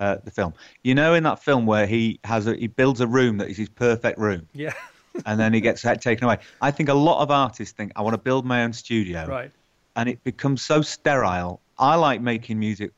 Uh, 0.00 0.16
the 0.24 0.30
film. 0.30 0.52
You 0.82 0.94
know, 0.96 1.14
in 1.14 1.22
that 1.22 1.42
film 1.42 1.66
where 1.66 1.86
he 1.86 2.18
has 2.24 2.48
a, 2.48 2.54
he 2.56 2.66
builds 2.66 3.00
a 3.00 3.06
room 3.06 3.38
that 3.38 3.48
is 3.48 3.56
his 3.56 3.68
perfect 3.68 4.18
room, 4.18 4.48
Yeah. 4.52 4.72
and 5.26 5.38
then 5.38 5.54
he 5.54 5.60
gets 5.60 5.82
that 5.82 6.02
taken 6.02 6.24
away. 6.24 6.38
I 6.60 6.72
think 6.72 6.88
a 6.88 6.94
lot 6.94 7.22
of 7.22 7.30
artists 7.30 7.72
think 7.72 7.92
I 7.94 8.02
want 8.02 8.14
to 8.14 8.18
build 8.18 8.44
my 8.44 8.64
own 8.64 8.72
studio, 8.72 9.24
right. 9.26 9.52
and 9.94 10.08
it 10.08 10.24
becomes 10.24 10.62
so 10.62 10.82
sterile. 10.82 11.60
I 11.78 11.94
like 11.94 12.20
making 12.20 12.58
music 12.58 12.90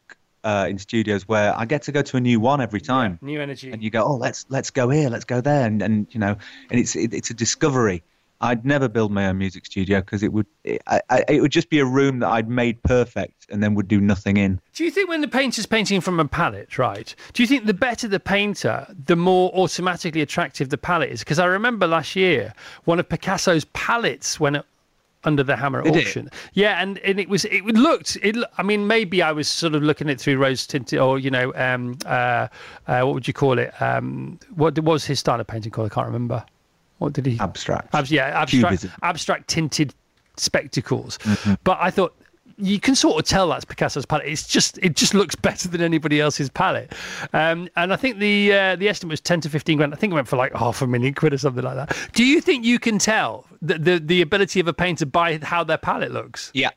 uh, 0.42 0.66
in 0.70 0.78
studios 0.78 1.28
where 1.28 1.54
I 1.58 1.66
get 1.66 1.82
to 1.82 1.92
go 1.92 2.02
to 2.02 2.16
a 2.16 2.20
new 2.20 2.40
one 2.40 2.60
every 2.60 2.80
time. 2.80 3.18
New 3.20 3.42
energy. 3.42 3.72
and 3.72 3.82
you 3.82 3.90
go, 3.90 4.02
oh, 4.02 4.16
let's 4.16 4.46
let's 4.48 4.70
go 4.70 4.88
here, 4.88 5.10
let's 5.10 5.24
go 5.24 5.40
there, 5.40 5.66
and, 5.66 5.82
and 5.82 6.06
you 6.10 6.20
know, 6.20 6.36
and 6.70 6.80
it's 6.80 6.96
it, 6.96 7.12
it's 7.12 7.30
a 7.30 7.34
discovery. 7.34 8.02
I'd 8.40 8.64
never 8.64 8.88
build 8.88 9.12
my 9.12 9.26
own 9.26 9.38
music 9.38 9.66
studio 9.66 10.00
because 10.00 10.22
it 10.22 10.32
would 10.32 10.46
it, 10.64 10.82
I, 10.86 11.00
I, 11.08 11.24
it 11.28 11.40
would 11.40 11.52
just 11.52 11.70
be 11.70 11.78
a 11.78 11.84
room 11.86 12.18
that 12.20 12.28
I'd 12.28 12.48
made 12.48 12.82
perfect 12.82 13.46
and 13.50 13.62
then 13.62 13.74
would 13.74 13.88
do 13.88 14.00
nothing 14.00 14.36
in. 14.36 14.60
Do 14.74 14.84
you 14.84 14.90
think 14.90 15.08
when 15.08 15.20
the 15.20 15.28
painter's 15.28 15.66
painting 15.66 16.00
from 16.00 16.20
a 16.20 16.26
palette, 16.26 16.78
right? 16.78 17.14
Do 17.32 17.42
you 17.42 17.46
think 17.46 17.66
the 17.66 17.74
better 17.74 18.08
the 18.08 18.20
painter, 18.20 18.86
the 19.06 19.16
more 19.16 19.50
automatically 19.54 20.20
attractive 20.20 20.68
the 20.68 20.78
palette 20.78 21.10
is? 21.10 21.20
Because 21.20 21.38
I 21.38 21.46
remember 21.46 21.86
last 21.86 22.14
year 22.16 22.52
one 22.84 23.00
of 23.00 23.08
Picasso's 23.08 23.64
palettes 23.66 24.38
went 24.38 24.58
under 25.24 25.42
the 25.42 25.56
hammer 25.56 25.80
at 25.80 25.86
Did 25.86 25.96
it? 25.96 26.06
auction. 26.06 26.30
Yeah, 26.54 26.80
and, 26.80 26.98
and 26.98 27.18
it 27.18 27.28
was 27.28 27.44
it 27.46 27.64
looked 27.64 28.16
it. 28.22 28.36
I 28.58 28.62
mean, 28.62 28.86
maybe 28.86 29.22
I 29.22 29.32
was 29.32 29.48
sort 29.48 29.74
of 29.74 29.82
looking 29.82 30.08
at 30.08 30.14
it 30.14 30.20
through 30.20 30.36
rose 30.38 30.66
tinted 30.66 30.98
or 30.98 31.18
you 31.18 31.30
know, 31.30 31.52
um, 31.54 31.98
uh, 32.06 32.48
uh, 32.86 33.00
what 33.02 33.14
would 33.14 33.28
you 33.28 33.34
call 33.34 33.58
it? 33.58 33.72
Um, 33.82 34.38
what 34.54 34.78
was 34.78 35.04
his 35.04 35.18
style 35.18 35.40
of 35.40 35.46
painting 35.46 35.72
called? 35.72 35.90
I 35.90 35.94
can't 35.94 36.06
remember. 36.06 36.44
What 36.98 37.12
did 37.12 37.26
he? 37.26 37.38
Abstract. 37.40 37.94
Abs- 37.94 38.10
yeah, 38.10 38.26
abstract, 38.40 38.80
Cubism. 38.80 38.90
abstract 39.02 39.48
tinted 39.48 39.94
spectacles. 40.36 41.18
But 41.64 41.78
I 41.80 41.90
thought 41.90 42.14
you 42.58 42.80
can 42.80 42.94
sort 42.94 43.18
of 43.22 43.28
tell 43.28 43.48
that's 43.48 43.66
Picasso's 43.66 44.06
palette. 44.06 44.26
It's 44.26 44.46
just 44.48 44.78
it 44.78 44.96
just 44.96 45.12
looks 45.12 45.34
better 45.34 45.68
than 45.68 45.82
anybody 45.82 46.20
else's 46.20 46.48
palette. 46.48 46.92
Um, 47.34 47.68
and 47.76 47.92
I 47.92 47.96
think 47.96 48.18
the 48.18 48.52
uh, 48.52 48.76
the 48.76 48.88
estimate 48.88 49.10
was 49.10 49.20
ten 49.20 49.40
to 49.42 49.50
fifteen 49.50 49.76
grand. 49.76 49.92
I 49.92 49.96
think 49.96 50.12
it 50.12 50.14
went 50.14 50.28
for 50.28 50.36
like 50.36 50.54
half 50.54 50.80
a 50.80 50.86
million 50.86 51.12
quid 51.14 51.34
or 51.34 51.38
something 51.38 51.62
like 51.64 51.76
that. 51.76 51.96
Do 52.14 52.24
you 52.24 52.40
think 52.40 52.64
you 52.64 52.78
can 52.78 52.98
tell 52.98 53.46
the 53.60 53.78
the, 53.78 53.98
the 53.98 54.22
ability 54.22 54.60
of 54.60 54.68
a 54.68 54.72
painter 54.72 55.04
by 55.06 55.38
how 55.42 55.64
their 55.64 55.76
palette 55.78 56.12
looks? 56.12 56.50
Yeah, 56.54 56.70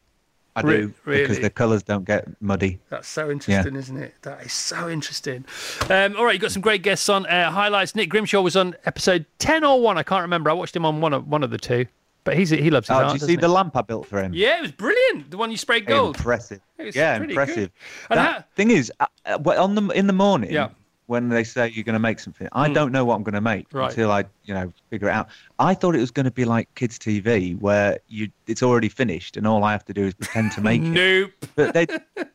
I 0.56 0.62
Re- 0.62 0.78
do 0.78 0.94
because 1.06 1.40
the 1.40 1.50
colours 1.50 1.84
don't 1.84 2.04
get 2.06 2.28
muddy. 2.42 2.80
That's 2.90 3.08
so 3.08 3.30
interesting, 3.32 3.76
isn't 3.76 3.98
it? 3.98 4.16
That 4.24 4.42
is 4.46 4.52
so 4.54 4.90
interesting. 4.90 5.46
Um, 5.90 6.16
all 6.18 6.26
right, 6.26 6.34
you've 6.34 6.42
got 6.42 6.52
some 6.52 6.62
great 6.62 6.82
guests 6.84 7.08
on. 7.08 7.26
Uh, 7.28 7.50
highlights. 7.52 7.96
Nick 7.96 8.10
Grimshaw 8.10 8.42
was 8.42 8.56
on 8.56 8.76
episode 8.86 9.26
10 9.40 9.64
or 9.64 9.80
1. 9.82 9.98
I 9.98 10.04
can't 10.04 10.22
remember. 10.24 10.50
I 10.50 10.54
watched 10.54 10.76
him 10.76 10.86
on 10.86 11.02
one 11.02 11.14
of, 11.14 11.28
one 11.28 11.44
of 11.44 11.50
the 11.52 11.58
two. 11.58 11.86
But 12.26 12.36
he's 12.38 12.50
he 12.50 12.70
loves 12.70 12.88
his 12.90 12.96
Oh, 12.98 13.00
art, 13.04 13.14
did 13.14 13.22
you 13.22 13.28
see 13.28 13.36
the 13.38 13.48
he? 13.48 13.54
lamp 13.54 13.78
I 13.78 13.82
built 13.82 14.06
for 14.06 14.22
him? 14.22 14.34
Yeah, 14.34 14.58
it 14.58 14.62
was 14.62 14.72
brilliant. 14.74 15.32
The 15.32 15.38
one 15.38 15.52
you 15.52 15.58
sprayed 15.58 15.86
gold. 15.86 16.18
Impressive. 16.18 16.60
It 16.78 16.86
was 16.88 16.96
Yeah, 16.96 17.16
impressive. 17.16 17.56
good. 17.56 17.72
And 18.10 18.20
That 18.20 18.34
how- 18.34 18.44
thing 18.56 18.72
is, 18.72 18.92
uh, 19.00 19.06
uh, 19.26 19.38
on 19.58 19.76
the 19.76 19.88
in 19.92 20.06
the 20.08 20.14
morning, 20.14 20.52
Yeah. 20.52 20.70
When 21.10 21.28
they 21.30 21.44
say 21.44 21.68
you're 21.70 21.84
going 21.84 21.94
to 21.94 22.00
make 22.00 22.20
something, 22.20 22.48
I 22.52 22.70
don't 22.72 22.92
know 22.92 23.04
what 23.04 23.16
I'm 23.16 23.24
going 23.24 23.34
to 23.34 23.42
make 23.42 23.66
Right. 23.74 23.90
until 23.90 24.12
I, 24.12 24.26
you 24.46 24.54
know, 24.54 24.72
figure 24.92 25.08
it 25.10 25.12
out. 25.12 25.28
I 25.58 25.74
thought 25.74 25.96
it 25.96 26.00
was 26.00 26.12
going 26.12 26.26
to 26.26 26.32
be 26.32 26.46
like 26.46 26.74
kids' 26.76 27.00
TV, 27.00 27.60
where 27.60 27.98
you 28.08 28.30
it's 28.48 28.62
already 28.62 28.90
finished 28.90 29.36
and 29.36 29.48
all 29.48 29.64
I 29.64 29.72
have 29.72 29.84
to 29.86 29.94
do 29.94 30.06
is 30.06 30.14
pretend 30.14 30.52
to 30.54 30.62
make 30.62 30.82
it. 30.84 30.90
Nope. 30.90 31.32
But 31.56 31.74
they 31.74 31.88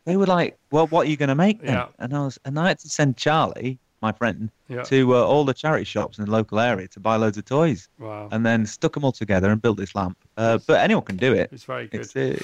they 0.04 0.16
were 0.16 0.26
like, 0.26 0.58
"Well, 0.72 0.86
what 0.88 1.06
are 1.06 1.10
you 1.10 1.16
going 1.16 1.28
to 1.28 1.34
make 1.46 1.60
then?" 1.62 1.74
Yeah. 1.74 1.86
And 2.00 2.14
I 2.14 2.20
was, 2.24 2.38
and 2.44 2.58
I 2.58 2.68
had 2.68 2.78
to 2.80 2.88
send 2.88 3.16
Charlie, 3.16 3.78
my 4.02 4.10
friend, 4.12 4.50
Yeah. 4.68 4.82
to 4.82 5.14
uh, 5.16 5.22
all 5.22 5.44
the 5.44 5.54
charity 5.54 5.84
shops 5.84 6.18
in 6.18 6.24
the 6.24 6.30
local 6.32 6.58
area 6.58 6.88
to 6.88 7.00
buy 7.00 7.14
loads 7.16 7.38
of 7.38 7.44
toys. 7.44 7.88
Wow. 8.00 8.28
And 8.32 8.44
then 8.44 8.66
stuck 8.66 8.94
them 8.94 9.04
all 9.04 9.12
together 9.12 9.50
and 9.50 9.62
built 9.62 9.76
this 9.78 9.94
lamp. 9.94 10.18
Uh, 10.36 10.58
but 10.66 10.80
anyone 10.80 11.04
can 11.04 11.16
do 11.16 11.32
it. 11.32 11.48
It's 11.52 11.64
very 11.64 11.86
good. 11.86 12.00
It's, 12.00 12.16
uh, 12.16 12.36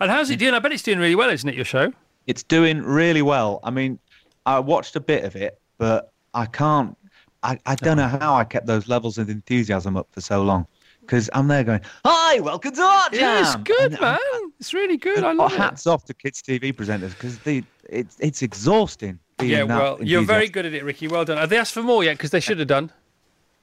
And 0.00 0.10
how's 0.10 0.28
it 0.30 0.38
doing? 0.38 0.52
I 0.54 0.58
bet 0.58 0.70
it's 0.72 0.82
doing 0.82 0.98
really 0.98 1.14
well, 1.16 1.30
isn't 1.30 1.48
it, 1.48 1.54
your 1.56 1.64
show? 1.64 1.92
it's 2.26 2.42
doing 2.42 2.82
really 2.82 3.22
well. 3.22 3.58
I 3.64 3.70
mean, 3.70 3.98
I 4.44 4.58
watched 4.60 4.94
a 4.96 5.00
bit 5.00 5.24
of 5.24 5.34
it, 5.34 5.58
but 5.78 6.12
I 6.34 6.46
can't. 6.46 6.96
I, 7.42 7.58
I 7.66 7.76
don't 7.76 7.96
know 7.96 8.08
how 8.08 8.34
I 8.34 8.44
kept 8.44 8.66
those 8.66 8.88
levels 8.88 9.16
of 9.16 9.30
enthusiasm 9.30 9.96
up 9.96 10.08
for 10.10 10.20
so 10.20 10.42
long. 10.42 10.66
Because 11.00 11.30
I'm 11.32 11.48
there 11.48 11.64
going, 11.64 11.80
"Hi, 12.04 12.40
welcome 12.40 12.74
to 12.74 12.82
Art 12.82 13.12
Jam." 13.14 13.42
It's 13.42 13.56
good, 13.56 13.92
And- 13.92 14.00
man. 14.00 14.18
It's 14.60 14.74
really 14.74 14.96
good. 14.98 15.24
I 15.24 15.32
love 15.32 15.52
it. 15.52 15.56
hats 15.56 15.86
off 15.86 16.04
to 16.06 16.14
kids 16.14 16.42
TV 16.42 16.72
presenters 16.72 17.10
because 17.10 17.38
they 17.38 17.62
it's 17.88 18.16
it's 18.20 18.42
exhausting. 18.42 19.18
being 19.38 19.52
Yeah, 19.52 19.62
well, 19.62 19.98
you're 20.02 20.22
very 20.22 20.48
good 20.48 20.66
at 20.66 20.74
it, 20.74 20.84
Ricky. 20.84 21.08
Well 21.08 21.24
done. 21.24 21.38
Have 21.38 21.48
they 21.48 21.56
asked 21.58 21.72
for 21.72 21.82
more 21.82 22.04
yet? 22.04 22.18
Because 22.18 22.30
they 22.30 22.40
should 22.40 22.58
have 22.58 22.68
done. 22.68 22.92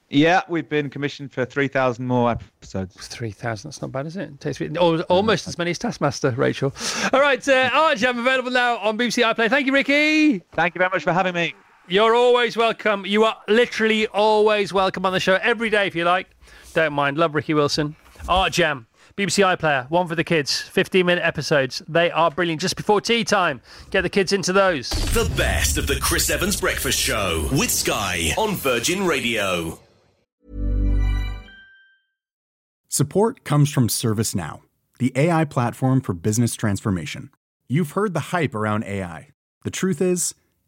Yeah, 0.10 0.41
we've 0.47 0.69
been 0.69 0.89
commissioned 0.89 1.32
for 1.32 1.45
three 1.45 1.67
thousand 1.67 2.08
more 2.08 2.32
episodes. 2.32 2.95
3,000. 3.08 3.69
That's 3.69 3.82
not 3.82 3.91
bad, 3.91 4.06
is 4.06 4.15
it? 4.17 4.30
it 4.30 4.39
takes 4.39 4.62
almost 5.10 5.47
as 5.47 5.58
many 5.58 5.71
as 5.71 5.80
Taskmaster, 5.80 6.32
Rachel. 6.32 6.73
All 7.12 7.19
right, 7.19 7.45
uh, 7.47 7.69
Art 7.73 7.97
Jam 7.97 8.17
available 8.19 8.51
now 8.51 8.78
on 8.78 8.97
BBC 8.97 9.23
iPlayer. 9.23 9.49
Thank 9.49 9.67
you, 9.67 9.73
Ricky. 9.73 10.39
Thank 10.54 10.75
you 10.75 10.80
very 10.80 10.89
much 10.91 11.04
for 11.04 11.12
having 11.12 11.34
me. 11.34 11.54
You're 11.88 12.15
always 12.15 12.58
welcome. 12.58 13.06
You 13.06 13.26
are 13.26 13.38
literally 13.48 14.08
always 14.08 14.74
welcome 14.74 15.06
on 15.06 15.13
the 15.13 15.19
show 15.19 15.36
every 15.36 15.69
day 15.69 15.86
if 15.86 15.93
you 15.95 16.04
like. 16.04 16.28
Don't 16.74 16.93
mind. 16.93 17.15
Love 17.15 17.36
Ricky 17.36 17.54
Wilson. 17.54 17.95
Art 18.28 18.54
Jam. 18.54 18.88
BBC 19.15 19.45
iPlayer, 19.56 19.89
one 19.89 20.08
for 20.08 20.15
the 20.15 20.24
kids, 20.24 20.60
15 20.60 21.06
minute 21.06 21.24
episodes. 21.24 21.84
They 21.88 22.10
are 22.12 22.32
brilliant. 22.32 22.60
Just 22.60 22.76
before 22.76 23.00
tea 23.00 23.24
time, 23.24 23.62
get 23.91 24.02
the 24.02 24.10
kids 24.10 24.34
into 24.34 24.52
those. 24.52 24.89
The 24.89 25.32
best 25.38 25.78
of 25.78 25.88
the 25.88 25.98
Chris 26.02 26.30
Evans 26.30 26.60
Breakfast 26.60 27.00
Show 27.00 27.48
with 27.52 27.69
Sky 27.69 28.32
on 28.38 28.56
Virgin 28.56 29.06
Radio. 29.06 29.80
Support 32.89 33.43
comes 33.43 33.71
from 33.71 33.88
ServiceNow, 33.88 34.62
the 35.00 35.13
AI 35.15 35.45
platform 35.45 36.02
for 36.02 36.13
business 36.13 36.56
transformation. 36.56 37.30
You've 37.69 37.91
heard 37.91 38.13
the 38.13 38.32
hype 38.32 38.56
around 38.56 38.84
AI. 38.86 39.30
The 39.63 39.71
truth 39.71 40.02
is, 40.02 40.36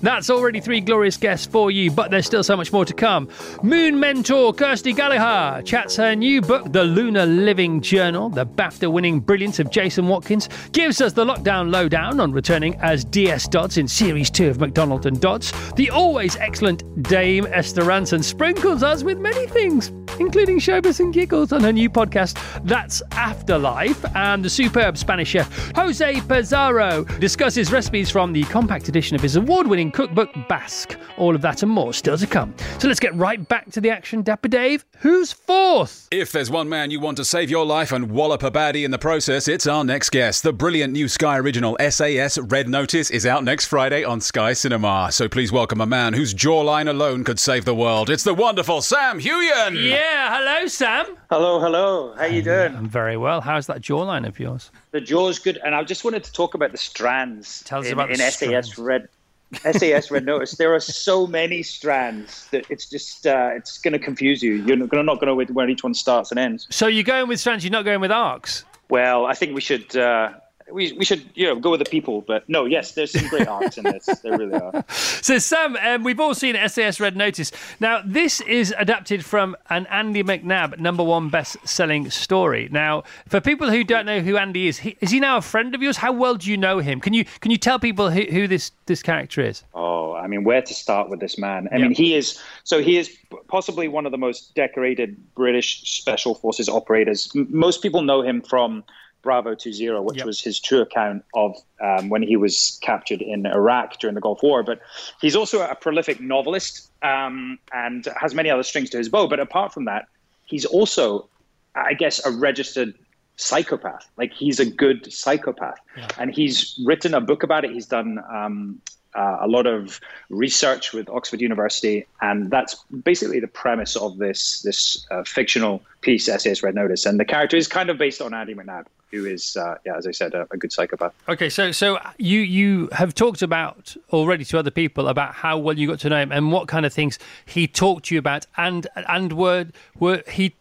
That's 0.00 0.30
already 0.30 0.60
three 0.60 0.80
glorious 0.80 1.16
guests 1.16 1.46
for 1.46 1.70
you, 1.70 1.90
but 1.90 2.10
there's 2.10 2.26
still 2.26 2.44
so 2.44 2.56
much 2.56 2.72
more 2.72 2.84
to 2.84 2.94
come. 2.94 3.28
Moon 3.62 3.98
mentor 3.98 4.52
Kirsty 4.52 4.92
Gallagher 4.92 5.62
chats 5.62 5.96
her 5.96 6.14
new 6.14 6.40
book, 6.40 6.72
The 6.72 6.84
Lunar 6.84 7.26
Living 7.26 7.80
Journal. 7.80 8.28
The 8.30 8.46
BAFTA 8.46 8.90
winning 8.90 9.18
brilliance 9.18 9.58
of 9.58 9.70
Jason 9.70 10.06
Watkins 10.06 10.48
gives 10.70 11.00
us 11.00 11.12
the 11.12 11.24
lockdown 11.24 11.72
lowdown 11.72 12.20
on 12.20 12.30
returning 12.30 12.76
as 12.76 13.04
DS 13.04 13.48
Dodds 13.48 13.76
in 13.76 13.88
Series 13.88 14.30
2 14.30 14.48
of 14.48 14.60
McDonald 14.60 15.06
and 15.06 15.20
Dodds. 15.20 15.52
The 15.72 15.90
always 15.90 16.36
excellent 16.36 17.02
Dame 17.02 17.46
Esther 17.50 17.82
Rantzen 17.82 18.22
sprinkles 18.22 18.84
us 18.84 19.02
with 19.02 19.18
many 19.18 19.46
things, 19.48 19.88
including 20.20 20.60
showbiz 20.60 21.00
and 21.00 21.12
giggles 21.12 21.52
on 21.52 21.62
her 21.62 21.72
new 21.72 21.90
podcast, 21.90 22.38
That's 22.64 23.02
Afterlife. 23.12 24.04
And 24.14 24.44
the 24.44 24.50
superb 24.50 24.96
Spanish 24.96 25.28
chef 25.30 25.72
Jose 25.74 26.20
Pizarro 26.28 27.04
discusses 27.18 27.72
recipes 27.72 28.10
from 28.10 28.32
the 28.32 28.44
compact 28.44 28.88
edition 28.88 29.16
of 29.16 29.22
his 29.22 29.34
award 29.34 29.66
winning 29.66 29.87
cookbook, 29.92 30.30
Basque. 30.48 30.96
All 31.16 31.34
of 31.34 31.42
that 31.42 31.62
and 31.62 31.70
more 31.70 31.92
still 31.92 32.18
to 32.18 32.26
come. 32.26 32.54
So 32.78 32.88
let's 32.88 33.00
get 33.00 33.14
right 33.14 33.46
back 33.48 33.70
to 33.72 33.80
the 33.80 33.90
action. 33.90 34.22
Dapper 34.22 34.48
Dave, 34.48 34.84
who's 34.98 35.32
fourth? 35.32 36.08
If 36.10 36.32
there's 36.32 36.50
one 36.50 36.68
man 36.68 36.90
you 36.90 37.00
want 37.00 37.16
to 37.18 37.24
save 37.24 37.50
your 37.50 37.66
life 37.66 37.92
and 37.92 38.10
wallop 38.10 38.42
a 38.42 38.50
baddie 38.50 38.84
in 38.84 38.90
the 38.90 38.98
process, 38.98 39.48
it's 39.48 39.66
our 39.66 39.84
next 39.84 40.10
guest. 40.10 40.42
The 40.42 40.52
brilliant 40.52 40.92
new 40.92 41.08
Sky 41.08 41.38
original 41.38 41.76
SAS 41.90 42.38
Red 42.38 42.68
Notice 42.68 43.10
is 43.10 43.26
out 43.26 43.44
next 43.44 43.66
Friday 43.66 44.04
on 44.04 44.20
Sky 44.20 44.52
Cinema. 44.52 45.08
So 45.12 45.28
please 45.28 45.52
welcome 45.52 45.80
a 45.80 45.86
man 45.86 46.12
whose 46.12 46.34
jawline 46.34 46.88
alone 46.88 47.24
could 47.24 47.38
save 47.38 47.64
the 47.64 47.74
world. 47.74 48.10
It's 48.10 48.24
the 48.24 48.34
wonderful 48.34 48.82
Sam 48.82 49.20
Heughan. 49.20 49.74
Yeah, 49.74 50.38
hello, 50.38 50.66
Sam. 50.66 51.06
Hello, 51.30 51.60
hello. 51.60 52.14
How 52.16 52.24
you 52.24 52.42
doing? 52.42 52.74
I'm 52.74 52.88
very 52.88 53.16
well. 53.16 53.40
How's 53.40 53.66
that 53.66 53.80
jawline 53.80 54.26
of 54.26 54.38
yours? 54.38 54.70
The 54.90 55.00
jaw's 55.00 55.38
good, 55.38 55.58
and 55.64 55.74
I 55.74 55.84
just 55.84 56.04
wanted 56.04 56.24
to 56.24 56.32
talk 56.32 56.54
about 56.54 56.72
the 56.72 56.78
strands. 56.78 57.62
Tell 57.64 57.80
us 57.80 57.86
in, 57.86 57.92
about 57.92 58.08
the 58.08 58.14
in 58.14 58.18
SAS 58.18 58.34
strands. 58.36 58.78
Red. 58.78 59.08
SAS 59.54 60.10
Red 60.10 60.26
Notice. 60.26 60.52
There 60.52 60.74
are 60.74 60.80
so 60.80 61.26
many 61.26 61.62
strands 61.62 62.48
that 62.50 62.66
it's 62.70 62.88
just 62.88 63.26
uh, 63.26 63.50
it's 63.54 63.78
going 63.78 63.92
to 63.92 63.98
confuse 63.98 64.42
you. 64.42 64.54
You're 64.54 64.76
not 64.76 64.90
going 64.90 65.06
to 65.06 65.26
know 65.26 65.34
where 65.34 65.68
each 65.68 65.82
one 65.82 65.94
starts 65.94 66.30
and 66.30 66.38
ends. 66.38 66.66
So 66.70 66.86
you're 66.86 67.04
going 67.04 67.28
with 67.28 67.40
strands, 67.40 67.64
you're 67.64 67.72
not 67.72 67.84
going 67.84 68.00
with 68.00 68.10
arcs? 68.10 68.64
Well, 68.90 69.26
I 69.26 69.34
think 69.34 69.54
we 69.54 69.60
should 69.60 69.96
uh, 69.96 70.32
we 70.72 70.92
we 70.92 71.04
should 71.04 71.24
you 71.34 71.46
know 71.46 71.56
go 71.56 71.70
with 71.70 71.80
the 71.80 71.88
people. 71.90 72.22
But 72.22 72.48
no, 72.48 72.64
yes, 72.64 72.92
there's 72.92 73.12
some 73.12 73.28
great 73.28 73.48
arcs 73.48 73.78
in 73.78 73.84
this. 73.84 74.06
There 74.22 74.36
really 74.36 74.54
are. 74.54 74.84
So, 75.20 75.38
Sam, 75.38 75.76
um, 75.76 76.04
we've 76.04 76.20
all 76.20 76.34
seen 76.34 76.56
SAS 76.68 77.00
Red 77.00 77.16
Notice. 77.16 77.50
Now, 77.80 78.00
this 78.04 78.40
is 78.42 78.72
adapted 78.78 79.24
from 79.24 79.56
an 79.68 79.86
Andy 79.90 80.22
McNab 80.22 80.78
number 80.78 81.02
one 81.02 81.28
best 81.28 81.56
selling 81.68 82.08
story. 82.08 82.68
Now, 82.70 83.02
for 83.28 83.40
people 83.40 83.68
who 83.68 83.84
don't 83.84 84.06
know 84.06 84.20
who 84.20 84.36
Andy 84.38 84.68
is, 84.68 84.78
he, 84.78 84.96
is 85.00 85.10
he 85.10 85.20
now 85.20 85.36
a 85.36 85.42
friend 85.42 85.74
of 85.74 85.82
yours? 85.82 85.96
How 85.98 86.12
well 86.12 86.36
do 86.36 86.48
you 86.50 86.56
know 86.56 86.78
him? 86.78 87.00
Can 87.00 87.12
you 87.12 87.24
can 87.40 87.50
you 87.50 87.58
tell 87.58 87.78
people 87.78 88.10
who, 88.10 88.22
who 88.22 88.46
this, 88.46 88.70
this 88.86 89.02
character 89.02 89.42
is? 89.42 89.64
Oh, 89.74 90.14
I 90.14 90.28
mean, 90.28 90.44
where 90.44 90.62
to 90.62 90.72
start 90.74 91.10
with 91.10 91.20
this 91.20 91.36
man? 91.36 91.68
I 91.72 91.76
Yeah. 91.76 91.82
mean, 91.88 91.94
he 91.94 92.14
is 92.14 92.40
so 92.64 92.80
he 92.80 92.96
is 92.96 93.14
possibly 93.48 93.88
one 93.88 94.06
of 94.06 94.12
the 94.12 94.18
most 94.18 94.54
decorated 94.54 95.16
British 95.34 95.82
special 96.00 96.34
forces 96.36 96.68
operators. 96.68 97.30
M- 97.36 97.48
most 97.50 97.82
people 97.82 98.02
know 98.02 98.22
him 98.22 98.40
from 98.40 98.84
Bravo 99.28 99.54
20, 99.54 99.90
which 100.00 100.16
Yep. 100.16 100.26
was 100.26 100.40
his 100.40 100.58
true 100.58 100.80
account 100.80 101.22
of 101.34 101.54
um, 101.82 102.08
when 102.08 102.22
he 102.22 102.34
was 102.36 102.78
captured 102.80 103.20
in 103.20 103.44
Iraq 103.44 103.98
during 104.00 104.14
the 104.14 104.22
Gulf 104.22 104.42
War. 104.42 104.62
But 104.62 104.80
he's 105.20 105.36
also 105.36 105.60
a 105.60 105.74
prolific 105.74 106.18
novelist 106.18 106.90
um, 107.02 107.58
and 107.70 108.08
has 108.18 108.34
many 108.34 108.48
other 108.48 108.62
strings 108.62 108.88
to 108.90 108.96
his 108.96 109.10
bow. 109.10 109.26
But 109.28 109.38
apart 109.38 109.74
from 109.74 109.84
that, 109.84 110.06
he's 110.46 110.64
also, 110.64 111.28
I 111.74 111.92
guess, 111.92 112.24
a 112.24 112.30
registered 112.30 112.94
psychopath. 113.36 114.08
Like 114.16 114.32
he's 114.32 114.58
a 114.60 114.64
good 114.84 115.12
psychopath, 115.12 115.78
and 116.18 116.34
he's 116.34 116.80
written 116.86 117.12
a 117.12 117.20
book 117.20 117.42
about 117.42 117.66
it. 117.66 117.70
He's 117.72 117.86
done 117.86 118.18
um, 118.32 118.80
uh, 119.18 119.38
a 119.40 119.48
lot 119.48 119.66
of 119.66 120.00
research 120.30 120.92
with 120.92 121.08
Oxford 121.08 121.40
University, 121.40 122.06
and 122.20 122.50
that's 122.50 122.76
basically 123.02 123.40
the 123.40 123.48
premise 123.48 123.96
of 123.96 124.18
this 124.18 124.62
this 124.62 125.04
uh, 125.10 125.24
fictional 125.24 125.82
piece, 126.02 126.26
SAS 126.26 126.62
Red 126.62 126.76
Notice. 126.76 127.04
And 127.04 127.18
the 127.18 127.24
character 127.24 127.56
is 127.56 127.66
kind 127.66 127.90
of 127.90 127.98
based 127.98 128.22
on 128.22 128.32
Andy 128.32 128.54
McNab, 128.54 128.86
who 129.10 129.26
is, 129.26 129.56
uh, 129.56 129.74
yeah, 129.84 129.96
as 129.96 130.06
I 130.06 130.12
said, 130.12 130.34
a, 130.34 130.46
a 130.52 130.56
good 130.56 130.72
psychopath. 130.72 131.12
Okay, 131.28 131.50
so 131.50 131.72
so 131.72 131.98
you 132.18 132.38
you 132.40 132.88
have 132.92 133.12
talked 133.12 133.42
about 133.42 133.96
already 134.12 134.44
to 134.44 134.58
other 134.58 134.70
people 134.70 135.08
about 135.08 135.34
how 135.34 135.58
well 135.58 135.76
you 135.76 135.88
got 135.88 135.98
to 136.00 136.08
know 136.08 136.20
him 136.20 136.30
and 136.30 136.52
what 136.52 136.68
kind 136.68 136.86
of 136.86 136.92
things 136.92 137.18
he 137.44 137.66
talked 137.66 138.06
to 138.06 138.14
you 138.14 138.20
about, 138.20 138.46
and 138.56 138.86
and 138.94 139.32
were 139.32 139.66
were 139.98 140.22
he 140.28 140.54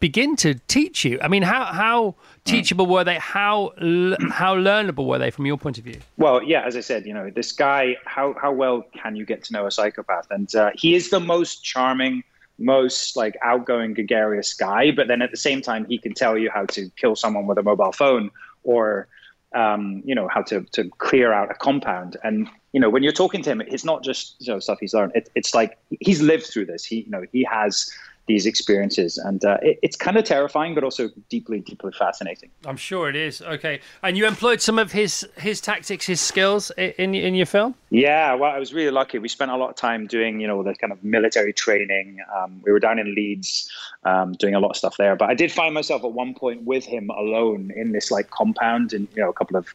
begin 0.00 0.36
to 0.36 0.54
teach 0.66 1.04
you? 1.04 1.18
I 1.20 1.28
mean, 1.28 1.42
how 1.42 1.66
how 1.66 2.14
teachable 2.44 2.86
were 2.86 3.04
they? 3.04 3.18
How 3.18 3.72
how 4.30 4.56
learnable 4.56 5.06
were 5.06 5.18
they 5.18 5.30
from 5.30 5.46
your 5.46 5.58
point 5.58 5.78
of 5.78 5.84
view? 5.84 6.00
Well, 6.16 6.42
yeah, 6.42 6.64
as 6.66 6.76
I 6.76 6.80
said, 6.80 7.06
you 7.06 7.14
know, 7.14 7.30
this 7.30 7.52
guy, 7.52 7.96
how 8.04 8.34
how 8.40 8.52
well 8.52 8.82
can 8.94 9.16
you 9.16 9.24
get 9.24 9.44
to 9.44 9.52
know 9.52 9.66
a 9.66 9.70
psychopath? 9.70 10.26
And 10.30 10.54
uh, 10.54 10.70
he 10.74 10.94
is 10.94 11.10
the 11.10 11.20
most 11.20 11.62
charming, 11.64 12.22
most 12.58 13.16
like 13.16 13.36
outgoing, 13.42 13.94
gregarious 13.94 14.54
guy. 14.54 14.90
But 14.90 15.08
then 15.08 15.22
at 15.22 15.30
the 15.30 15.36
same 15.36 15.62
time, 15.62 15.84
he 15.86 15.98
can 15.98 16.14
tell 16.14 16.36
you 16.36 16.50
how 16.50 16.66
to 16.66 16.90
kill 16.96 17.16
someone 17.16 17.46
with 17.46 17.58
a 17.58 17.62
mobile 17.62 17.92
phone 17.92 18.30
or 18.62 19.08
um, 19.54 20.02
you 20.04 20.14
know 20.14 20.28
how 20.28 20.42
to 20.42 20.62
to 20.72 20.88
clear 20.98 21.32
out 21.32 21.50
a 21.50 21.54
compound 21.54 22.16
and 22.22 22.48
you 22.72 22.78
know 22.80 22.88
when 22.88 23.02
you're 23.02 23.12
talking 23.12 23.42
to 23.42 23.50
him 23.50 23.60
it's 23.60 23.84
not 23.84 24.04
just 24.04 24.36
you 24.38 24.52
know 24.52 24.60
stuff 24.60 24.78
he's 24.80 24.94
learned 24.94 25.12
it, 25.14 25.28
it's 25.34 25.54
like 25.54 25.76
he's 25.98 26.22
lived 26.22 26.46
through 26.46 26.66
this 26.66 26.84
he 26.84 27.00
you 27.00 27.10
know 27.10 27.24
he 27.32 27.42
has 27.42 27.90
these 28.30 28.46
experiences 28.46 29.18
and 29.18 29.40
uh, 29.44 29.56
it, 29.68 29.78
it's 29.86 29.98
kind 30.06 30.16
of 30.16 30.24
terrifying 30.24 30.72
but 30.76 30.82
also 30.88 31.04
deeply 31.28 31.58
deeply 31.60 31.92
fascinating 32.04 32.50
I'm 32.66 32.76
sure 32.76 33.08
it 33.08 33.16
is. 33.16 33.40
Okay, 33.42 33.80
and 34.02 34.16
you 34.16 34.26
employed 34.26 34.60
some 34.60 34.78
of 34.78 34.92
his 34.92 35.26
his 35.36 35.60
tactics, 35.60 36.06
his 36.06 36.20
skills 36.20 36.70
in 36.76 37.14
in 37.14 37.34
your 37.34 37.46
film. 37.46 37.74
Yeah, 37.90 38.34
well, 38.34 38.52
I 38.52 38.58
was 38.58 38.72
really 38.72 38.90
lucky. 38.90 39.18
We 39.18 39.28
spent 39.28 39.50
a 39.50 39.56
lot 39.56 39.70
of 39.70 39.76
time 39.76 40.06
doing, 40.06 40.40
you 40.40 40.46
know, 40.46 40.62
the 40.62 40.74
kind 40.74 40.92
of 40.92 41.02
military 41.02 41.52
training. 41.52 42.18
Um, 42.36 42.60
we 42.64 42.72
were 42.72 42.78
down 42.78 42.98
in 42.98 43.14
Leeds, 43.14 43.70
um, 44.04 44.32
doing 44.34 44.54
a 44.54 44.60
lot 44.60 44.70
of 44.70 44.76
stuff 44.76 44.96
there. 44.96 45.16
But 45.16 45.30
I 45.30 45.34
did 45.34 45.50
find 45.50 45.74
myself 45.74 46.04
at 46.04 46.12
one 46.12 46.34
point 46.34 46.64
with 46.64 46.84
him 46.84 47.10
alone 47.10 47.72
in 47.74 47.92
this 47.92 48.10
like 48.10 48.30
compound, 48.30 48.92
and 48.92 49.08
you 49.14 49.22
know, 49.22 49.30
a 49.30 49.34
couple 49.34 49.56
of 49.56 49.74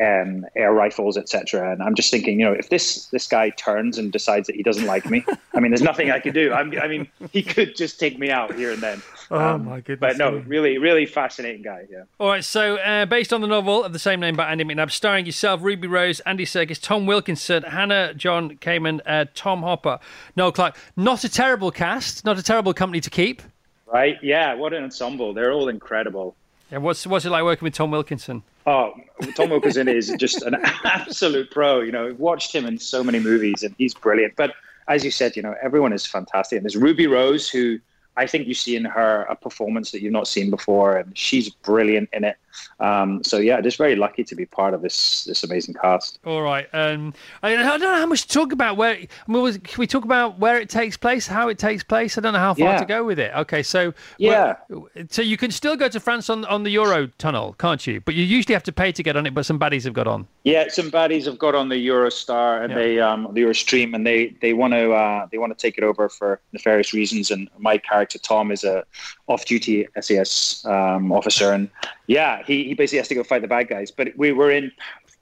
um, 0.00 0.44
air 0.56 0.72
rifles, 0.72 1.16
etc. 1.16 1.72
And 1.72 1.82
I'm 1.82 1.94
just 1.94 2.10
thinking, 2.10 2.38
you 2.40 2.46
know, 2.46 2.52
if 2.52 2.68
this 2.68 3.06
this 3.06 3.26
guy 3.26 3.50
turns 3.50 3.98
and 3.98 4.12
decides 4.12 4.46
that 4.46 4.56
he 4.56 4.62
doesn't 4.62 4.86
like 4.86 5.08
me, 5.08 5.24
I 5.54 5.60
mean, 5.60 5.70
there's 5.70 5.82
nothing 5.82 6.10
I 6.10 6.20
can 6.20 6.32
do. 6.34 6.52
I'm, 6.52 6.72
I 6.80 6.88
mean, 6.88 7.08
he 7.32 7.42
could 7.42 7.76
just 7.76 7.98
take 7.98 8.18
me 8.18 8.30
out 8.30 8.54
here 8.54 8.72
and 8.72 8.82
then. 8.82 9.02
Oh, 9.32 9.38
Um, 9.38 9.66
my 9.66 9.80
goodness 9.80 10.00
But 10.00 10.16
no, 10.18 10.32
me. 10.32 10.44
really, 10.46 10.78
really 10.78 11.06
fascinating 11.06 11.62
guy. 11.62 11.86
Yeah. 11.90 12.02
All 12.18 12.28
right, 12.28 12.42
so 12.44 12.76
uh, 12.78 13.06
based 13.06 13.32
on 13.32 13.40
the 13.40 13.46
novel 13.46 13.84
of 13.84 13.92
the 13.92 13.98
same 14.00 14.18
name 14.18 14.34
by 14.34 14.50
Andy 14.50 14.64
McNab, 14.64 14.90
starring 14.90 15.24
yourself, 15.24 15.62
Ruby 15.62 15.86
Rose, 15.86 16.18
Andy 16.20 16.44
Serkis, 16.44 16.80
Tom 16.82 17.06
Wilkinson, 17.06 17.62
Hannah 17.62 18.12
John 18.14 18.56
Kamen, 18.56 19.00
uh, 19.06 19.26
Tom 19.34 19.62
Hopper, 19.62 20.00
Noel 20.34 20.50
Clarke. 20.50 20.76
Not 20.96 21.22
a 21.22 21.28
terrible 21.28 21.70
cast, 21.70 22.24
not 22.24 22.38
a 22.38 22.42
terrible 22.42 22.74
company 22.74 23.00
to 23.00 23.10
keep. 23.10 23.40
Right? 23.86 24.16
Yeah. 24.22 24.54
What 24.54 24.72
an 24.72 24.82
ensemble. 24.84 25.32
They're 25.34 25.52
all 25.52 25.68
incredible. 25.68 26.34
Yeah, 26.72 26.78
what's 26.78 27.04
what's 27.06 27.24
it 27.24 27.30
like 27.30 27.42
working 27.44 27.66
with 27.66 27.74
Tom 27.74 27.90
Wilkinson? 27.90 28.42
Oh, 28.66 28.94
Tom 29.34 29.50
Wilkinson 29.50 29.88
is 29.88 30.14
just 30.18 30.42
an 30.42 30.54
absolute 30.84 31.50
pro. 31.50 31.80
You 31.80 31.92
know, 31.92 32.08
I've 32.08 32.18
watched 32.18 32.54
him 32.54 32.66
in 32.66 32.78
so 32.78 33.02
many 33.02 33.18
movies, 33.18 33.62
and 33.62 33.74
he's 33.78 33.94
brilliant. 33.94 34.36
But 34.36 34.54
as 34.88 35.04
you 35.04 35.10
said, 35.10 35.36
you 35.36 35.42
know, 35.42 35.54
everyone 35.62 35.92
is 35.92 36.04
fantastic. 36.04 36.56
And 36.56 36.64
there's 36.64 36.76
Ruby 36.76 37.06
Rose, 37.06 37.48
who 37.48 37.78
I 38.16 38.26
think 38.26 38.46
you 38.46 38.54
see 38.54 38.76
in 38.76 38.84
her 38.84 39.22
a 39.30 39.36
performance 39.36 39.92
that 39.92 40.02
you've 40.02 40.12
not 40.12 40.28
seen 40.28 40.50
before, 40.50 40.96
and 40.96 41.16
she's 41.16 41.48
brilliant 41.48 42.10
in 42.12 42.24
it. 42.24 42.36
Um, 42.78 43.22
so 43.24 43.38
yeah, 43.38 43.60
just 43.60 43.78
very 43.78 43.96
lucky 43.96 44.24
to 44.24 44.34
be 44.34 44.46
part 44.46 44.74
of 44.74 44.82
this 44.82 45.24
this 45.24 45.44
amazing 45.44 45.74
cast. 45.74 46.18
All 46.24 46.42
right. 46.42 46.68
Um, 46.72 47.14
I, 47.42 47.52
I 47.56 47.62
don't 47.62 47.80
know 47.80 47.94
how 47.94 48.06
much 48.06 48.22
to 48.22 48.28
talk 48.28 48.52
about. 48.52 48.76
Where 48.76 48.94
I 48.94 49.08
mean, 49.28 49.42
was, 49.42 49.58
can 49.58 49.78
we 49.78 49.86
talk 49.86 50.04
about 50.04 50.38
where 50.38 50.58
it 50.58 50.68
takes 50.68 50.96
place, 50.96 51.26
how 51.26 51.48
it 51.48 51.58
takes 51.58 51.82
place? 51.84 52.16
I 52.18 52.20
don't 52.20 52.32
know 52.32 52.38
how 52.38 52.54
far 52.54 52.72
Yeah. 52.72 52.78
to 52.78 52.84
go 52.84 53.04
with 53.04 53.18
it. 53.18 53.32
Okay, 53.34 53.62
so 53.62 53.92
Yeah. 54.18 54.56
well, 54.68 54.88
so 55.10 55.22
you 55.22 55.36
can 55.36 55.50
still 55.50 55.76
go 55.76 55.88
to 55.88 56.00
France 56.00 56.30
on 56.30 56.44
on 56.46 56.62
the 56.62 56.70
Euro 56.70 57.08
tunnel, 57.18 57.54
can't 57.58 57.86
you? 57.86 58.00
But 58.00 58.14
you 58.14 58.24
usually 58.24 58.54
have 58.54 58.64
to 58.64 58.72
pay 58.72 58.92
to 58.92 59.02
get 59.02 59.16
on 59.16 59.26
it. 59.26 59.34
But 59.34 59.46
some 59.46 59.58
baddies 59.58 59.84
have 59.84 59.92
got 59.94 60.06
on. 60.06 60.26
Yeah, 60.44 60.68
some 60.68 60.90
baddies 60.90 61.26
have 61.26 61.38
got 61.38 61.54
on 61.54 61.68
the 61.68 61.76
Eurostar 61.88 62.62
and 62.62 62.70
Yeah. 62.72 62.78
they 62.78 63.00
um, 63.00 63.28
the 63.32 63.42
Eurostream, 63.42 63.94
and 63.94 64.06
they 64.06 64.34
they 64.40 64.52
want 64.52 64.72
to 64.72 64.92
uh, 64.92 65.26
they 65.30 65.38
want 65.38 65.56
to 65.56 65.60
take 65.60 65.76
it 65.78 65.84
over 65.84 66.08
for 66.08 66.40
nefarious 66.52 66.92
reasons. 66.94 67.30
And 67.30 67.48
my 67.58 67.78
character 67.78 68.18
Tom 68.18 68.50
is 68.50 68.64
a 68.64 68.84
off-duty 69.28 69.86
SAS 70.00 70.64
um, 70.66 71.12
officer, 71.12 71.52
and 71.52 71.68
yeah, 72.10 72.42
he, 72.44 72.64
he 72.64 72.74
basically 72.74 72.98
has 72.98 73.06
to 73.08 73.14
go 73.14 73.22
fight 73.22 73.40
the 73.40 73.46
bad 73.48 73.68
guys. 73.68 73.92
But 73.92 74.08
we 74.16 74.32
were 74.32 74.50
in 74.50 74.72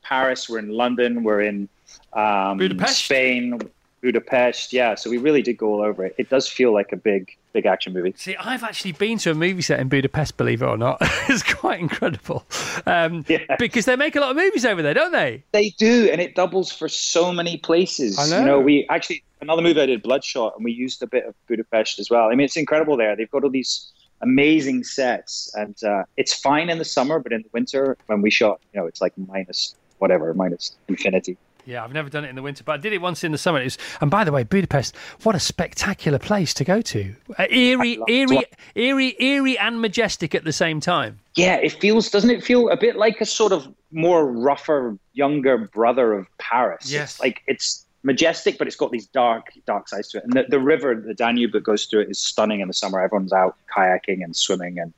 Paris, 0.03 0.49
we're 0.49 0.59
in 0.59 0.71
London, 0.71 1.23
we're 1.23 1.43
in 1.43 1.69
um, 2.15 2.57
Budapest? 2.57 3.05
Spain, 3.05 3.61
Budapest. 4.01 4.73
Yeah, 4.73 4.95
so 4.95 5.11
we 5.11 5.19
really 5.19 5.43
did 5.43 5.59
go 5.59 5.67
all 5.67 5.83
over 5.83 6.07
it. 6.07 6.15
It 6.17 6.31
does 6.31 6.49
feel 6.49 6.73
like 6.73 6.91
a 6.93 6.97
big 6.97 7.37
big 7.53 7.67
action 7.67 7.93
movie. 7.93 8.15
See, 8.17 8.37
I've 8.37 8.63
actually 8.63 8.93
been 8.93 9.19
to 9.19 9.31
a 9.33 9.35
movie 9.35 9.61
set 9.61 9.81
in 9.81 9.89
Budapest, 9.89 10.39
believe 10.39 10.63
it 10.63 10.67
or 10.67 10.79
not. 10.79 10.97
it's 11.29 11.43
quite 11.43 11.79
incredible. 11.81 12.45
Um, 12.87 13.25
Yeah. 13.29 13.57
Because 13.59 13.85
they 13.85 13.97
make 13.97 14.17
a 14.17 14.21
lot 14.21 14.31
of 14.31 14.37
movies 14.37 14.65
over 14.65 14.81
there, 14.81 14.95
don't 14.95 15.13
they? 15.13 15.45
They 15.53 15.71
do, 15.79 16.09
and 16.11 16.23
it 16.23 16.35
doubles 16.35 16.73
for 16.73 16.89
so 16.89 17.33
many 17.33 17.59
places. 17.59 18.19
I 18.19 18.25
You 18.25 18.31
know. 18.31 18.45
know, 18.47 18.61
we 18.61 18.87
actually 18.89 19.23
another 19.43 19.61
movie 19.63 19.81
I 19.81 19.87
did, 19.87 20.03
Bloodshot, 20.03 20.55
and 20.57 20.65
we 20.65 20.73
used 20.73 21.03
a 21.03 21.07
bit 21.07 21.27
of 21.27 21.35
Budapest 21.49 21.99
as 21.99 22.09
well. 22.09 22.29
I 22.29 22.35
mean, 22.35 22.47
it's 22.47 22.57
incredible 22.57 22.97
there. 22.97 23.15
They've 23.15 23.31
got 23.31 23.45
all 23.45 23.51
these 23.51 23.93
amazing 24.21 24.85
sets, 24.85 25.53
and 25.55 25.77
uh, 25.85 26.05
it's 26.17 26.35
fine 26.35 26.71
in 26.71 26.79
the 26.79 26.85
summer, 26.85 27.19
but 27.19 27.33
in 27.33 27.43
the 27.43 27.51
winter 27.53 27.97
when 28.07 28.23
we 28.23 28.31
shot, 28.31 28.61
you 28.73 28.81
know, 28.81 28.87
it's 28.87 29.01
like 29.01 29.13
minus 29.17 29.75
whatever, 29.99 30.33
minus 30.35 30.77
infinity. 30.89 31.37
Yeah, 31.69 31.85
I've 31.85 31.93
never 31.93 32.09
done 32.09 32.25
it 32.25 32.31
in 32.31 32.35
the 32.35 32.41
winter, 32.41 32.65
but 32.65 32.73
I 32.73 32.77
did 32.79 32.95
it 32.95 33.03
once 33.03 33.23
in 33.25 33.31
the 33.31 33.37
summer. 33.37 33.61
It 33.61 33.65
was, 33.65 33.79
and 34.01 34.11
by 34.11 34.25
the 34.25 34.33
way, 34.33 34.43
Budapest, 34.43 34.97
what 35.23 35.35
a 35.35 35.41
spectacular 35.41 36.19
place 36.19 36.55
to 36.55 36.65
go 36.65 36.81
to. 36.81 37.15
Uh, 37.39 37.47
eerie, 37.51 37.99
eerie, 38.09 38.47
eerie, 38.75 39.15
eerie, 39.19 39.59
and 39.59 39.79
majestic 39.79 40.35
at 40.35 40.45
the 40.45 40.53
same 40.53 40.81
time. 40.81 41.21
Yeah, 41.37 41.57
it 41.57 41.73
feels 41.73 42.11
doesn't 42.11 42.31
it 42.31 42.43
feel 42.43 42.71
a 42.71 42.77
bit 42.79 42.97
like 42.97 43.21
a 43.21 43.27
sort 43.27 43.53
of 43.53 43.69
more 43.93 44.27
rougher, 44.27 44.97
younger 45.13 45.59
brother 45.59 46.15
of 46.15 46.27
Paris? 46.39 46.91
Yes. 46.91 47.13
It's 47.13 47.21
like 47.21 47.43
it's 47.47 47.85
majestic, 48.03 48.59
but 48.59 48.67
it's 48.67 48.77
got 48.77 48.91
these 48.93 49.07
dark, 49.07 49.53
dark 49.67 49.89
sides 49.89 50.09
to 50.09 50.19
it. 50.19 50.25
And 50.25 50.33
the, 50.33 50.45
the 50.49 50.61
river, 50.61 50.95
the 50.95 51.15
Danube 51.15 51.53
that 51.53 51.65
goes 51.65 51.87
through 51.87 52.03
it, 52.03 52.11
is 52.11 52.19
stunning 52.19 52.61
in 52.61 52.69
the 52.69 52.75
summer. 52.75 53.01
Everyone's 53.01 53.33
out 53.33 53.57
kayaking 53.77 54.23
and 54.23 54.35
swimming, 54.37 54.79
and 54.79 54.93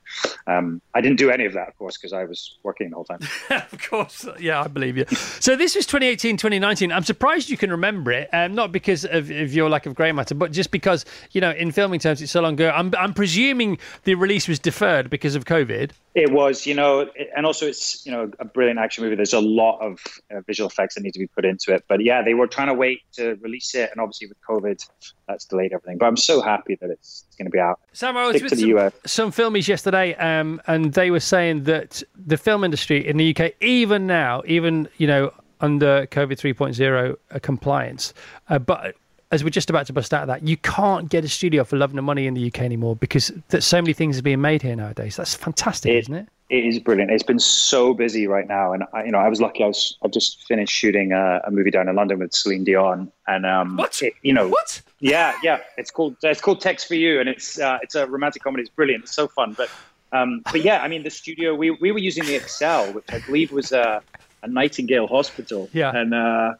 um, 0.47 0.81
I 0.95 1.01
didn't 1.01 1.19
do 1.19 1.31
any 1.31 1.47
of 1.47 1.53
that, 1.55 1.69
of 1.69 1.79
course, 1.79 1.97
because 1.97 2.13
I 2.13 2.25
was 2.25 2.59
working 2.63 2.91
the 2.91 2.97
whole 2.97 3.05
time. 3.05 3.21
of 3.51 3.89
course. 3.89 4.27
Yeah, 4.39 4.63
I 4.63 4.69
believe 4.69 4.97
you. 4.97 5.07
So 5.41 5.57
this 5.57 5.75
was 5.75 5.87
2018, 5.87 6.37
2019. 6.37 6.93
I'm 6.93 7.05
surprised 7.05 7.49
you 7.49 7.57
can 7.57 7.71
remember 7.71 8.13
it, 8.13 8.29
um, 8.33 8.55
not 8.55 8.73
because 8.73 9.05
of, 9.05 9.31
of 9.31 9.53
your 9.53 9.69
lack 9.69 9.87
of 9.87 9.95
grey 9.95 10.13
matter, 10.13 10.35
but 10.35 10.53
just 10.53 10.71
because, 10.71 11.05
you 11.33 11.41
know, 11.41 11.51
in 11.51 11.73
filming 11.73 12.01
terms, 12.01 12.21
it's 12.21 12.33
so 12.33 12.41
long 12.41 12.55
ago. 12.55 12.71
I'm, 12.75 12.93
I'm 12.99 13.15
presuming 13.15 13.79
the 14.05 14.15
release 14.15 14.49
was 14.49 14.59
deferred 14.59 15.11
because 15.11 15.35
of 15.35 15.45
COVID. 15.45 15.93
It 16.15 16.33
was, 16.33 16.67
you 16.67 16.75
know, 16.75 17.09
and 17.37 17.47
also 17.47 17.67
it's, 17.67 18.05
you 18.05 18.11
know, 18.11 18.31
a 18.41 18.45
brilliant 18.45 18.81
action 18.81 19.05
movie. 19.05 19.15
There's 19.15 19.33
a 19.33 19.41
lot 19.41 19.79
of 19.81 20.01
uh, 20.35 20.41
visual 20.41 20.69
effects 20.69 20.97
that 20.97 21.03
need 21.03 21.13
to 21.13 21.21
be 21.21 21.29
put 21.29 21.45
into 21.45 21.73
it. 21.73 21.85
But 21.89 22.03
yeah, 22.03 22.23
they 22.23 22.35
were 22.35 22.49
trying 22.49 22.67
to 22.67 22.75
wait 22.75 22.89
to 23.12 23.37
release 23.40 23.74
it, 23.74 23.90
and 23.90 24.00
obviously 24.00 24.29
with 24.29 24.38
COVID, 24.48 24.85
that's 25.26 25.44
delayed 25.44 25.72
everything. 25.72 25.98
But 25.98 26.07
I'm 26.07 26.16
so 26.16 26.40
happy 26.40 26.76
that 26.81 26.90
it's, 26.90 27.24
it's 27.26 27.37
going 27.37 27.46
to 27.46 27.50
be 27.50 27.59
out. 27.59 27.81
Sam, 27.92 28.16
I 28.16 28.26
was 28.26 28.37
Stick 28.37 28.50
with 28.50 28.59
some, 29.05 29.33
some 29.33 29.33
filmies 29.33 29.68
yesterday, 29.68 30.14
um, 30.16 30.61
and 30.66 30.92
they 30.92 31.11
were 31.11 31.20
saying 31.20 31.64
that 31.64 32.03
the 32.14 32.37
film 32.37 32.64
industry 32.64 33.07
in 33.07 33.16
the 33.16 33.35
UK, 33.37 33.53
even 33.61 34.07
now, 34.07 34.42
even 34.46 34.88
you 34.98 35.07
know 35.07 35.33
under 35.61 36.07
COVID 36.07 36.33
3.0 36.33 37.16
uh, 37.31 37.38
compliance, 37.40 38.14
uh, 38.48 38.59
but 38.59 38.94
as 39.31 39.44
we're 39.44 39.50
just 39.50 39.70
about 39.70 39.87
to 39.87 39.92
bust 39.92 40.12
out 40.12 40.22
of 40.22 40.29
that, 40.29 40.46
you 40.46 40.57
can't 40.57 41.09
get 41.09 41.24
a 41.24 41.29
studio 41.29 41.62
for 41.64 41.76
love 41.76 41.94
nor 41.94 42.03
money 42.03 42.26
in 42.26 42.35
the 42.35 42.46
UK 42.48 42.61
anymore 42.61 42.96
because 42.96 43.33
so 43.61 43.81
many 43.81 43.92
things 43.92 44.18
are 44.18 44.22
being 44.22 44.40
made 44.40 44.62
here 44.62 44.74
nowadays. 44.74 45.16
That's 45.16 45.35
fantastic, 45.35 45.92
isn't 45.92 46.14
it? 46.14 46.29
It 46.51 46.67
is 46.67 46.81
brilliant. 46.81 47.13
It's 47.13 47.23
been 47.23 47.39
so 47.39 47.95
busy 47.95 48.27
right 48.27 48.47
now, 48.49 48.73
and 48.73 48.83
I, 48.93 49.05
you 49.05 49.13
know, 49.13 49.19
I 49.19 49.29
was 49.29 49.41
lucky. 49.41 49.63
I 49.63 49.69
was 49.69 49.97
I've 50.03 50.11
just 50.11 50.43
finished 50.49 50.73
shooting 50.75 51.13
a, 51.13 51.41
a 51.47 51.51
movie 51.53 51.71
down 51.71 51.89
in 51.89 51.95
London 51.95 52.19
with 52.19 52.35
Celine 52.35 52.65
Dion, 52.65 53.11
and 53.29 53.47
um, 53.47 53.77
What? 53.77 54.03
it- 54.03 54.15
you 54.23 54.33
know, 54.33 54.49
What? 54.49 54.83
Yeah, 54.99 55.33
yeah. 55.45 55.61
It's 55.79 55.91
called 55.93 56.17
it's 56.23 56.41
called 56.41 56.61
Text 56.61 56.89
for 56.89 56.97
You, 56.97 57.21
and 57.21 57.29
it's 57.29 57.59
uh, 57.61 57.79
it's 57.83 57.95
a 57.95 58.07
romantic 58.07 58.43
comedy. 58.43 58.63
It's 58.63 58.71
brilliant. 58.71 59.05
It's 59.05 59.15
so 59.15 59.29
fun. 59.29 59.55
But 59.57 59.71
um, 60.13 60.43
but 60.53 60.63
yeah, 60.65 60.83
I 60.83 60.89
mean, 60.89 61.05
the 61.05 61.11
studio 61.11 61.55
we 61.55 61.71
we 61.71 61.93
were 61.93 61.99
using 62.01 62.25
the 62.25 62.37
ExCeL, 62.39 62.95
which 62.95 63.05
I 63.11 63.21
believe 63.21 63.53
was 63.53 63.71
a, 63.73 64.03
a 64.43 64.49
Nightingale 64.49 65.07
hospital. 65.07 65.71
Yeah. 65.73 65.95
and 65.95 66.13
uh, 66.13 66.55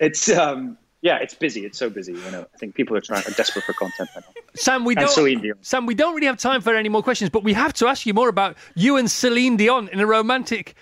it's 0.00 0.30
um, 0.30 0.78
yeah, 1.02 1.18
it's 1.18 1.34
busy. 1.34 1.64
It's 1.64 1.78
so 1.78 1.90
busy. 1.90 2.12
You 2.12 2.30
know, 2.30 2.46
I 2.52 2.58
think 2.58 2.74
people 2.74 2.96
are 2.96 3.00
trying 3.00 3.24
are 3.26 3.30
desperate 3.32 3.64
for 3.64 3.72
content 3.74 4.08
right 4.14 4.24
now. 4.24 4.42
Sam, 4.54 4.84
we 4.84 4.96
And 4.96 5.06
don't. 5.06 5.64
Sam, 5.64 5.86
we 5.86 5.94
don't 5.94 6.14
really 6.14 6.26
have 6.26 6.38
time 6.38 6.60
for 6.60 6.74
any 6.74 6.88
more 6.88 7.02
questions, 7.02 7.30
but 7.30 7.44
we 7.44 7.52
have 7.52 7.72
to 7.74 7.86
ask 7.86 8.06
you 8.06 8.14
more 8.14 8.28
about 8.28 8.56
you 8.74 8.96
and 8.96 9.10
Celine 9.10 9.56
Dion 9.56 9.88
in 9.88 10.00
a 10.00 10.06
romantic 10.06 10.74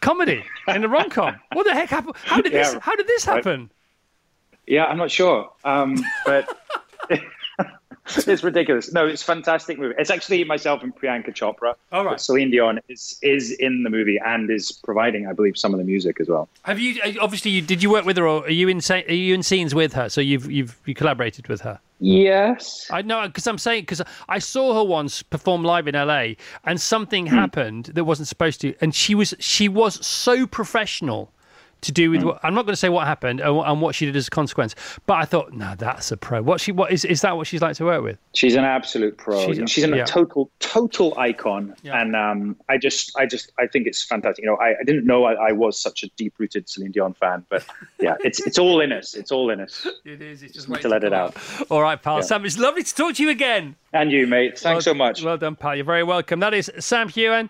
comedy 0.00 0.44
in 0.68 0.84
a 0.84 0.88
rom 0.88 1.10
com. 1.10 1.36
what 1.52 1.64
the 1.64 1.72
heck 1.72 1.88
happened? 1.88 2.16
How 2.24 2.40
did 2.40 2.52
this? 2.52 2.74
How 2.80 2.96
did 2.96 3.06
this 3.06 3.26
right. 3.26 3.36
happen? 3.36 3.70
Yeah, 4.66 4.86
I'm 4.86 4.98
not 4.98 5.10
sure, 5.10 5.52
um, 5.64 5.96
but 6.24 6.48
it's 8.26 8.44
ridiculous. 8.44 8.92
No, 8.92 9.06
it's 9.06 9.22
a 9.22 9.24
fantastic 9.24 9.78
movie. 9.78 9.94
It's 9.98 10.10
actually 10.10 10.44
myself 10.44 10.82
and 10.82 10.94
Priyanka 10.94 11.30
Chopra. 11.30 11.74
All 11.92 12.04
right. 12.04 12.20
Celine 12.20 12.50
Dion 12.50 12.80
is 12.88 13.18
is 13.22 13.50
in 13.52 13.82
the 13.82 13.90
movie 13.90 14.18
and 14.24 14.50
is 14.50 14.72
providing, 14.72 15.26
I 15.26 15.32
believe, 15.32 15.58
some 15.58 15.74
of 15.74 15.78
the 15.78 15.84
music 15.84 16.20
as 16.20 16.28
well. 16.28 16.48
Have 16.62 16.78
you 16.78 17.00
uh, 17.02 17.12
obviously? 17.20 17.50
You, 17.50 17.62
did 17.62 17.82
you 17.82 17.90
work 17.90 18.04
with 18.04 18.16
her, 18.16 18.26
or 18.26 18.44
are 18.44 18.50
you 18.50 18.68
in? 18.68 18.80
Are 18.90 19.12
you 19.12 19.34
in 19.34 19.42
scenes 19.42 19.74
with 19.74 19.92
her? 19.94 20.08
So 20.08 20.20
you've 20.20 20.50
you've 20.50 20.78
you 20.84 20.94
collaborated 20.94 21.48
with 21.48 21.62
her. 21.62 21.80
Yes. 21.98 22.88
I 22.90 23.02
know 23.02 23.26
because 23.26 23.46
I'm 23.46 23.58
saying 23.58 23.82
because 23.82 24.02
I 24.28 24.38
saw 24.38 24.74
her 24.74 24.84
once 24.84 25.22
perform 25.22 25.64
live 25.64 25.88
in 25.88 25.94
LA, 25.94 26.34
and 26.64 26.80
something 26.80 27.26
happened 27.26 27.86
that 27.86 28.04
wasn't 28.04 28.28
supposed 28.28 28.60
to, 28.60 28.74
and 28.80 28.94
she 28.94 29.14
was 29.14 29.34
she 29.38 29.68
was 29.68 30.04
so 30.06 30.46
professional 30.46 31.32
to 31.82 31.92
do 31.92 32.10
with. 32.10 32.22
What, 32.22 32.40
I'm 32.42 32.54
not 32.54 32.64
going 32.64 32.72
to 32.72 32.76
say 32.76 32.88
what 32.88 33.06
happened 33.06 33.40
and, 33.40 33.56
and 33.58 33.80
what 33.80 33.94
she 33.94 34.06
did 34.06 34.16
as 34.16 34.28
a 34.28 34.30
consequence, 34.30 34.74
but 35.06 35.14
I 35.14 35.24
thought, 35.24 35.52
no, 35.52 35.74
that's 35.76 36.10
a 36.10 36.16
pro. 36.16 36.42
What 36.42 36.60
she 36.60 36.72
what 36.72 36.90
is 36.92 37.04
is 37.04 37.20
that 37.20 37.36
what 37.36 37.46
she's 37.46 37.62
like 37.62 37.76
to 37.76 37.84
work 37.84 38.02
with? 38.02 38.18
She's 38.34 38.54
an 38.54 38.64
absolute 38.64 39.16
pro. 39.16 39.52
She's- 39.52 39.70
She's, 39.70 39.84
a 39.84 39.88
yeah. 39.88 40.04
total 40.04 40.50
total 40.58 41.18
icon, 41.18 41.74
Yeah. 41.82 42.00
and 42.00 42.14
um, 42.16 42.56
I 42.68 42.78
just 42.78 43.16
I 43.16 43.26
just 43.26 43.52
I 43.58 43.66
think 43.66 43.86
it's 43.86 44.02
fantastic. 44.04 44.44
You 44.44 44.50
know, 44.50 44.56
I, 44.56 44.78
I 44.80 44.84
didn't 44.84 45.06
know 45.06 45.24
I, 45.24 45.48
I 45.48 45.52
was 45.52 45.78
such 45.78 46.02
a 46.02 46.08
deep 46.16 46.34
rooted 46.38 46.68
Celine 46.68 46.92
Dion 46.92 47.14
fan, 47.14 47.44
but 47.48 47.64
yeah, 48.00 48.16
it's 48.24 48.40
it's 48.40 48.58
all 48.58 48.80
in 48.80 48.92
us. 48.92 49.14
It's 49.14 49.30
all 49.32 49.50
in 49.50 49.60
us. 49.60 49.86
It 50.04 50.22
is. 50.22 50.42
It's 50.42 50.54
just 50.54 50.68
need 50.68 50.80
to 50.82 50.88
let 50.88 51.04
it 51.04 51.12
out. 51.12 51.36
All 51.70 51.82
right, 51.82 52.00
pal. 52.00 52.16
Yeah. 52.16 52.20
Sam, 52.22 52.44
it's 52.44 52.58
lovely 52.58 52.82
to 52.82 52.94
talk 52.94 53.14
to 53.16 53.22
you 53.22 53.30
again. 53.30 53.76
And 53.92 54.10
you, 54.12 54.26
mate. 54.26 54.58
Thanks 54.58 54.86
well, 54.86 54.92
so 54.92 54.94
much. 54.94 55.22
Well 55.22 55.38
done, 55.38 55.56
pal. 55.56 55.74
You're 55.76 55.84
very 55.84 56.02
welcome. 56.02 56.40
That 56.40 56.54
is 56.54 56.70
Sam 56.78 57.08
Heughan. 57.08 57.48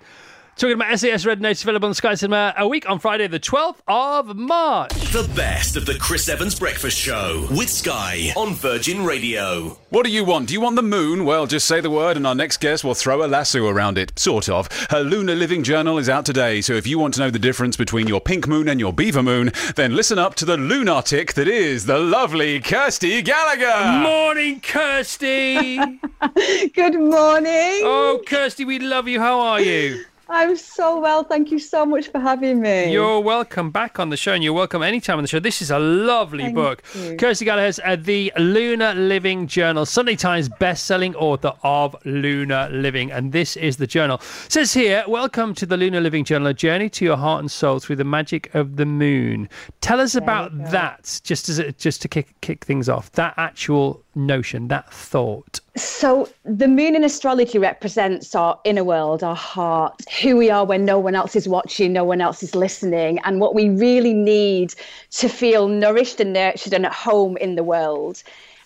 Talking 0.59 0.77
about 0.77 0.99
SAS 0.99 1.27
Red 1.27 1.43
Notes 1.43 1.63
available 1.63 1.89
on 1.89 1.93
Sky 1.93 2.15
Cinema 2.15 2.55
a 2.57 2.67
week 2.67 2.89
on 2.89 2.99
Friday, 2.99 3.27
the 3.27 3.39
12th 3.39 3.81
of 3.87 4.35
March. 4.35 4.91
The 5.13 5.31
best 5.37 5.77
of 5.77 5.85
the 5.85 5.99
Chris 5.99 6.31
Evans 6.31 6.59
Breakfast 6.59 6.97
Show 6.97 7.47
with 7.51 7.69
Sky 7.69 8.33
on 8.39 8.55
Virgin 8.55 9.05
Radio. 9.05 9.79
What 9.91 10.07
do 10.07 10.11
you 10.11 10.25
want? 10.25 10.49
Do 10.49 10.55
you 10.55 10.63
want 10.63 10.77
the 10.77 10.83
moon? 10.83 11.27
Well, 11.27 11.47
just 11.47 11.69
say 11.69 11.83
the 11.83 11.91
word, 11.91 12.17
and 12.17 12.27
our 12.27 12.35
next 12.35 12.59
guest 12.63 12.85
will 12.85 12.95
throw 12.95 13.23
a 13.23 13.29
lasso 13.29 13.69
around 13.69 13.99
it. 13.99 14.19
Sort 14.19 14.49
of. 14.49 14.71
Her 14.89 15.03
Lunar 15.03 15.35
Living 15.35 15.63
Journal 15.63 15.99
is 15.99 16.09
out 16.09 16.25
today, 16.25 16.63
so 16.63 16.73
if 16.73 16.87
you 16.87 16.99
want 16.99 17.13
to 17.15 17.21
know 17.21 17.29
the 17.31 17.39
difference 17.39 17.77
between 17.77 18.09
your 18.09 18.23
pink 18.23 18.49
moon 18.49 18.67
and 18.67 18.81
your 18.81 18.95
beaver 18.95 19.23
moon, 19.23 19.53
then 19.75 19.95
listen 19.95 20.19
up 20.19 20.37
to 20.37 20.47
the 20.47 20.57
lunatic 20.57 21.35
that 21.35 21.49
is 21.49 21.85
the 21.85 21.99
lovely 21.99 22.61
Kirsty 22.61 23.21
Gallagher. 23.21 24.01
Morning, 24.03 24.61
Kirsty. 24.61 25.77
Good 26.75 26.95
morning. 26.99 27.83
oh, 27.85 28.23
Kirsty, 28.27 28.65
we 28.65 28.79
love 28.79 29.07
you. 29.07 29.21
How 29.21 29.39
are 29.39 29.61
you? 29.61 30.03
I'm 30.29 30.57
so 30.57 30.99
well. 30.99 31.23
Thank 31.23 31.53
you 31.53 31.61
so 31.61 31.87
much 31.87 32.09
for 32.09 32.19
having 32.19 32.61
me. 32.61 32.93
You're 32.93 33.21
welcome 33.21 33.71
back 33.71 34.01
on 34.01 34.11
the 34.11 34.17
show, 34.17 34.33
and 34.33 34.43
you're 34.43 34.53
welcome 34.53 34.83
anytime 34.83 35.19
on 35.19 35.23
the 35.23 35.29
show. 35.29 35.39
This 35.39 35.63
is 35.63 35.71
a 35.71 35.79
lovely 35.79 36.45
Thank 36.45 36.57
book. 36.57 36.83
you. 36.97 37.17
Kirsty 37.17 37.45
Gallagher's 37.45 37.79
uh, 37.85 37.95
The 37.95 38.33
Lunar 38.37 38.93
Living 38.95 39.47
Journal, 39.47 39.87
Sunday 39.87 40.17
Times 40.17 40.49
best-selling 40.49 41.15
author 41.15 41.53
of 41.63 41.95
Lunar 42.05 42.69
Living, 42.73 43.13
and 43.13 43.31
this 43.31 43.57
is 43.57 43.77
the 43.77 43.87
journal. 43.87 44.17
It 44.47 44.53
says 44.53 44.73
here, 44.73 45.05
welcome 45.07 45.55
to 45.55 45.67
the 45.67 45.77
Lunar 45.77 46.01
Living 46.01 46.25
Journal, 46.25 46.49
a 46.49 46.55
journey 46.55 46.91
to 46.91 47.05
your 47.05 47.17
heart 47.17 47.39
and 47.39 47.51
soul 47.51 47.79
through 47.79 47.97
the 47.97 48.05
magic 48.05 48.53
of 48.53 48.75
the 48.77 48.87
moon. 48.87 49.49
Tell 49.81 50.01
us 50.01 50.17
about 50.17 50.51
that, 50.73 51.21
just 51.23 51.49
as 51.49 51.63
just 51.77 52.03
to 52.03 52.09
kick 52.09 52.35
kick 52.41 52.65
things 52.65 52.89
off. 52.89 53.13
That 53.13 53.35
actual 53.37 54.03
notion, 54.17 54.69
that 54.69 54.93
thought. 54.93 55.61
So, 55.77 56.29
the 56.45 56.69
moon 56.69 56.97
in 56.97 57.05
astrology 57.05 57.59
represents 57.59 58.35
our 58.35 58.59
inner 58.65 58.85
world, 58.85 59.23
our 59.23 59.37
heart, 59.37 60.01
who 60.23 60.37
we 60.37 60.51
are 60.51 60.65
when 60.65 60.85
no 60.85 60.99
one 60.99 61.15
else 61.15 61.37
is 61.37 61.47
watching, 61.47 61.93
no 61.93 62.05
one 62.05 62.21
else 62.21 62.43
is 62.43 62.55
listening, 62.55 63.19
and 63.21 63.41
what 63.41 63.55
we 63.55 63.69
really 63.69 64.15
need 64.15 64.75
to 65.13 65.29
feel 65.29 65.69
nourished 65.69 66.19
and 66.19 66.33
nurtured 66.33 66.73
and 66.73 66.87
at 66.87 66.93
home 66.93 67.37
in 67.37 67.55
the 67.55 67.65
world. 67.65 68.23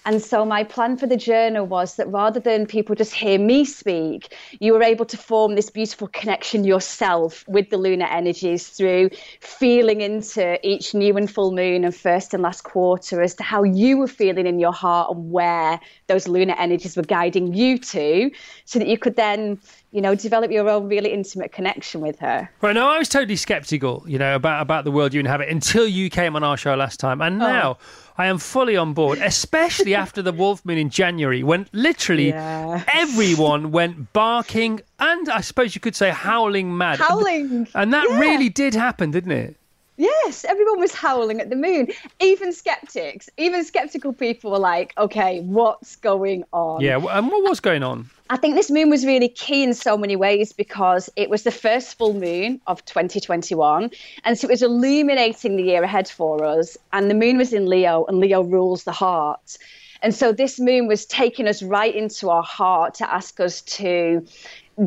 And 0.07 0.23
so, 0.23 0.47
my 0.47 0.65
plan 0.65 0.97
for 0.97 1.07
the 1.07 1.17
journal 1.17 1.67
was 1.67 1.97
that 1.97 2.09
rather 2.09 2.41
than 2.41 2.67
people 2.67 2.95
just 2.95 3.13
hear 3.13 3.39
me 3.39 3.67
speak, 3.67 4.35
you 4.59 4.73
were 4.73 4.83
able 4.83 5.05
to 5.05 5.17
form 5.17 5.55
this 5.57 5.69
beautiful 5.69 6.09
connection 6.09 6.65
yourself 6.65 7.45
with 7.47 7.69
the 7.69 7.77
lunar 7.77 8.07
energies 8.07 8.69
through 8.69 9.11
feeling 9.41 10.01
into 10.01 10.59
each 10.67 10.95
new 10.95 11.17
and 11.19 11.31
full 11.31 11.53
moon 11.53 11.85
and 11.85 11.95
first 11.95 12.33
and 12.33 12.43
last 12.43 12.63
quarter 12.63 13.21
as 13.21 13.35
to 13.35 13.43
how 13.43 13.63
you 13.63 13.99
were 13.99 14.09
feeling 14.09 14.47
in 14.47 14.59
your 14.59 14.73
heart 14.73 15.15
and 15.15 15.31
where 15.31 15.79
those 16.07 16.27
lunar 16.27 16.55
energies 16.59 16.97
were 16.97 17.03
guiding 17.03 17.53
you 17.53 17.77
to, 17.79 18.31
so 18.65 18.79
that 18.79 18.89
you 18.89 18.97
could 18.97 19.17
then, 19.17 19.59
you 19.93 20.01
know, 20.01 20.15
develop 20.15 20.51
your 20.51 20.69
own 20.69 20.89
really 20.89 21.13
intimate 21.13 21.51
connection 21.53 22.01
with 22.01 22.19
her. 22.21 22.49
Right 22.61 22.75
now, 22.75 22.89
I 22.89 22.99
was 22.99 23.09
totally 23.09 23.37
skeptical, 23.37 24.05
you 24.07 24.19
know, 24.19 24.35
about 24.37 24.63
about 24.63 24.85
the 24.85 24.91
world 24.91 25.13
you 25.15 25.21
inhabit 25.21 25.49
until 25.49 25.87
you 25.87 26.09
came 26.11 26.37
on 26.37 26.43
our 26.45 26.57
show 26.57 26.75
last 26.75 27.01
time, 27.01 27.21
Oh. 27.21 27.25
and 27.25 27.39
now 27.39 27.79
I 28.17 28.27
am 28.27 28.39
fully 28.39 28.77
on 28.77 28.93
board. 28.93 29.19
Especially 29.19 29.95
after 29.95 30.23
the 30.23 30.33
wolf 30.33 30.65
moon 30.65 30.79
in 30.79 30.91
January, 30.91 31.43
when 31.43 31.67
literally 31.73 32.29
Yeah. 32.29 32.83
everyone 32.93 33.71
went 33.73 34.13
barking 34.13 34.81
and 34.99 35.29
I 35.29 35.41
suppose 35.41 35.75
you 35.75 35.81
could 35.81 35.97
say 35.97 36.11
howling 36.11 36.77
mad. 36.77 36.99
Howling. 37.01 37.67
and 37.75 37.93
that 37.93 38.07
Yeah. 38.11 38.19
really 38.21 38.49
did 38.49 38.75
happen, 38.75 39.11
didn't 39.11 39.33
it? 39.33 39.57
Yes, 40.01 40.47
everyone 40.47 40.81
was 40.81 40.95
howling 40.95 41.43
at 41.43 41.51
the 41.51 41.57
moon. 41.57 41.89
Even 42.21 42.55
skeptics, 42.55 43.29
even 43.37 43.63
skeptical 43.65 44.15
people 44.15 44.51
were 44.51 44.59
like, 44.59 44.95
okay, 44.97 45.41
what's 45.41 45.97
going 45.97 46.43
on? 46.55 46.81
Yeah. 46.81 46.97
And 46.97 47.29
what 47.29 47.43
was 47.47 47.61
going 47.61 47.83
on? 47.83 48.09
I 48.31 48.39
think 48.39 48.55
this 48.55 48.71
moon 48.71 48.89
was 48.89 49.05
really 49.05 49.29
key 49.29 49.63
in 49.63 49.75
so 49.75 49.99
many 49.99 50.17
ways 50.17 50.55
because 50.55 51.11
it 51.17 51.29
was 51.29 51.43
the 51.43 51.51
first 51.51 51.99
full 51.99 52.15
moon 52.15 52.63
of 52.67 52.83
2021. 52.87 53.91
And 54.25 54.39
so 54.39 54.49
it 54.49 54.51
was 54.51 54.63
illuminating 54.63 55.57
the 55.57 55.65
year 55.65 55.83
ahead 55.83 56.09
for 56.09 56.47
us. 56.47 56.79
And 56.95 57.11
the 57.11 57.15
moon 57.15 57.37
was 57.37 57.53
in 57.53 57.67
Leo, 57.67 58.07
and 58.07 58.21
Leo 58.21 58.41
rules 58.43 58.85
the 58.85 58.93
heart. 58.93 59.59
And 60.03 60.15
so 60.15 60.33
this 60.33 60.59
moon 60.59 60.87
was 60.87 61.05
taking 61.05 61.47
us 61.47 61.63
right 61.63 61.95
into 61.95 62.31
our 62.31 62.43
heart 62.43 62.95
to 62.95 63.13
ask 63.13 63.39
us 63.39 63.61
to 63.63 64.27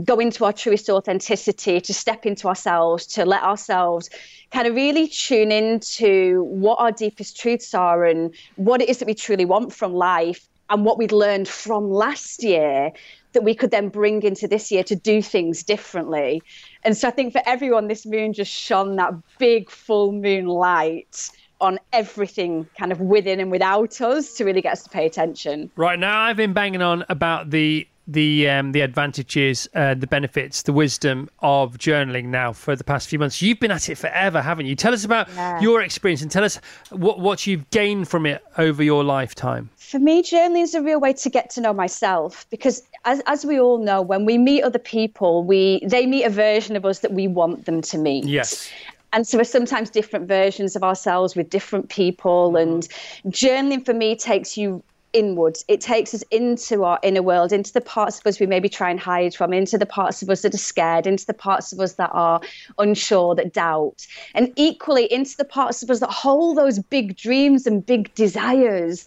go 0.02 0.20
into 0.20 0.46
our 0.46 0.54
truest 0.54 0.90
authenticity, 0.90 1.80
to 1.82 1.94
step 1.94 2.26
into 2.26 2.48
ourselves, 2.48 3.06
to 3.06 3.26
let 3.26 3.44
ourselves 3.44 4.10
kind 4.52 4.68
of 4.68 4.76
really 4.76 5.08
tune 5.08 5.52
into 5.52 6.44
what 6.44 6.80
our 6.80 6.92
deepest 6.92 7.40
truths 7.40 7.74
are 7.74 8.06
and 8.06 8.34
what 8.56 8.82
it 8.82 8.90
is 8.90 8.98
that 9.00 9.06
we 9.06 9.14
truly 9.14 9.46
want 9.46 9.74
from 9.74 9.94
life 9.94 10.48
and 10.70 10.86
what 10.86 10.98
we'd 10.98 11.12
learned 11.12 11.48
from 11.48 11.92
last 11.92 12.44
year 12.44 12.92
that 13.34 13.44
we 13.44 13.54
could 13.54 13.72
then 13.72 13.90
bring 13.90 14.22
into 14.24 14.48
this 14.48 14.72
year 14.72 14.84
to 14.84 14.96
do 14.96 15.22
things 15.22 15.64
differently. 15.64 16.42
And 16.84 16.96
so 16.96 17.08
I 17.08 17.12
think 17.12 17.34
for 17.34 17.42
everyone, 17.46 17.88
this 17.88 18.06
moon 18.06 18.34
just 18.34 18.52
shone 18.52 18.96
that 18.96 19.14
big 19.38 19.70
full 19.70 20.12
moon 20.12 20.46
light 20.46 21.30
on 21.60 21.80
everything 21.94 22.68
kind 22.78 22.92
of 22.92 23.00
within 23.00 23.40
and 23.40 23.50
without 23.50 24.02
us 24.02 24.34
to 24.34 24.44
really 24.44 24.62
get 24.62 24.74
us 24.74 24.84
to 24.84 24.90
pay 24.90 25.06
attention. 25.06 25.72
Right 25.76 25.98
now, 25.98 26.20
I've 26.20 26.38
been 26.38 26.54
banging 26.54 26.82
on 26.82 27.06
about 27.10 27.50
the 27.52 27.88
the 28.08 28.50
um, 28.50 28.72
the 28.74 28.82
advantages, 28.82 29.68
uh, 29.76 29.94
the 29.94 30.08
benefits, 30.08 30.64
the 30.64 30.74
wisdom 30.74 31.30
of 31.40 31.78
journaling 31.78 32.26
now 32.26 32.52
for 32.52 32.76
the 32.76 32.84
past 32.84 33.08
few 33.08 33.18
months. 33.20 33.42
You've 33.42 33.60
been 33.60 33.72
at 33.72 33.90
it 33.90 33.98
forever, 33.98 34.42
haven't 34.42 34.66
you? 34.66 34.76
Tell 34.76 34.94
us 34.94 35.06
about 35.06 35.30
Yeah. 35.36 35.62
your 35.62 35.82
experience 35.82 36.22
and 36.22 36.30
tell 36.30 36.44
us 36.44 36.60
what 36.90 37.20
what 37.20 37.48
you've 37.48 37.70
gained 37.70 38.08
from 38.10 38.26
it 38.26 38.44
over 38.58 38.84
your 38.84 39.04
lifetime. 39.04 39.70
For 39.78 40.00
me, 40.00 40.22
journaling 40.24 40.64
is 40.64 40.74
a 40.74 40.82
real 40.82 41.00
way 41.00 41.14
to 41.14 41.30
get 41.30 41.50
to 41.52 41.62
know 41.62 41.72
myself 41.74 42.46
because, 42.50 42.84
as, 43.06 43.22
as 43.26 43.46
we 43.46 43.60
all 43.60 43.78
know, 43.78 44.02
when 44.02 44.26
we 44.26 44.38
meet 44.38 44.64
other 44.64 44.80
people, 44.80 45.44
we 45.44 45.82
they 45.86 46.06
meet 46.06 46.24
a 46.26 46.30
version 46.30 46.76
of 46.76 46.86
us 46.86 47.00
that 47.00 47.14
we 47.14 47.28
want 47.28 47.66
them 47.66 47.82
to 47.82 47.98
meet. 47.98 48.26
Yes. 48.26 48.70
And 49.14 49.28
so 49.28 49.38
we're 49.38 49.44
sometimes 49.44 49.92
different 49.92 50.28
versions 50.28 50.76
of 50.76 50.84
ourselves 50.84 51.36
with 51.36 51.50
different 51.52 51.90
people. 51.90 52.58
And 52.58 52.88
journaling 53.28 53.86
for 53.86 53.94
me 53.94 54.16
takes 54.16 54.58
you 54.58 54.84
inwards. 55.14 55.64
It 55.68 55.82
takes 55.82 56.14
us 56.14 56.24
into 56.32 56.84
our 56.84 57.00
inner 57.04 57.22
world, 57.22 57.54
into 57.54 57.72
the 57.72 57.82
parts 57.82 58.20
of 58.20 58.28
us 58.28 58.40
we 58.40 58.46
maybe 58.46 58.70
try 58.70 58.90
and 58.90 59.00
hide 59.00 59.34
from, 59.34 59.54
into 59.54 59.78
the 59.78 59.86
parts 59.86 60.22
of 60.22 60.30
us 60.30 60.42
that 60.42 60.54
are 60.54 60.58
scared, 60.58 61.08
into 61.08 61.26
the 61.26 61.34
parts 61.34 61.72
of 61.72 61.80
us 61.80 61.94
that 61.94 62.10
are 62.14 62.42
unsure, 62.78 63.36
that 63.36 63.54
doubt, 63.54 64.06
and 64.34 64.52
equally 64.56 65.12
into 65.12 65.38
the 65.38 65.46
parts 65.46 65.84
of 65.84 65.90
us 65.90 66.00
that 66.00 66.10
hold 66.10 66.58
those 66.58 66.80
big 66.80 67.16
dreams 67.16 67.66
and 67.66 67.86
big 67.86 68.14
desires. 68.16 69.06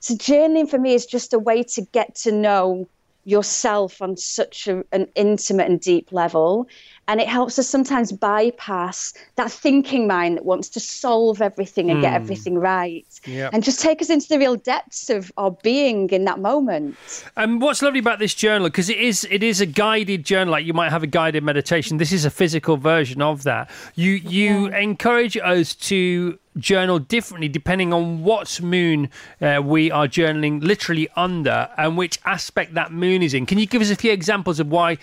So 0.00 0.14
journaling 0.14 0.68
for 0.68 0.78
me 0.78 0.94
is 0.94 1.04
just 1.04 1.34
a 1.34 1.38
way 1.38 1.62
to 1.62 1.82
get 1.82 2.14
to 2.16 2.32
know 2.32 2.88
yourself 3.24 4.00
on 4.00 4.16
such 4.16 4.66
a, 4.66 4.82
an 4.92 5.06
intimate 5.14 5.68
and 5.68 5.80
deep 5.80 6.10
level. 6.12 6.68
And 7.10 7.20
it 7.20 7.26
helps 7.26 7.58
us 7.58 7.66
sometimes 7.66 8.12
bypass 8.12 9.12
that 9.34 9.50
thinking 9.50 10.06
mind 10.06 10.36
that 10.36 10.44
wants 10.44 10.68
to 10.68 10.78
solve 10.78 11.42
everything 11.42 11.90
and 11.90 12.00
get 12.00 12.14
everything 12.14 12.56
right. 12.56 13.04
Yep. 13.24 13.52
And 13.52 13.64
just 13.64 13.80
take 13.80 14.00
us 14.00 14.10
into 14.10 14.28
the 14.28 14.38
real 14.38 14.54
depths 14.54 15.10
of 15.10 15.32
our 15.36 15.50
being 15.50 16.08
in 16.10 16.24
that 16.26 16.38
moment. 16.38 16.96
And 17.36 17.60
what's 17.60 17.82
lovely 17.82 17.98
about 17.98 18.20
this 18.20 18.32
journal 18.32 18.68
because 18.68 18.88
it 18.88 18.98
is 18.98 19.26
it 19.28 19.42
is 19.42 19.60
a 19.60 19.66
guided 19.66 20.24
journal, 20.24 20.52
like 20.52 20.64
you 20.64 20.72
might 20.72 20.90
have 20.90 21.02
a 21.02 21.08
guided 21.08 21.42
meditation. 21.42 21.96
This 21.96 22.12
is 22.12 22.24
a 22.24 22.30
physical 22.30 22.76
version 22.76 23.20
of 23.20 23.42
that. 23.42 23.68
You 23.96 24.12
you 24.12 24.68
encourage 24.68 25.36
us 25.36 25.74
to 25.90 26.38
journal 26.58 26.98
differently 26.98 27.48
depending 27.48 27.92
on 27.92 28.22
what 28.22 28.60
moon 28.60 29.08
uh, 29.40 29.60
we 29.64 29.90
are 29.90 30.06
journaling 30.06 30.62
literally 30.62 31.08
under 31.16 31.68
and 31.78 31.96
which 31.96 32.18
aspect 32.24 32.74
that 32.74 32.92
moon 32.92 33.22
is 33.22 33.34
in. 33.34 33.46
Can 33.46 33.58
you 33.58 33.66
give 33.66 33.82
us 33.82 33.90
a 33.90 33.96
few 33.96 34.12
examples 34.12 34.60
of 34.60 34.68
why 34.68 34.98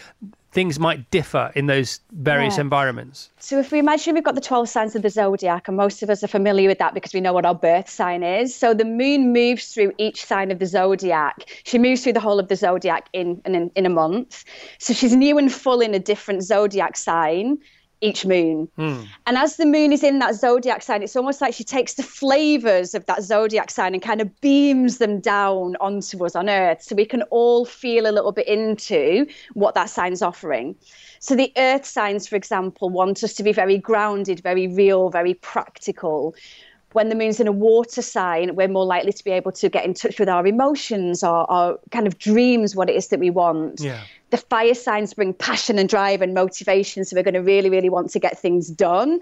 things 0.58 0.80
might 0.80 1.12
differ 1.12 1.52
in 1.54 1.68
those 1.68 2.00
various 2.14 2.56
Yeah. 2.58 2.62
environments? 2.62 3.30
So 3.38 3.60
if 3.60 3.72
we 3.72 3.78
imagine 3.78 4.16
we've 4.16 4.24
got 4.24 4.34
the 4.34 4.42
12 4.42 4.68
signs 4.68 4.96
of 4.96 5.04
the 5.04 5.10
zodiac, 5.12 5.68
and 5.68 5.78
most 5.78 6.02
of 6.02 6.10
us 6.10 6.24
are 6.24 6.28
familiar 6.28 6.68
with 6.68 6.80
that 6.80 6.96
because 6.96 7.14
we 7.14 7.22
know 7.22 7.32
what 7.32 7.46
our 7.46 7.54
birth 7.54 7.88
sign 7.88 8.24
is. 8.24 8.56
So 8.56 8.74
the 8.74 8.84
moon 8.84 9.32
moves 9.34 9.72
through 9.72 9.92
each 10.00 10.26
sign 10.26 10.50
of 10.50 10.58
the 10.58 10.66
zodiac. 10.66 11.46
She 11.64 11.78
moves 11.78 12.02
through 12.02 12.14
the 12.14 12.20
whole 12.20 12.40
of 12.40 12.48
the 12.48 12.56
zodiac 12.56 13.08
in 13.14 13.40
in, 13.46 13.70
in 13.76 13.86
a 13.86 13.90
month. 13.90 14.46
So 14.80 14.94
she's 14.96 15.16
new 15.16 15.38
and 15.38 15.54
full 15.54 15.80
in 15.80 15.94
a 15.94 16.00
different 16.00 16.42
zodiac 16.42 16.98
sign. 16.98 17.60
Each 18.02 18.26
moon. 18.26 18.68
Hmm. 18.76 19.04
And 19.26 19.38
as 19.38 19.58
the 19.58 19.66
moon 19.66 19.92
is 19.92 20.04
in 20.04 20.20
that 20.20 20.36
zodiac 20.36 20.82
sign, 20.82 21.04
it's 21.04 21.16
almost 21.16 21.42
like 21.42 21.54
she 21.54 21.64
takes 21.64 21.96
the 21.96 22.04
flavors 22.04 22.94
of 22.94 23.06
that 23.08 23.24
zodiac 23.24 23.72
sign 23.72 23.94
and 23.94 24.04
kind 24.04 24.22
of 24.22 24.42
beams 24.42 25.00
them 25.00 25.20
down 25.20 25.76
onto 25.82 26.24
us 26.26 26.36
on 26.36 26.50
Earth 26.50 26.84
so 26.84 26.96
we 26.96 27.06
can 27.06 27.24
all 27.24 27.66
feel 27.66 28.08
a 28.08 28.12
little 28.12 28.32
bit 28.32 28.48
into 28.48 29.26
what 29.54 29.74
that 29.76 29.90
sign's 29.90 30.22
offering. 30.22 30.76
So 31.20 31.36
the 31.36 31.52
earth 31.58 31.86
signs, 31.86 32.28
for 32.28 32.36
example, 32.36 32.90
want 32.90 33.24
us 33.24 33.34
to 33.36 33.44
be 33.44 33.52
very 33.52 33.78
grounded, 33.78 34.42
very 34.42 34.68
real, 34.68 35.10
very 35.10 35.34
practical. 35.34 36.36
When 36.94 37.10
the 37.10 37.16
moon's 37.16 37.40
in 37.40 37.48
a 37.48 37.52
water 37.52 38.02
sign, 38.02 38.56
we're 38.56 38.68
more 38.68 38.86
likely 38.86 39.12
to 39.12 39.24
be 39.24 39.32
able 39.32 39.52
to 39.54 39.70
get 39.70 39.86
in 39.86 39.94
touch 39.94 40.20
with 40.20 40.30
our 40.30 40.46
emotions, 40.48 41.24
our, 41.24 41.46
our 41.50 41.80
kind 41.92 42.08
of 42.08 42.18
dreams, 42.18 42.76
what 42.76 42.90
it 42.90 42.96
is 42.96 43.10
that 43.10 43.20
we 43.20 43.30
want. 43.30 43.82
Yeah. 43.82 44.04
The 44.30 44.38
fire 44.38 44.74
signs 44.74 45.14
bring 45.14 45.34
passion 45.34 45.80
and 45.80 45.88
drive 45.88 46.22
and 46.22 46.34
motivation, 46.34 47.06
so 47.06 47.16
we're 47.16 47.24
going 47.24 47.34
to 47.34 47.42
really, 47.42 47.70
really 47.70 47.90
want 47.90 48.12
to 48.12 48.20
get 48.20 48.38
things 48.38 48.68
done. 48.68 49.22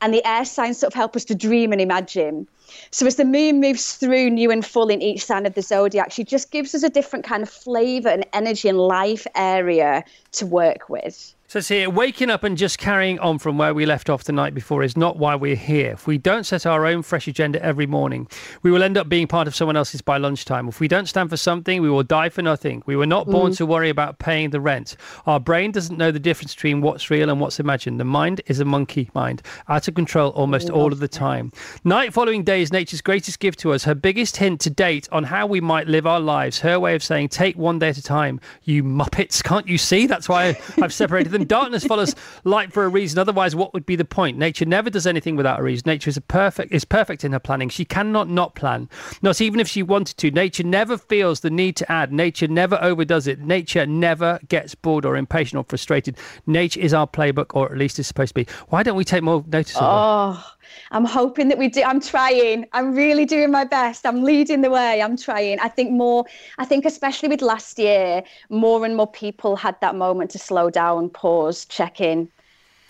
And 0.00 0.12
the 0.12 0.26
air 0.26 0.44
signs 0.44 0.78
sort 0.78 0.92
of 0.92 0.94
help 0.94 1.16
us 1.16 1.24
to 1.26 1.34
dream 1.34 1.72
and 1.72 1.80
imagine. 1.80 2.48
So 2.90 3.06
as 3.06 3.16
the 3.16 3.24
moon 3.24 3.60
moves 3.60 3.94
through 3.94 4.30
new 4.30 4.50
and 4.50 4.64
full 4.64 4.88
in 4.88 5.00
each 5.00 5.24
sign 5.24 5.46
of 5.46 5.54
the 5.54 5.62
zodiac, 5.62 6.12
she 6.12 6.24
just 6.24 6.50
gives 6.50 6.74
us 6.74 6.82
a 6.82 6.90
different 6.90 7.24
kind 7.24 7.42
of 7.42 7.48
flavor 7.48 8.08
and 8.08 8.26
energy 8.32 8.68
and 8.68 8.78
life 8.78 9.26
area 9.34 10.04
to 10.32 10.46
work 10.46 10.88
with. 10.88 11.34
So 11.48 11.60
it's 11.60 11.68
here, 11.68 11.88
waking 11.88 12.28
up 12.28 12.42
and 12.42 12.58
just 12.58 12.76
carrying 12.76 13.20
on 13.20 13.38
from 13.38 13.56
where 13.56 13.72
we 13.72 13.86
left 13.86 14.10
off 14.10 14.24
the 14.24 14.32
night 14.32 14.52
before 14.52 14.82
is 14.82 14.96
not 14.96 15.16
why 15.16 15.36
we're 15.36 15.54
here. 15.54 15.92
If 15.92 16.04
we 16.08 16.18
don't 16.18 16.42
set 16.42 16.66
our 16.66 16.84
own 16.84 17.02
fresh 17.02 17.28
agenda 17.28 17.64
every 17.64 17.86
morning, 17.86 18.26
we 18.64 18.72
will 18.72 18.82
end 18.82 18.98
up 18.98 19.08
being 19.08 19.28
part 19.28 19.46
of 19.46 19.54
someone 19.54 19.76
else's 19.76 20.00
by 20.02 20.16
lunchtime. 20.18 20.66
If 20.66 20.80
we 20.80 20.88
don't 20.88 21.06
stand 21.06 21.30
for 21.30 21.36
something, 21.36 21.80
we 21.80 21.88
will 21.88 22.02
die 22.02 22.30
for 22.30 22.42
nothing. 22.42 22.82
We 22.84 22.96
were 22.96 23.06
not 23.06 23.26
born 23.28 23.52
Mm. 23.52 23.56
to 23.58 23.64
worry 23.66 23.90
about 23.90 24.18
paying 24.18 24.50
the 24.50 24.60
rent. 24.60 24.96
Our 25.24 25.38
brain 25.38 25.70
doesn't 25.70 25.96
know 25.96 26.10
the 26.10 26.18
difference 26.18 26.52
between 26.52 26.80
what's 26.80 27.10
real 27.10 27.30
and 27.30 27.40
what's 27.40 27.60
imagined. 27.60 28.00
The 28.00 28.04
mind 28.04 28.40
is 28.48 28.58
a 28.58 28.64
monkey 28.64 29.08
mind, 29.14 29.40
out 29.68 29.86
of 29.86 29.94
control 29.94 30.30
almost 30.30 30.68
all 30.68 30.92
of 30.92 30.98
the 30.98 31.06
time. 31.06 31.52
Night 31.84 32.12
following 32.12 32.42
day 32.42 32.60
is 32.60 32.72
nature's 32.72 33.00
greatest 33.00 33.38
gift 33.38 33.60
to 33.60 33.72
us, 33.72 33.84
her 33.84 33.94
biggest 33.94 34.38
hint 34.38 34.60
to 34.62 34.70
date 34.70 35.08
on 35.12 35.22
how 35.22 35.46
we 35.46 35.60
might 35.60 35.86
live 35.86 36.08
our 36.08 36.18
lives. 36.18 36.58
Her 36.58 36.80
way 36.80 36.96
of 36.96 37.04
saying, 37.04 37.28
take 37.28 37.56
one 37.56 37.78
day 37.78 37.90
at 37.90 37.98
a 37.98 38.02
time. 38.02 38.40
You 38.64 38.82
muppets, 38.82 39.44
can't 39.44 39.68
you 39.68 39.78
see? 39.78 40.08
That's 40.08 40.28
why 40.28 40.58
I've 40.82 40.92
separated 40.92 41.35
them. 41.38 41.46
Darkness 41.46 41.84
follows 41.84 42.14
light 42.44 42.72
for 42.72 42.84
a 42.84 42.88
reason. 42.88 43.18
Otherwise, 43.18 43.54
what 43.54 43.72
would 43.74 43.86
be 43.86 43.96
the 43.96 44.04
point? 44.04 44.38
Nature 44.38 44.64
never 44.64 44.90
does 44.90 45.06
anything 45.06 45.36
without 45.36 45.60
a 45.60 45.62
reason. 45.62 45.84
Nature 45.86 46.10
is 46.10 46.16
a 46.16 46.20
perfect 46.20 46.72
is 46.72 46.84
perfect 46.84 47.24
in 47.24 47.32
her 47.32 47.38
planning. 47.38 47.68
She 47.68 47.84
cannot 47.84 48.28
not 48.28 48.54
plan. 48.54 48.88
Not 49.22 49.40
even 49.40 49.60
if 49.60 49.68
she 49.68 49.82
wanted 49.82 50.16
to. 50.18 50.30
Nature 50.30 50.64
never 50.64 50.98
feels 50.98 51.40
the 51.40 51.50
need 51.50 51.76
to 51.76 51.92
add. 51.92 52.12
Nature 52.12 52.48
never 52.48 52.78
overdoes 52.82 53.26
it. 53.26 53.40
Nature 53.40 53.86
never 53.86 54.38
gets 54.48 54.74
bored 54.74 55.04
or 55.04 55.16
impatient 55.16 55.58
or 55.58 55.64
frustrated. 55.64 56.16
Nature 56.46 56.80
is 56.80 56.94
our 56.94 57.06
playbook, 57.06 57.54
or 57.54 57.70
at 57.70 57.78
least 57.78 57.98
is 57.98 58.06
supposed 58.06 58.30
to 58.30 58.34
be. 58.34 58.46
Why 58.68 58.82
don't 58.82 58.96
we 58.96 59.04
take 59.04 59.22
more 59.22 59.44
notice 59.46 59.76
of? 59.76 59.82
Oh, 59.82 60.52
I'm 60.90 61.04
hoping 61.04 61.48
that 61.48 61.58
we 61.58 61.68
do. 61.68 61.82
I'm 61.82 62.00
trying. 62.00 62.66
I'm 62.72 62.94
really 62.94 63.24
doing 63.24 63.50
my 63.50 63.64
best. 63.64 64.06
I'm 64.06 64.22
leading 64.22 64.60
the 64.60 64.70
way. 64.70 65.02
I'm 65.02 65.16
trying. 65.16 65.58
I 65.60 65.68
think 65.68 65.90
more, 65.90 66.24
I 66.58 66.64
think 66.64 66.84
especially 66.84 67.28
with 67.28 67.42
last 67.42 67.78
year, 67.78 68.22
more 68.48 68.84
and 68.84 68.96
more 68.96 69.06
people 69.06 69.56
had 69.56 69.80
that 69.80 69.94
moment 69.94 70.30
to 70.32 70.38
slow 70.38 70.70
down, 70.70 71.10
pause, 71.10 71.64
check 71.64 72.00
in, 72.00 72.28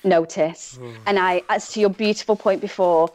notice. 0.05 0.79
And 1.07 1.19
I, 1.19 1.43
as 1.49 1.71
to 1.73 1.81
your 1.81 1.91
beautiful 1.91 2.37
point 2.37 2.61
before, 2.61 3.11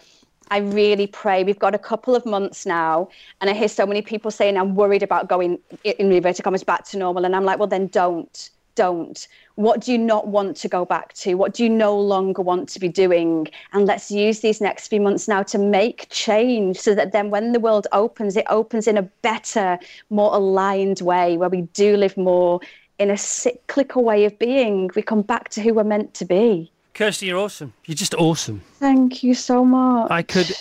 I 0.49 0.57
really 0.57 1.07
pray. 1.07 1.43
We've 1.45 1.57
got 1.57 1.73
a 1.73 1.79
couple 1.79 2.13
of 2.13 2.25
months 2.25 2.65
now, 2.65 3.07
and 3.39 3.49
I 3.49 3.53
hear 3.53 3.69
so 3.69 3.85
many 3.85 4.01
people 4.01 4.31
saying, 4.31 4.57
I'm 4.57 4.75
worried 4.75 5.01
about 5.01 5.29
going, 5.29 5.59
in 5.85 6.11
inverted 6.11 6.43
commas, 6.43 6.63
back 6.63 6.83
to 6.89 6.97
normal. 6.97 7.23
And 7.23 7.35
I'm 7.35 7.45
like, 7.45 7.57
well, 7.57 7.69
then 7.69 7.87
don't. 7.87 8.49
Don't. 8.75 9.27
What 9.55 9.81
do 9.81 9.91
you 9.91 9.97
not 9.97 10.27
want 10.27 10.55
to 10.57 10.67
go 10.67 10.85
back 10.85 11.13
to? 11.15 11.35
What 11.35 11.53
do 11.53 11.63
you 11.63 11.69
no 11.69 11.97
longer 11.99 12.41
want 12.41 12.69
to 12.69 12.79
be 12.79 12.87
doing? 12.87 13.47
And 13.73 13.85
let's 13.85 14.09
use 14.09 14.39
these 14.39 14.61
next 14.61 14.87
few 14.87 15.01
months 15.01 15.27
now 15.27 15.43
to 15.43 15.57
make 15.57 16.07
change 16.09 16.79
so 16.79 16.95
that 16.95 17.11
then 17.11 17.29
when 17.29 17.51
the 17.51 17.59
world 17.59 17.87
opens, 17.91 18.37
it 18.37 18.45
opens 18.49 18.87
in 18.87 18.97
a 18.97 19.03
better, 19.03 19.77
more 20.09 20.33
aligned 20.33 21.01
way 21.01 21.37
where 21.37 21.49
we 21.49 21.61
do 21.73 21.97
live 21.97 22.17
more 22.17 22.59
in 22.97 23.09
a 23.09 23.17
cyclical 23.17 24.03
way 24.03 24.25
of 24.25 24.37
being. 24.39 24.89
We 24.95 25.01
come 25.01 25.21
back 25.21 25.49
to 25.49 25.61
who 25.61 25.73
we're 25.73 25.83
meant 25.83 26.13
to 26.15 26.25
be. 26.25 26.71
Kirsty, 26.93 27.27
you're 27.27 27.39
awesome. 27.39 27.73
You're 27.85 27.95
just 27.95 28.13
awesome. 28.15 28.61
Thank 28.75 29.23
you 29.23 29.33
so 29.33 29.65
much. 29.65 30.11
I 30.11 30.21
could 30.21 30.51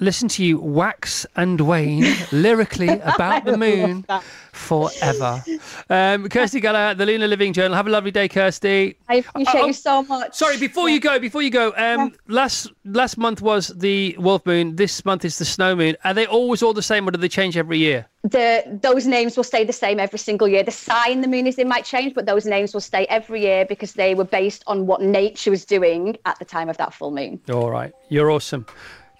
listen 0.00 0.28
to 0.28 0.44
you 0.44 0.58
wax 0.58 1.26
and 1.36 1.60
wane 1.60 2.04
lyrically 2.32 2.88
about 3.04 3.44
the 3.44 3.56
moon 3.56 4.04
forever. 4.52 5.42
Um, 5.88 6.28
Kirsty 6.28 6.60
Gallagher, 6.60 6.94
the 6.96 7.06
Lunar 7.06 7.28
Living 7.28 7.52
Journal. 7.52 7.76
Have 7.76 7.86
a 7.86 7.90
lovely 7.90 8.10
day, 8.10 8.28
Kirsty. 8.28 8.96
I 9.08 9.16
appreciate 9.16 9.62
Oh, 9.62 9.66
you 9.66 9.72
so 9.72 10.02
much. 10.02 10.34
Sorry, 10.34 10.56
before 10.58 10.88
you 10.88 11.00
go, 11.00 11.18
before 11.18 11.42
you 11.42 11.50
go, 11.50 11.72
um, 11.76 12.12
last 12.28 12.72
last 12.84 13.16
month 13.18 13.40
was 13.42 13.68
the 13.68 14.16
Wolf 14.18 14.44
Moon. 14.46 14.76
This 14.76 15.04
month 15.04 15.24
is 15.24 15.38
the 15.38 15.44
Snow 15.44 15.76
Moon. 15.76 15.96
Are 16.04 16.14
they 16.14 16.26
always 16.26 16.62
all 16.62 16.72
the 16.72 16.82
same, 16.82 17.06
or 17.06 17.10
do 17.10 17.18
they 17.18 17.28
change 17.28 17.56
every 17.56 17.78
year? 17.78 18.06
the 18.22 18.78
those 18.82 19.06
names 19.06 19.34
will 19.34 19.44
stay 19.44 19.64
the 19.64 19.72
same 19.72 19.98
every 19.98 20.18
single 20.18 20.46
year. 20.46 20.62
The 20.62 20.70
sign 20.70 21.22
the 21.22 21.28
moon 21.28 21.46
is 21.46 21.58
in 21.58 21.68
might 21.68 21.86
change, 21.86 22.14
but 22.14 22.26
those 22.26 22.44
names 22.44 22.74
will 22.74 22.82
stay 22.82 23.06
every 23.06 23.40
year 23.40 23.64
because 23.64 23.94
they 23.94 24.14
were 24.14 24.24
based 24.24 24.62
on 24.66 24.86
what 24.86 25.00
nature 25.00 25.50
was 25.50 25.64
doing 25.64 26.18
at 26.26 26.38
the 26.38 26.44
time 26.44 26.68
of 26.68 26.76
that 26.76 26.92
full 26.92 27.12
moon. 27.12 27.40
All 27.50 27.70
right, 27.70 27.92
you're 28.10 28.30
awesome. 28.30 28.66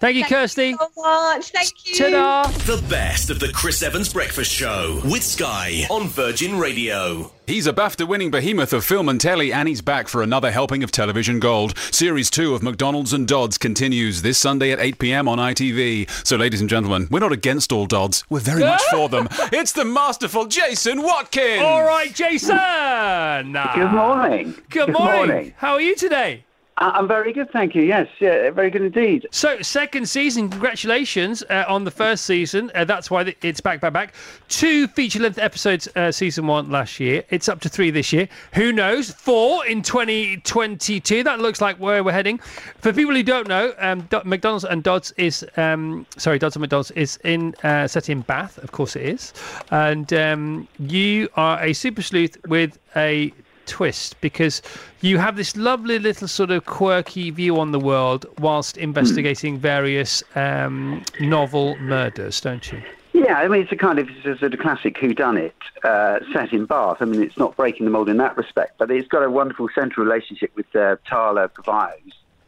Thank 0.01 0.15
you, 0.17 0.25
Kirsty. 0.25 0.73
so 0.73 0.89
much. 0.97 1.51
Thank 1.51 1.85
you. 1.85 1.95
Ta-da. 2.11 2.47
The 2.65 2.83
best 2.89 3.29
of 3.29 3.39
the 3.39 3.49
Chris 3.53 3.83
Evans 3.83 4.11
Breakfast 4.11 4.51
Show 4.51 4.99
with 5.05 5.21
Sky 5.23 5.85
on 5.91 6.07
Virgin 6.07 6.57
Radio. 6.57 7.31
He's 7.45 7.67
a 7.67 7.73
BAFTA 7.73 8.07
winning 8.07 8.31
behemoth 8.31 8.73
of 8.73 8.83
film 8.83 9.07
and 9.09 9.21
telly, 9.21 9.53
and 9.53 9.67
he's 9.67 9.81
back 9.81 10.07
for 10.07 10.23
another 10.23 10.49
helping 10.49 10.81
of 10.83 10.91
television 10.91 11.39
gold. 11.39 11.77
Series 11.91 12.31
2 12.31 12.55
of 12.55 12.63
McDonald's 12.63 13.13
and 13.13 13.27
Dodds 13.27 13.59
continues 13.59 14.23
this 14.23 14.39
Sunday 14.39 14.71
at 14.71 14.79
8 14.79 14.97
pm 14.97 15.27
on 15.27 15.37
ITV. 15.37 16.09
So, 16.25 16.35
ladies 16.35 16.61
and 16.61 16.69
gentlemen, 16.69 17.07
we're 17.11 17.19
not 17.19 17.31
against 17.31 17.71
all 17.71 17.85
Dodds, 17.85 18.23
we're 18.27 18.39
very 18.39 18.61
much 18.63 18.81
for 18.89 19.07
them. 19.07 19.27
It's 19.53 19.73
the 19.73 19.85
masterful 19.85 20.47
Jason 20.47 21.03
Watkins! 21.03 21.61
All 21.61 21.83
right, 21.83 22.11
Jason. 22.11 22.57
Good 22.57 23.91
morning. 23.91 24.53
Good, 24.53 24.87
Good 24.87 24.93
morning. 24.93 25.27
morning. 25.27 25.53
How 25.57 25.73
are 25.73 25.81
you 25.81 25.95
today? 25.95 26.45
I- 26.77 26.91
I'm 26.91 27.07
very 27.07 27.31
good, 27.33 27.51
thank 27.51 27.75
you. 27.75 27.83
Yes, 27.83 28.07
yeah, 28.19 28.49
very 28.49 28.69
good 28.71 28.81
indeed. 28.81 29.27
So, 29.31 29.61
second 29.61 30.07
season, 30.07 30.49
congratulations 30.49 31.43
uh, 31.49 31.65
on 31.67 31.83
the 31.83 31.91
first 31.91 32.25
season. 32.25 32.71
Uh, 32.73 32.85
that's 32.85 33.11
why 33.11 33.35
it's 33.41 33.61
back, 33.61 33.81
back, 33.81 33.93
back. 33.93 34.13
Two 34.47 34.87
feature 34.87 35.19
length 35.19 35.37
episodes, 35.37 35.87
uh, 35.95 36.11
season 36.11 36.47
one 36.47 36.71
last 36.71 36.99
year. 36.99 37.23
It's 37.29 37.47
up 37.49 37.59
to 37.61 37.69
three 37.69 37.91
this 37.91 38.11
year. 38.13 38.27
Who 38.53 38.71
knows? 38.71 39.11
Four 39.11 39.65
in 39.65 39.81
2022. 39.83 41.23
That 41.23 41.39
looks 41.39 41.61
like 41.61 41.77
where 41.77 42.03
we're 42.03 42.11
heading. 42.13 42.37
For 42.79 42.91
people 42.93 43.13
who 43.13 43.23
don't 43.23 43.47
know, 43.47 43.73
um, 43.77 44.01
Do- 44.09 44.21
McDonald's 44.25 44.65
and 44.65 44.81
Dodds 44.81 45.11
is, 45.17 45.45
um, 45.57 46.05
sorry, 46.17 46.39
Dodds 46.39 46.55
and 46.55 46.61
McDonald's 46.61 46.91
is 46.91 47.17
in 47.23 47.53
uh, 47.63 47.87
set 47.87 48.09
in 48.09 48.21
Bath. 48.21 48.57
Of 48.57 48.71
course 48.71 48.95
it 48.95 49.03
is. 49.03 49.33
And 49.71 50.11
um, 50.13 50.67
you 50.79 51.29
are 51.35 51.61
a 51.63 51.73
super 51.73 52.01
sleuth 52.01 52.37
with 52.47 52.79
a 52.95 53.33
twist 53.71 54.19
because 54.19 54.61
you 54.99 55.17
have 55.17 55.37
this 55.37 55.55
lovely 55.55 55.97
little 55.97 56.27
sort 56.27 56.51
of 56.51 56.65
quirky 56.65 57.31
view 57.31 57.57
on 57.57 57.71
the 57.71 57.79
world 57.79 58.25
whilst 58.39 58.77
investigating 58.77 59.57
various 59.57 60.21
um, 60.35 61.01
novel 61.21 61.77
murders, 61.77 62.41
don't 62.41 62.69
you? 62.71 62.81
Yeah, 63.13 63.35
I 63.35 63.47
mean, 63.47 63.61
it's 63.61 63.71
a 63.71 63.77
kind 63.77 63.97
of 63.97 64.09
it's 64.09 64.25
a 64.25 64.37
sort 64.37 64.53
of 64.53 64.59
classic 64.59 64.95
whodunit 64.97 65.53
uh, 65.83 66.19
set 66.33 66.51
in 66.51 66.65
Bath. 66.65 66.97
I 66.99 67.05
mean, 67.05 67.23
it's 67.23 67.37
not 67.37 67.55
breaking 67.55 67.85
the 67.85 67.91
mold 67.91 68.09
in 68.09 68.17
that 68.17 68.35
respect, 68.35 68.77
but 68.77 68.91
it's 68.91 69.07
got 69.07 69.23
a 69.23 69.29
wonderful 69.29 69.69
central 69.73 70.05
relationship 70.05 70.51
with 70.55 70.73
uh, 70.75 70.97
Tala 71.07 71.49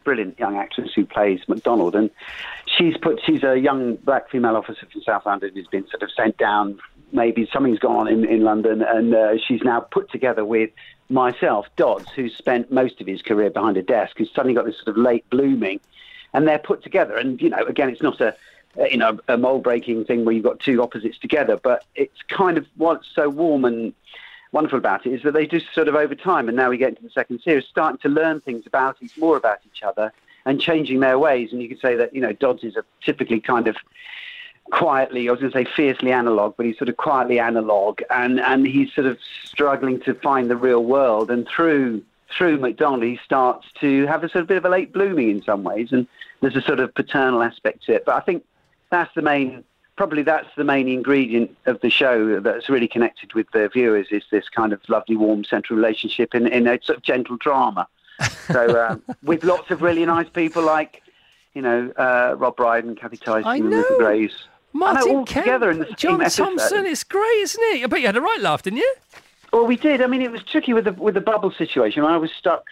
brilliant 0.04 0.38
young 0.38 0.58
actress 0.58 0.92
who 0.94 1.06
plays 1.06 1.40
MacDonald, 1.48 1.96
and 1.96 2.10
she's 2.66 2.98
put 2.98 3.22
she's 3.26 3.44
a 3.44 3.58
young 3.58 3.96
black 3.98 4.30
female 4.30 4.56
officer 4.56 4.86
from 4.92 5.02
South 5.02 5.26
London 5.26 5.52
who's 5.54 5.68
been 5.68 5.88
sort 5.90 6.04
of 6.04 6.10
sent 6.12 6.38
down. 6.38 6.80
Maybe 7.12 7.48
something's 7.54 7.80
gone 7.80 7.96
on 7.96 8.08
in, 8.08 8.26
in 8.26 8.44
London, 8.44 8.82
and 8.82 9.14
uh, 9.14 9.38
she's 9.48 9.62
now 9.64 9.82
put 9.82 10.12
together 10.12 10.44
with 10.44 10.72
myself, 11.10 11.68
Dodds, 11.76 12.10
who's 12.16 12.36
spent 12.36 12.72
most 12.72 13.02
of 13.02 13.08
his 13.08 13.22
career 13.22 13.50
behind 13.50 13.78
a 13.78 13.84
desk, 13.84 14.18
who's 14.18 14.32
suddenly 14.34 14.56
got 14.56 14.66
this 14.66 14.78
sort 14.78 14.90
of 14.90 14.98
late 14.98 15.30
blooming, 15.30 15.80
and 16.34 16.48
they're 16.48 16.60
put 16.60 16.84
together. 16.84 17.16
And 17.16 17.42
you 17.42 17.50
know, 17.50 17.64
again, 17.66 17.90
it's 17.90 18.02
not 18.02 18.20
a 18.22 18.36
you 18.90 18.98
know 18.98 19.20
a 19.28 19.38
mold 19.38 19.64
breaking 19.64 20.06
thing 20.06 20.26
where 20.26 20.34
you've 20.34 20.44
got 20.44 20.60
two 20.60 20.82
opposites 20.82 21.18
together, 21.20 21.58
but 21.58 21.86
it's 21.96 22.22
kind 22.28 22.58
of 22.58 22.66
what's 22.76 23.08
so 23.14 23.30
warm 23.30 23.66
and 23.66 23.94
wonderful 24.52 24.78
about 24.78 25.06
it 25.06 25.12
is 25.12 25.24
that 25.24 25.34
they 25.34 25.48
just 25.48 25.66
sort 25.74 25.88
of 25.88 25.96
over 25.96 26.16
time, 26.16 26.48
and 26.48 26.56
now 26.56 26.70
we 26.70 26.78
get 26.78 26.90
into 26.90 27.02
the 27.02 27.10
second 27.10 27.42
series, 27.42 27.66
starting 27.66 27.98
to 28.00 28.10
learn 28.10 28.40
things 28.42 28.66
about 28.66 28.98
each 29.02 29.18
more 29.18 29.38
about 29.38 29.60
each 29.66 29.84
other 29.84 30.14
and 30.46 30.60
changing 30.60 31.00
their 31.00 31.18
ways. 31.18 31.52
And 31.52 31.62
you 31.62 31.68
could 31.68 31.80
say 31.80 31.96
that 31.96 32.14
you 32.14 32.22
know 32.22 32.34
Dodds 32.34 32.64
is 32.64 32.76
a 32.76 32.84
typically 33.04 33.40
kind 33.40 33.68
of 33.68 33.76
quietly, 34.72 35.28
I 35.28 35.32
was 35.32 35.42
going 35.42 35.52
to 35.52 35.58
say 35.58 35.66
fiercely 35.76 36.12
analog, 36.12 36.56
but 36.58 36.66
he's 36.66 36.78
sort 36.78 36.90
of 36.90 36.98
quietly 36.98 37.40
analog, 37.40 38.02
and 38.10 38.40
and 38.40 38.66
he's 38.66 38.94
sort 38.94 39.08
of 39.08 39.18
struggling 39.44 40.00
to 40.02 40.14
find 40.16 40.50
the 40.50 40.56
real 40.56 40.84
world. 40.84 41.30
And 41.30 41.48
through 41.48 42.04
through 42.36 42.58
McDonald, 42.58 43.04
he 43.04 43.20
starts 43.24 43.68
to 43.80 44.06
have 44.08 44.24
a 44.24 44.30
sort 44.30 44.42
of 44.42 44.48
bit 44.48 44.58
of 44.58 44.66
a 44.66 44.70
late 44.70 44.92
blooming 44.92 45.30
in 45.30 45.44
some 45.44 45.64
ways, 45.64 45.92
and 45.92 46.08
there's 46.42 46.56
a 46.56 46.62
sort 46.62 46.80
of 46.80 46.94
paternal 46.96 47.42
aspect 47.44 47.86
to 47.86 47.94
it. 47.94 48.06
But 48.06 48.16
I 48.16 48.20
think 48.22 48.44
that's 48.90 49.14
the 49.16 49.22
main, 49.22 49.64
probably 49.96 50.24
that's 50.24 50.50
the 50.56 50.64
main 50.64 50.88
ingredient 50.88 51.56
of 51.66 51.80
the 51.82 51.90
show 51.90 52.40
that's 52.40 52.70
really 52.70 52.88
connected 52.88 53.34
with 53.34 53.48
the 53.52 53.70
viewers 53.70 54.08
is 54.12 54.24
this 54.32 54.50
kind 54.50 54.74
of 54.74 54.82
lovely, 54.90 55.16
warm 55.16 55.44
central 55.44 55.78
relationship 55.78 56.34
in, 56.34 56.48
in 56.48 56.68
a 56.68 56.80
sort 56.82 56.98
of 56.98 57.04
gentle 57.04 57.38
drama. 57.38 57.88
So 58.48 58.86
um, 58.90 59.04
with 59.22 59.44
lots 59.44 59.72
of 59.72 59.82
really 59.82 60.06
nice 60.06 60.30
people 60.30 60.64
like, 60.64 61.04
you 61.54 61.62
know, 61.62 61.92
uh, 61.98 62.36
Rob 62.38 62.56
Brydon, 62.56 62.96
Kathy 62.96 63.18
Tyson, 63.18 63.70
know. 63.70 63.86
Graves. 63.98 64.48
Martin 64.74 65.14
know, 65.14 65.26
together 65.26 65.72
in 65.72 65.80
the 65.80 65.86
John. 65.96 66.20
Thompson. 66.20 66.86
It's 66.86 67.04
great, 67.04 67.38
isn't 67.42 67.64
it? 67.64 67.84
I 67.84 67.88
bet 67.88 68.02
you 68.02 68.08
had 68.08 68.18
a 68.18 68.22
right 68.22 68.42
laugh, 68.42 68.64
didn't 68.64 68.80
you? 68.80 68.96
Well, 69.54 69.68
we 69.68 69.78
did. 69.78 70.02
I 70.02 70.08
mean, 70.08 70.24
it 70.24 70.32
was 70.32 70.44
tricky 70.44 70.74
with 70.74 70.86
the 70.86 70.94
with 70.94 71.14
the 71.14 71.22
bubble 71.22 71.52
situation. 71.52 72.04
I 72.04 72.18
was 72.18 72.32
stuck. 72.32 72.66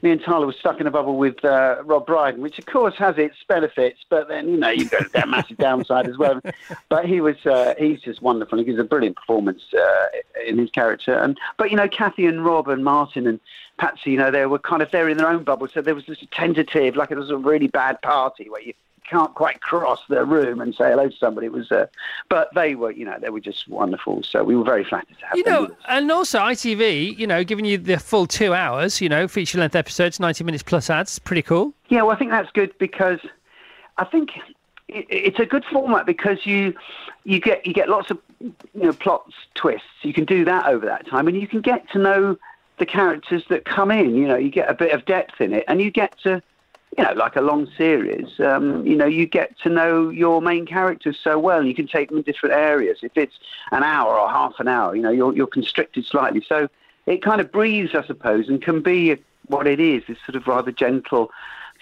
Me 0.00 0.10
and 0.10 0.22
Tala 0.22 0.44
were 0.44 0.52
stuck 0.52 0.80
in 0.80 0.86
a 0.86 0.90
bubble 0.90 1.16
with 1.16 1.42
uh, 1.44 1.76
Rob 1.82 2.06
Brydon, 2.06 2.42
which 2.42 2.58
of 2.58 2.66
course 2.66 2.94
has 2.96 3.16
its 3.16 3.36
benefits, 3.48 4.00
but 4.10 4.28
then 4.28 4.48
you 4.48 4.56
know 4.56 4.70
you've 4.70 4.90
got 4.90 5.06
a 5.22 5.26
massive 5.26 5.56
downside 5.58 6.08
as 6.08 6.18
well. 6.18 6.40
But 6.88 7.06
he 7.06 7.20
was 7.20 7.36
uh, 7.44 7.74
he's 7.78 8.00
just 8.00 8.22
wonderful. 8.22 8.58
He 8.58 8.64
gives 8.64 8.78
a 8.78 8.84
brilliant 8.84 9.16
performance 9.16 9.62
uh, 9.74 10.06
in 10.46 10.58
his 10.58 10.70
character. 10.70 11.14
And 11.14 11.38
but 11.58 11.70
you 11.70 11.76
know 11.76 11.88
Kathy 11.88 12.26
and 12.26 12.44
Rob 12.44 12.68
and 12.68 12.84
Martin 12.84 13.26
and 13.26 13.38
Patsy, 13.78 14.12
you 14.12 14.18
know 14.18 14.30
they 14.30 14.46
were 14.46 14.58
kind 14.58 14.82
of 14.82 14.90
they're 14.90 15.08
in 15.08 15.18
their 15.18 15.28
own 15.28 15.44
bubble, 15.44 15.68
so 15.68 15.82
there 15.82 15.94
was 15.94 16.06
this 16.06 16.24
tentative, 16.30 16.96
like 16.96 17.10
it 17.10 17.18
was 17.18 17.30
a 17.30 17.36
really 17.36 17.68
bad 17.68 18.00
party 18.02 18.48
where 18.48 18.62
you 18.62 18.72
can't 19.08 19.34
quite 19.34 19.60
cross 19.60 20.00
the 20.08 20.24
room 20.24 20.60
and 20.60 20.74
say 20.74 20.90
hello 20.90 21.08
to 21.08 21.16
somebody. 21.16 21.46
It 21.46 21.52
was, 21.52 21.70
uh, 21.70 21.86
but 22.28 22.48
they 22.54 22.74
were, 22.74 22.90
you 22.90 23.04
know, 23.04 23.16
they 23.20 23.30
were 23.30 23.40
just 23.40 23.68
wonderful. 23.68 24.22
So 24.22 24.42
we 24.42 24.56
were 24.56 24.64
very 24.64 24.84
flattered 24.84 25.18
to 25.20 25.26
have 25.26 25.36
You 25.36 25.44
them. 25.44 25.52
know, 25.64 25.76
and 25.88 26.10
also 26.10 26.38
ITV, 26.40 27.18
you 27.18 27.26
know, 27.26 27.44
giving 27.44 27.64
you 27.64 27.78
the 27.78 27.98
full 27.98 28.26
two 28.26 28.54
hours, 28.54 29.00
you 29.00 29.08
know, 29.08 29.28
feature 29.28 29.58
length 29.58 29.76
episodes, 29.76 30.18
90 30.18 30.44
minutes 30.44 30.62
plus 30.62 30.88
ads. 30.90 31.18
Pretty 31.18 31.42
cool. 31.42 31.72
Yeah, 31.88 32.02
well, 32.02 32.12
I 32.16 32.18
think 32.18 32.30
that's 32.30 32.50
good 32.52 32.76
because 32.78 33.20
I 33.98 34.04
think 34.04 34.30
it's 34.88 35.38
a 35.38 35.46
good 35.46 35.64
format 35.64 36.06
because 36.06 36.44
you 36.44 36.74
you 37.24 37.40
get 37.40 37.66
you 37.66 37.72
get 37.72 37.88
lots 37.88 38.10
of 38.10 38.18
you 38.40 38.52
know 38.74 38.92
plots 38.92 39.32
twists. 39.54 39.86
You 40.02 40.12
can 40.12 40.24
do 40.24 40.44
that 40.44 40.66
over 40.66 40.84
that 40.86 41.06
time, 41.06 41.28
and 41.28 41.40
you 41.40 41.46
can 41.46 41.60
get 41.60 41.88
to 41.92 41.98
know 41.98 42.36
the 42.78 42.86
characters 42.86 43.44
that 43.48 43.64
come 43.64 43.90
in. 43.90 44.14
You 44.14 44.26
know, 44.28 44.36
you 44.36 44.50
get 44.50 44.68
a 44.68 44.74
bit 44.74 44.92
of 44.92 45.04
depth 45.06 45.40
in 45.40 45.52
it, 45.54 45.64
and 45.68 45.80
you 45.80 45.90
get 45.90 46.18
to 46.24 46.42
you 46.96 47.02
know, 47.02 47.12
like 47.12 47.36
a 47.36 47.40
long 47.40 47.68
series, 47.76 48.28
um, 48.40 48.86
you 48.86 48.94
know, 48.96 49.06
you 49.06 49.26
get 49.26 49.58
to 49.60 49.68
know 49.68 50.10
your 50.10 50.40
main 50.40 50.64
characters 50.64 51.18
so 51.22 51.38
well, 51.38 51.58
and 51.58 51.68
you 51.68 51.74
can 51.74 51.88
take 51.88 52.08
them 52.08 52.18
in 52.18 52.22
different 52.22 52.54
areas. 52.54 52.98
If 53.02 53.12
it's 53.16 53.34
an 53.72 53.82
hour 53.82 54.18
or 54.18 54.28
half 54.28 54.54
an 54.60 54.68
hour, 54.68 54.94
you 54.94 55.02
know, 55.02 55.10
you're, 55.10 55.34
you're 55.34 55.46
constricted 55.46 56.04
slightly. 56.06 56.44
So 56.48 56.68
it 57.06 57.22
kind 57.22 57.40
of 57.40 57.50
breathes, 57.50 57.94
I 57.94 58.06
suppose, 58.06 58.48
and 58.48 58.62
can 58.62 58.80
be 58.80 59.16
what 59.46 59.66
it 59.66 59.80
is, 59.80 60.04
this 60.06 60.18
sort 60.24 60.36
of 60.36 60.46
rather 60.46 60.70
gentle, 60.70 61.30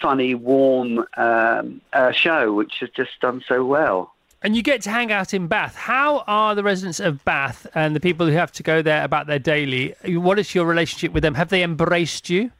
funny, 0.01 0.33
warm 0.35 1.05
um, 1.15 1.81
uh, 1.93 2.11
show, 2.11 2.53
which 2.53 2.79
has 2.79 2.89
just 2.89 3.11
done 3.21 3.43
so 3.47 3.63
well. 3.63 4.13
And 4.41 4.57
you 4.57 4.63
get 4.63 4.81
to 4.81 4.89
hang 4.89 5.11
out 5.11 5.33
in 5.33 5.47
Bath. 5.47 5.75
How 5.75 6.23
are 6.27 6.53
the 6.53 6.63
residents 6.63 6.99
of 6.99 7.23
Bath 7.23 7.65
and 7.75 7.95
the 7.95 8.01
people 8.01 8.25
who 8.25 8.33
have 8.33 8.51
to 8.53 8.63
go 8.63 8.81
there 8.81 9.03
about 9.05 9.27
their 9.27 9.39
daily? 9.39 9.95
What 10.05 10.37
is 10.37 10.53
your 10.53 10.65
relationship 10.65 11.13
with 11.13 11.23
them? 11.23 11.35
Have 11.35 11.47
they 11.47 11.63
embraced 11.63 12.29
you? 12.29 12.51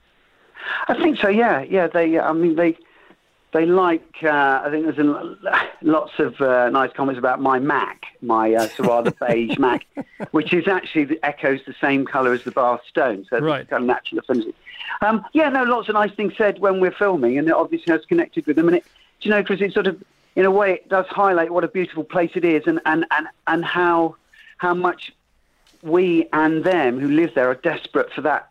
I 0.87 0.93
think 1.01 1.19
so. 1.19 1.27
Yeah, 1.29 1.61
yeah. 1.61 1.87
They, 1.87 2.19
I 2.19 2.31
mean, 2.33 2.55
they, 2.55 2.77
they 3.53 3.65
like. 3.65 4.17
Uh, 4.23 4.61
I 4.63 4.69
think 4.71 4.85
there's 4.85 4.97
a, 4.99 5.37
lots 5.81 6.13
of 6.19 6.39
uh, 6.41 6.69
nice 6.69 6.91
comments 6.93 7.19
about 7.19 7.41
my 7.41 7.59
Mac, 7.59 8.05
my 8.21 8.53
uh, 8.53 8.67
Sarada 8.67 9.13
beige 9.19 9.57
Mac, 9.59 9.85
which 10.31 10.53
is 10.53 10.67
actually 10.67 11.05
the, 11.05 11.19
echoes 11.25 11.59
the 11.65 11.75
same 11.79 12.05
colour 12.05 12.33
as 12.33 12.43
the 12.43 12.51
Bath 12.51 12.81
Stone, 12.87 13.25
so 13.29 13.39
Right. 13.39 13.61
it's 13.61 13.69
kind 13.69 13.83
of 13.83 13.87
natural 13.87 14.19
affinity. 14.19 14.53
Um, 15.01 15.25
yeah, 15.33 15.49
no, 15.49 15.63
lots 15.63 15.89
of 15.89 15.93
nice 15.93 16.11
things 16.13 16.33
said 16.37 16.59
when 16.59 16.79
we're 16.79 16.91
filming, 16.91 17.37
and 17.37 17.47
it 17.47 17.53
obviously 17.53 17.91
has 17.91 18.05
connected 18.05 18.45
with 18.45 18.55
them. 18.55 18.67
And 18.67 18.77
it, 18.77 18.83
do 19.21 19.29
you 19.29 19.31
know, 19.31 19.41
because 19.41 19.61
it 19.61 19.73
sort 19.73 19.87
of, 19.87 20.01
in 20.35 20.45
a 20.45 20.51
way, 20.51 20.73
it 20.73 20.89
does 20.89 21.05
highlight 21.07 21.51
what 21.51 21.63
a 21.63 21.67
beautiful 21.67 22.03
place 22.03 22.31
it 22.35 22.43
is, 22.45 22.63
and 22.65 22.79
and 22.85 23.05
and 23.11 23.27
and 23.47 23.63
how 23.65 24.15
how 24.57 24.73
much 24.73 25.13
we 25.81 26.27
and 26.33 26.63
them 26.63 26.99
who 26.99 27.09
live 27.09 27.33
there 27.35 27.49
are 27.49 27.55
desperate 27.55 28.11
for 28.13 28.21
that 28.21 28.49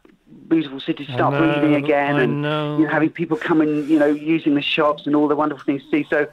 beautiful 0.49 0.81
city 0.81 1.07
to 1.07 1.13
start 1.13 1.35
know, 1.35 1.61
breathing 1.61 1.75
again 1.75 2.19
and. 2.19 2.45
You 2.79 2.85
know, 2.85 2.89
having 2.89 3.11
people 3.11 3.37
come 3.37 3.61
and 3.61 3.89
you 3.89 3.99
know 3.99 4.07
using 4.07 4.55
the 4.55 4.63
shops 4.63 5.07
and 5.07 5.15
all 5.15 5.29
the 5.29 5.37
wonderful 5.37 5.65
things 5.65 5.83
to 5.85 5.91
see. 5.91 6.07
So, 6.09 6.27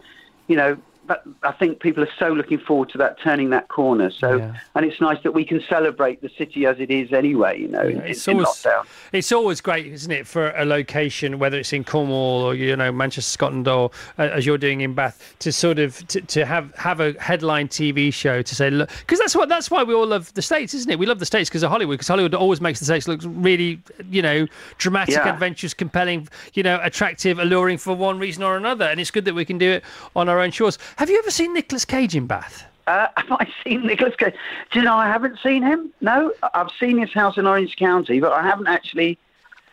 you 0.47 0.55
know, 0.55 0.77
but 1.09 1.23
I 1.41 1.51
think 1.51 1.79
people 1.79 2.03
are 2.03 2.09
so 2.19 2.27
looking 2.29 2.59
forward 2.59 2.89
to 2.89 2.97
that 2.99 3.19
turning 3.19 3.49
that 3.49 3.67
corner. 3.67 4.11
So, 4.11 4.35
Yeah. 4.37 4.53
and 4.75 4.85
it's 4.85 5.01
nice 5.01 5.17
that 5.23 5.31
we 5.33 5.43
can 5.43 5.59
celebrate 5.67 6.21
the 6.21 6.29
city 6.37 6.67
as 6.67 6.79
it 6.79 6.91
is 6.91 7.11
anyway. 7.11 7.59
You 7.59 7.67
know, 7.67 7.81
in, 7.81 7.99
It's 8.01 8.27
in 8.27 8.35
always, 8.35 8.47
lockdown. 8.49 8.85
it's 9.11 9.31
always 9.31 9.59
great, 9.59 9.87
isn't 9.87 10.11
it, 10.11 10.27
for 10.27 10.51
a 10.51 10.63
location, 10.65 11.39
whether 11.39 11.57
it's 11.57 11.73
in 11.73 11.83
Cornwall 11.83 12.43
or 12.43 12.53
you 12.53 12.75
know 12.75 12.91
Manchester, 12.91 13.27
Scotland, 13.31 13.67
or 13.67 13.89
uh, 14.19 14.21
as 14.37 14.45
you're 14.45 14.59
doing 14.59 14.81
in 14.81 14.93
Bath, 14.93 15.35
to 15.39 15.51
sort 15.51 15.79
of 15.79 16.07
to, 16.09 16.21
to 16.21 16.45
have 16.45 16.73
have 16.75 16.99
a 16.99 17.13
headline 17.19 17.67
TV 17.67 18.13
show 18.13 18.43
to 18.43 18.55
say, 18.55 18.69
look, 18.69 18.89
because 18.99 19.17
that's 19.17 19.35
what 19.35 19.49
that's 19.49 19.71
why 19.71 19.81
we 19.83 19.95
all 19.95 20.05
love 20.05 20.31
the 20.35 20.43
states, 20.43 20.75
isn't 20.75 20.91
it? 20.91 20.99
We 20.99 21.07
love 21.07 21.17
the 21.17 21.25
states 21.25 21.49
because 21.49 21.63
of 21.63 21.71
Hollywood, 21.71 21.95
because 21.97 22.07
Hollywood 22.07 22.35
always 22.35 22.61
makes 22.61 22.77
the 22.77 22.85
states 22.85 23.07
look 23.07 23.21
really, 23.23 23.81
you 24.11 24.21
know, 24.21 24.45
dramatic, 24.77 25.15
Yeah. 25.15 25.33
adventurous, 25.33 25.73
compelling, 25.73 26.27
you 26.53 26.61
know, 26.61 26.79
attractive, 26.83 27.39
alluring 27.39 27.79
for 27.79 27.95
one 27.95 28.19
reason 28.19 28.43
or 28.43 28.55
another, 28.57 28.85
and 28.85 28.99
it's 28.99 29.09
good 29.09 29.25
that 29.25 29.33
we 29.33 29.43
can 29.43 29.57
do 29.57 29.71
it 29.71 29.83
on 30.15 30.29
our 30.29 30.39
own 30.39 30.51
shores. 30.51 30.77
Have 30.99 31.09
you 31.09 31.17
ever 31.17 31.31
seen 31.31 31.53
Nicolas 31.53 31.85
Cage 31.85 32.13
in 32.13 32.27
Bath? 32.27 32.65
Uh, 32.85 33.07
have 33.17 33.31
I 33.31 33.47
seen 33.63 33.87
Nicolas 33.87 34.17
Cage? 34.17 34.33
Do 34.71 34.79
you 34.79 34.83
know 34.85 34.95
I 34.97 35.07
haven't 35.07 35.39
seen 35.41 35.63
him? 35.63 35.93
No, 36.01 36.33
I've 36.53 36.71
seen 36.77 36.97
his 36.97 37.13
house 37.13 37.37
in 37.37 37.47
Orange 37.47 37.77
County, 37.77 38.19
but 38.19 38.33
I 38.33 38.41
haven't 38.43 38.67
actually. 38.67 39.17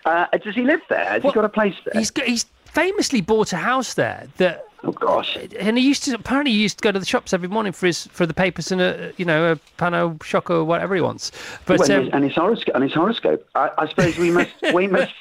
Uh, 0.04 0.26
does 0.40 0.54
he 0.54 0.62
live 0.62 0.82
there? 0.88 1.04
Has 1.04 1.24
Well, 1.24 1.32
he 1.32 1.34
got 1.34 1.44
a 1.44 1.48
place 1.48 1.74
there? 1.84 1.98
He's 2.00 2.12
he's 2.24 2.46
famously 2.66 3.22
bought 3.22 3.52
a 3.52 3.56
house 3.56 3.94
there 3.94 4.28
that 4.36 4.65
Oh 4.84 4.92
gosh. 4.92 5.36
and 5.58 5.78
he 5.78 5.84
used 5.86 6.04
to 6.04 6.14
apparently 6.14 6.52
he 6.52 6.58
used 6.58 6.78
to 6.78 6.82
go 6.82 6.92
to 6.92 6.98
the 6.98 7.06
shops 7.06 7.32
every 7.32 7.48
morning 7.48 7.72
for 7.72 7.86
his 7.86 8.06
for 8.08 8.26
the 8.26 8.34
papers 8.34 8.70
and 8.70 8.80
a 8.80 9.12
you 9.16 9.24
know 9.24 9.52
a 9.52 9.56
pano 9.80 10.22
shock 10.22 10.50
or 10.50 10.64
whatever 10.64 10.94
he 10.94 11.00
wants. 11.00 11.32
But 11.64 11.80
Well, 11.80 11.92
um, 12.02 12.10
and 12.12 12.24
his 12.24 12.34
horoscope. 12.34 12.74
And 12.74 12.84
his 12.84 12.92
horoscope. 12.92 13.48
I, 13.54 13.70
I 13.78 13.88
suppose 13.88 14.16
we 14.18 14.30
must 14.30 14.50
we 14.74 14.86
must 14.86 15.14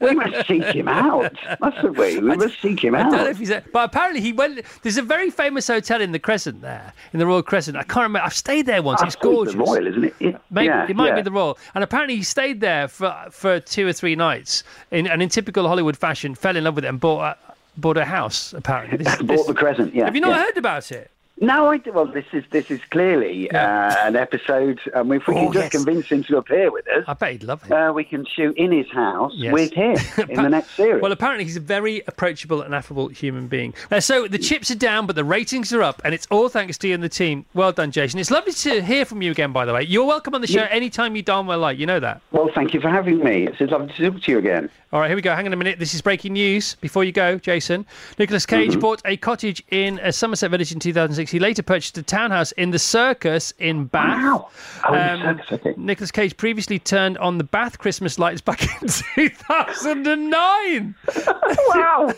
we 0.00 0.14
must 0.14 0.46
seek 0.46 0.64
him 0.64 0.88
out, 0.88 1.34
mustn't 1.60 1.98
we? 1.98 2.18
We 2.18 2.36
must 2.36 2.60
seek 2.62 2.82
him 2.84 2.94
I 2.94 3.02
don't 3.02 3.12
know 3.12 3.18
out. 3.18 3.26
if 3.26 3.38
he's. 3.38 3.50
A, 3.50 3.62
but 3.72 3.84
apparently 3.90 4.20
he 4.20 4.32
went. 4.32 4.64
There's 4.82 4.96
a 4.96 5.02
very 5.02 5.30
famous 5.30 5.66
hotel 5.66 6.00
in 6.00 6.12
the 6.12 6.18
Crescent 6.18 6.62
there, 6.62 6.92
in 7.12 7.18
the 7.18 7.26
Royal 7.26 7.42
Crescent. 7.42 7.76
I 7.76 7.82
can't 7.82 8.04
remember. 8.04 8.24
I've 8.24 8.34
stayed 8.34 8.66
there 8.66 8.82
once. 8.82 9.02
I 9.02 9.06
it's 9.06 9.16
gorgeous. 9.16 9.54
the 9.54 9.58
Royal, 9.60 9.86
isn't 9.86 10.04
it? 10.04 10.14
Yeah, 10.20 10.38
Maybe 10.50 10.66
yeah, 10.66 10.86
it 10.88 10.96
might 10.96 11.08
yeah. 11.08 11.16
be 11.16 11.22
the 11.22 11.32
Royal. 11.32 11.58
And 11.74 11.82
apparently 11.84 12.16
he 12.16 12.22
stayed 12.22 12.60
there 12.60 12.88
for 12.88 13.14
for 13.30 13.60
two 13.60 13.86
or 13.86 13.92
three 13.92 14.14
nights, 14.16 14.62
in, 14.90 15.06
and 15.06 15.20
in 15.22 15.28
typical 15.28 15.66
Hollywood 15.68 15.96
fashion, 15.96 16.34
fell 16.34 16.56
in 16.56 16.64
love 16.64 16.76
with 16.76 16.84
it 16.84 16.88
and 16.88 17.00
bought 17.00 17.36
a, 17.36 17.49
bought 17.80 17.96
a 17.96 18.04
house. 18.04 18.52
Apparently, 18.52 18.98
This- 18.98 19.16
Bought 19.16 19.26
this- 19.26 19.46
the 19.46 19.54
Crescent. 19.54 19.94
Yeah. 19.94 20.04
Have 20.04 20.14
you 20.14 20.20
not 20.20 20.30
yeah. 20.30 20.44
heard 20.44 20.56
about 20.56 20.90
it? 20.92 21.10
No, 21.42 21.68
I 21.70 21.78
do. 21.78 21.90
Well, 21.92 22.04
this 22.04 22.26
is 22.34 22.44
this 22.50 22.70
is 22.70 22.82
clearly 22.90 23.50
uh, 23.50 23.94
an 24.06 24.14
episode. 24.14 24.78
Um, 24.92 25.10
if 25.10 25.26
we 25.26 25.34
Oh, 25.34 25.44
can 25.44 25.52
just 25.54 25.62
yes. 25.62 25.70
convince 25.72 26.06
him 26.08 26.22
to 26.24 26.36
appear 26.36 26.70
with 26.70 26.86
us, 26.88 27.04
I 27.08 27.14
bet 27.14 27.32
he'd 27.32 27.44
love 27.44 27.64
it. 27.64 27.72
uh, 27.72 27.94
we 27.94 28.04
can 28.04 28.26
shoot 28.26 28.54
in 28.58 28.70
his 28.70 28.90
house 28.90 29.32
Yes. 29.34 29.50
with 29.54 29.72
him 29.72 29.96
in 30.28 30.42
the 30.42 30.50
next 30.50 30.72
series. 30.72 31.00
Well, 31.00 31.12
apparently 31.12 31.44
he's 31.44 31.56
a 31.56 31.60
very 31.60 32.02
approachable 32.06 32.60
and 32.60 32.74
affable 32.74 33.08
human 33.08 33.48
being. 33.48 33.72
Uh, 33.90 34.00
so 34.00 34.28
the 34.28 34.36
chips 34.36 34.70
are 34.70 34.74
down, 34.74 35.06
but 35.06 35.16
the 35.16 35.24
ratings 35.24 35.72
are 35.72 35.80
up, 35.82 36.02
and 36.04 36.12
it's 36.12 36.26
all 36.30 36.50
thanks 36.50 36.76
to 36.76 36.88
you 36.88 36.92
and 36.92 37.02
the 37.02 37.08
team. 37.08 37.46
Well 37.54 37.72
done, 37.72 37.90
Jason. 37.90 38.20
It's 38.20 38.30
lovely 38.30 38.52
to 38.52 38.82
hear 38.82 39.06
from 39.06 39.22
you 39.22 39.30
again, 39.30 39.50
by 39.52 39.64
the 39.64 39.72
way. 39.72 39.84
You're 39.84 40.04
welcome 40.04 40.34
on 40.34 40.42
the 40.42 40.46
show 40.46 40.60
Yeah. 40.60 40.66
anytime 40.70 41.16
you 41.16 41.22
darn 41.22 41.46
well 41.46 41.58
like. 41.58 41.78
You 41.78 41.86
know 41.86 42.00
that. 42.00 42.20
Well, 42.32 42.50
thank 42.54 42.74
you 42.74 42.82
for 42.82 42.90
having 42.90 43.16
me. 43.24 43.48
It's 43.48 43.58
lovely 43.62 43.90
to 43.94 44.10
talk 44.10 44.22
to 44.24 44.30
you 44.30 44.36
again. 44.36 44.68
All 44.92 44.98
right, 44.98 45.06
here 45.06 45.14
we 45.14 45.22
go. 45.22 45.32
Hang 45.36 45.46
on 45.46 45.52
a 45.52 45.56
minute. 45.56 45.78
This 45.78 45.94
is 45.94 46.00
breaking 46.02 46.32
news. 46.32 46.74
Before 46.80 47.04
you 47.04 47.12
go, 47.12 47.38
Jason, 47.38 47.86
Nicolas 48.18 48.44
Cage 48.44 48.70
Mm-hmm. 48.72 48.80
bought 48.80 49.00
a 49.04 49.16
cottage 49.16 49.62
in 49.70 50.00
a 50.00 50.10
Somerset 50.12 50.50
Village 50.50 50.72
in 50.72 50.80
2006. 50.80 51.30
He 51.30 51.38
later 51.38 51.62
purchased 51.62 51.96
a 51.96 52.02
townhouse 52.02 52.50
in 52.52 52.70
the 52.72 52.78
Circus 52.80 53.52
in 53.60 53.84
Bath. 53.84 54.20
Wow. 54.20 54.48
Oh, 54.88 54.94
Um, 54.94 55.20
circus, 55.22 55.52
okay. 55.52 55.74
Nicolas 55.76 56.10
Cage 56.10 56.36
previously 56.36 56.80
turned 56.80 57.18
on 57.18 57.38
the 57.38 57.44
Bath 57.44 57.78
Christmas 57.78 58.18
lights 58.18 58.40
back 58.40 58.62
in 58.82 58.88
2009. 59.14 60.94
wow. 61.68 62.12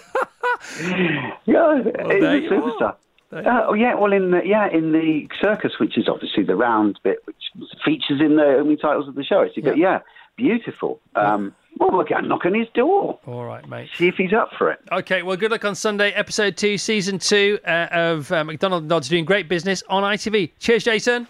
yeah, 1.44 1.82
he's 1.82 1.84
there 1.84 2.36
a 2.36 2.40
you 2.40 2.48
superstar. 2.50 2.96
Uh, 3.34 3.64
oh 3.66 3.74
yeah, 3.74 3.94
well 3.94 4.12
in 4.14 4.30
the, 4.30 4.40
yeah 4.46 4.68
in 4.70 4.92
the 4.92 5.28
circus, 5.42 5.72
which 5.78 5.96
is 5.98 6.08
obviously 6.08 6.42
the 6.42 6.56
round 6.56 6.98
bit, 7.02 7.18
which 7.26 7.36
features 7.84 8.20
in 8.20 8.36
the 8.36 8.44
opening 8.44 8.76
titles 8.78 9.08
of 9.08 9.14
the 9.14 9.24
show. 9.24 9.46
So 9.48 9.52
you 9.56 9.62
got 9.62 9.76
yeah, 9.78 10.00
beautiful. 10.36 11.00
Um, 11.14 11.54
well, 11.78 11.90
we'll 11.90 12.04
go 12.04 12.16
and 12.16 12.28
knock 12.28 12.44
on 12.46 12.54
his 12.54 12.68
door, 12.74 13.18
All 13.26 13.44
right, 13.44 13.66
mate. 13.68 13.88
see 13.96 14.08
if 14.08 14.14
he's 14.16 14.32
up 14.32 14.50
for 14.58 14.70
it. 14.70 14.78
Okay, 14.92 15.22
well, 15.22 15.36
good 15.36 15.50
luck 15.50 15.64
on 15.64 15.74
Sunday, 15.74 16.10
episode 16.12 16.56
two, 16.56 16.78
season 16.78 17.18
two 17.18 17.58
uh, 17.66 17.88
of 17.90 18.30
uh, 18.32 18.44
McDonald 18.44 18.84
Nods 18.88 19.08
doing 19.08 19.24
great 19.24 19.48
business 19.48 19.82
on 19.88 20.02
ITV. 20.02 20.52
Cheers, 20.58 20.84
Jason. 20.84 21.26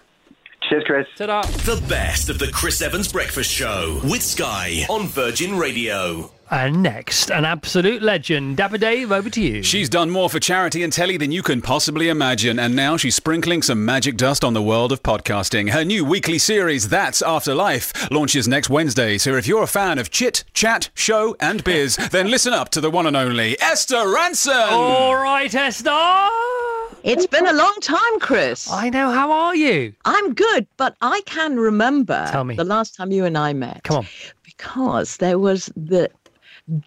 Cheers, 0.69 0.85
Chris. 0.87 1.07
Ta-da. 1.17 1.43
The 1.43 1.83
best 1.89 2.29
of 2.29 2.39
the 2.39 2.47
Chris 2.49 2.81
Evans 2.83 3.11
Breakfast 3.13 3.51
Show 3.51 4.01
with 4.05 4.23
Sky 4.23 4.85
on 4.89 5.07
Virgin 5.09 5.59
Radio. 5.59 6.31
And 6.53 6.83
next, 6.83 7.31
an 7.31 7.47
absolute 7.47 8.03
legend, 8.03 8.59
Dapper 8.59 8.77
Dave, 8.77 9.11
over 9.11 9.31
to 9.31 9.41
you. 9.41 9.63
She's 9.63 9.89
done 9.89 10.11
more 10.11 10.29
for 10.29 10.39
charity 10.39 10.83
and 10.83 10.93
telly 10.93 11.17
than 11.17 11.33
you 11.33 11.43
can 11.43 11.63
possibly 11.63 12.11
imagine, 12.11 12.59
and 12.59 12.77
now 12.77 12.99
she's 12.99 13.15
sprinkling 13.15 13.63
some 13.63 13.83
magic 13.87 14.19
dust 14.19 14.45
on 14.45 14.53
the 14.53 14.61
world 14.61 14.93
of 14.93 15.03
podcasting. 15.03 15.71
Her 15.71 15.83
new 15.83 16.05
weekly 16.05 16.37
series, 16.37 16.91
That's 16.91 17.23
Afterlife, 17.23 18.11
launches 18.11 18.47
next 18.47 18.69
Wednesday. 18.69 19.17
So 19.17 19.35
if 19.35 19.47
you're 19.47 19.63
a 19.63 19.67
fan 19.67 19.99
of 19.99 20.11
chit, 20.11 20.45
chat, 20.53 20.91
show, 20.93 21.35
and 21.41 21.65
biz, 21.65 21.97
then 22.11 22.31
listen 22.31 22.53
up 22.53 22.69
to 22.73 22.83
the 22.83 22.91
one 22.91 23.07
and 23.07 23.17
only 23.17 23.59
Esther 23.63 23.97
Rantzen. 24.05 24.73
All 24.73 25.15
right, 25.15 25.55
Esther. 25.55 26.29
It's 27.03 27.27
been 27.29 27.47
a 27.47 27.55
long 27.55 27.77
time, 27.81 28.21
Chris. 28.21 28.71
I 28.71 28.91
know. 28.91 29.11
How 29.11 29.33
are 29.33 29.57
you? 29.57 29.95
I'm 30.05 30.35
good, 30.35 30.67
but 30.77 30.97
I 31.01 31.23
can 31.25 31.57
remember 31.59 32.29
Tell 32.31 32.45
me. 32.45 32.57
the 32.57 32.65
last 32.65 32.95
time 32.95 33.11
you 33.11 33.25
and 33.25 33.39
I 33.39 33.55
met. 33.55 33.85
Come 33.85 33.97
on. 33.97 34.07
Because 34.45 35.17
there 35.17 35.39
was 35.39 35.71
the 35.77 36.11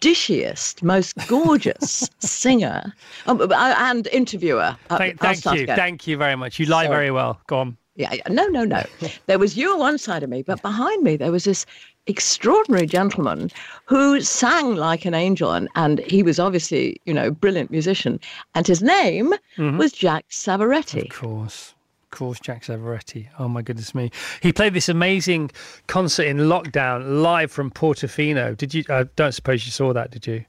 dishiest, 0.00 0.82
most 0.82 1.14
gorgeous 1.28 2.08
singer 2.18 2.92
um, 3.26 3.40
uh, 3.40 3.74
and 3.78 4.06
interviewer. 4.08 4.76
Uh, 4.90 4.98
Thank, 4.98 5.24
I'll 5.24 5.34
thank 5.34 5.58
you. 5.60 5.66
Thank 5.66 6.06
you 6.06 6.16
very 6.16 6.36
much. 6.36 6.58
You 6.58 6.66
lie 6.66 6.84
Sorry. 6.84 6.96
very 6.96 7.10
well. 7.10 7.40
Go 7.46 7.58
on. 7.58 7.76
Yeah, 7.96 8.12
yeah, 8.12 8.22
no, 8.28 8.46
no, 8.48 8.64
no. 8.64 8.84
There 9.26 9.38
was 9.38 9.56
you 9.56 9.72
on 9.72 9.78
one 9.78 9.96
side 9.98 10.22
of 10.22 10.28
me, 10.28 10.42
but 10.42 10.60
behind 10.60 11.02
me 11.02 11.16
there 11.16 11.32
was 11.32 11.44
this 11.44 11.64
extraordinary 12.06 12.86
gentleman 12.86 13.50
who 13.86 14.20
sang 14.20 14.76
like 14.76 15.04
an 15.06 15.14
angel, 15.14 15.52
and, 15.52 15.68
and 15.76 16.00
he 16.00 16.22
was 16.22 16.38
obviously, 16.38 17.00
you 17.06 17.14
know, 17.14 17.28
a 17.28 17.30
brilliant 17.30 17.70
musician. 17.70 18.20
And 18.54 18.66
his 18.66 18.82
name 18.82 19.32
Mhm. 19.56 19.78
was 19.78 19.92
Jack 19.92 20.26
Savoretti. 20.28 21.04
Of 21.04 21.08
course. 21.16 21.74
Course, 22.16 22.40
Jack 22.40 22.64
Savoretti. 22.64 23.28
Oh 23.38 23.46
my 23.46 23.60
goodness 23.60 23.94
me! 23.94 24.10
He 24.40 24.50
played 24.50 24.72
this 24.72 24.88
amazing 24.88 25.50
concert 25.86 26.22
in 26.22 26.38
lockdown 26.38 27.20
live 27.20 27.52
from 27.52 27.70
Portofino. 27.70 28.56
Did 28.56 28.72
you? 28.72 28.84
I 28.88 29.02
don't 29.16 29.32
suppose 29.32 29.66
you 29.66 29.70
saw 29.70 29.92
that, 29.92 30.12
did 30.12 30.26
you? 30.26 30.46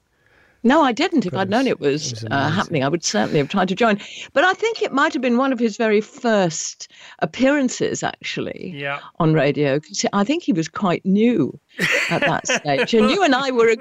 No, 0.64 0.82
I 0.84 0.92
didn't. 0.92 1.26
If 1.26 1.34
I'd 1.36 1.50
known 1.50 1.68
it 1.68 1.80
was, 1.80 2.12
was 2.12 2.26
uh, 2.32 2.50
happening, 2.50 2.84
I 2.84 2.90
would 2.90 3.04
certainly 3.04 3.40
have 3.40 3.50
tried 3.50 3.68
to 3.70 3.76
join. 3.76 4.00
But 4.34 4.44
I 4.44 4.54
think 4.54 4.82
it 4.82 4.92
might 4.92 5.14
have 5.14 5.22
been 5.22 5.38
one 5.38 5.54
of 5.54 5.60
his 5.60 5.78
very 5.78 6.02
first 6.02 6.92
appearances, 7.20 8.04
actually, 8.04 8.74
Yeah. 8.76 9.00
on 9.20 9.34
radio. 9.34 9.80
'cause 9.80 10.06
I 10.14 10.24
think 10.24 10.44
he 10.44 10.54
was 10.54 10.68
quite 10.68 11.06
new 11.06 11.58
at 12.10 12.22
that 12.22 12.48
stage, 12.48 12.94
and 12.94 13.10
you 13.12 13.24
and 13.24 13.36
I 13.36 13.52
were 13.52 13.76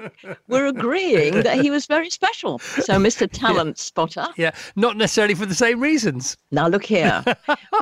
were 0.47 0.65
agreeing 0.65 1.41
that 1.41 1.59
he 1.61 1.69
was 1.71 1.87
very 1.87 2.09
special. 2.09 2.59
So, 2.59 2.93
Mr. 2.93 3.27
Talent 3.31 3.77
Spotter. 3.79 4.27
Yeah, 4.37 4.51
not 4.75 4.97
necessarily 4.97 5.33
for 5.33 5.45
the 5.47 5.55
same 5.55 5.79
reasons. 5.79 6.37
Now, 6.51 6.67
look 6.67 6.85
here. 6.85 7.23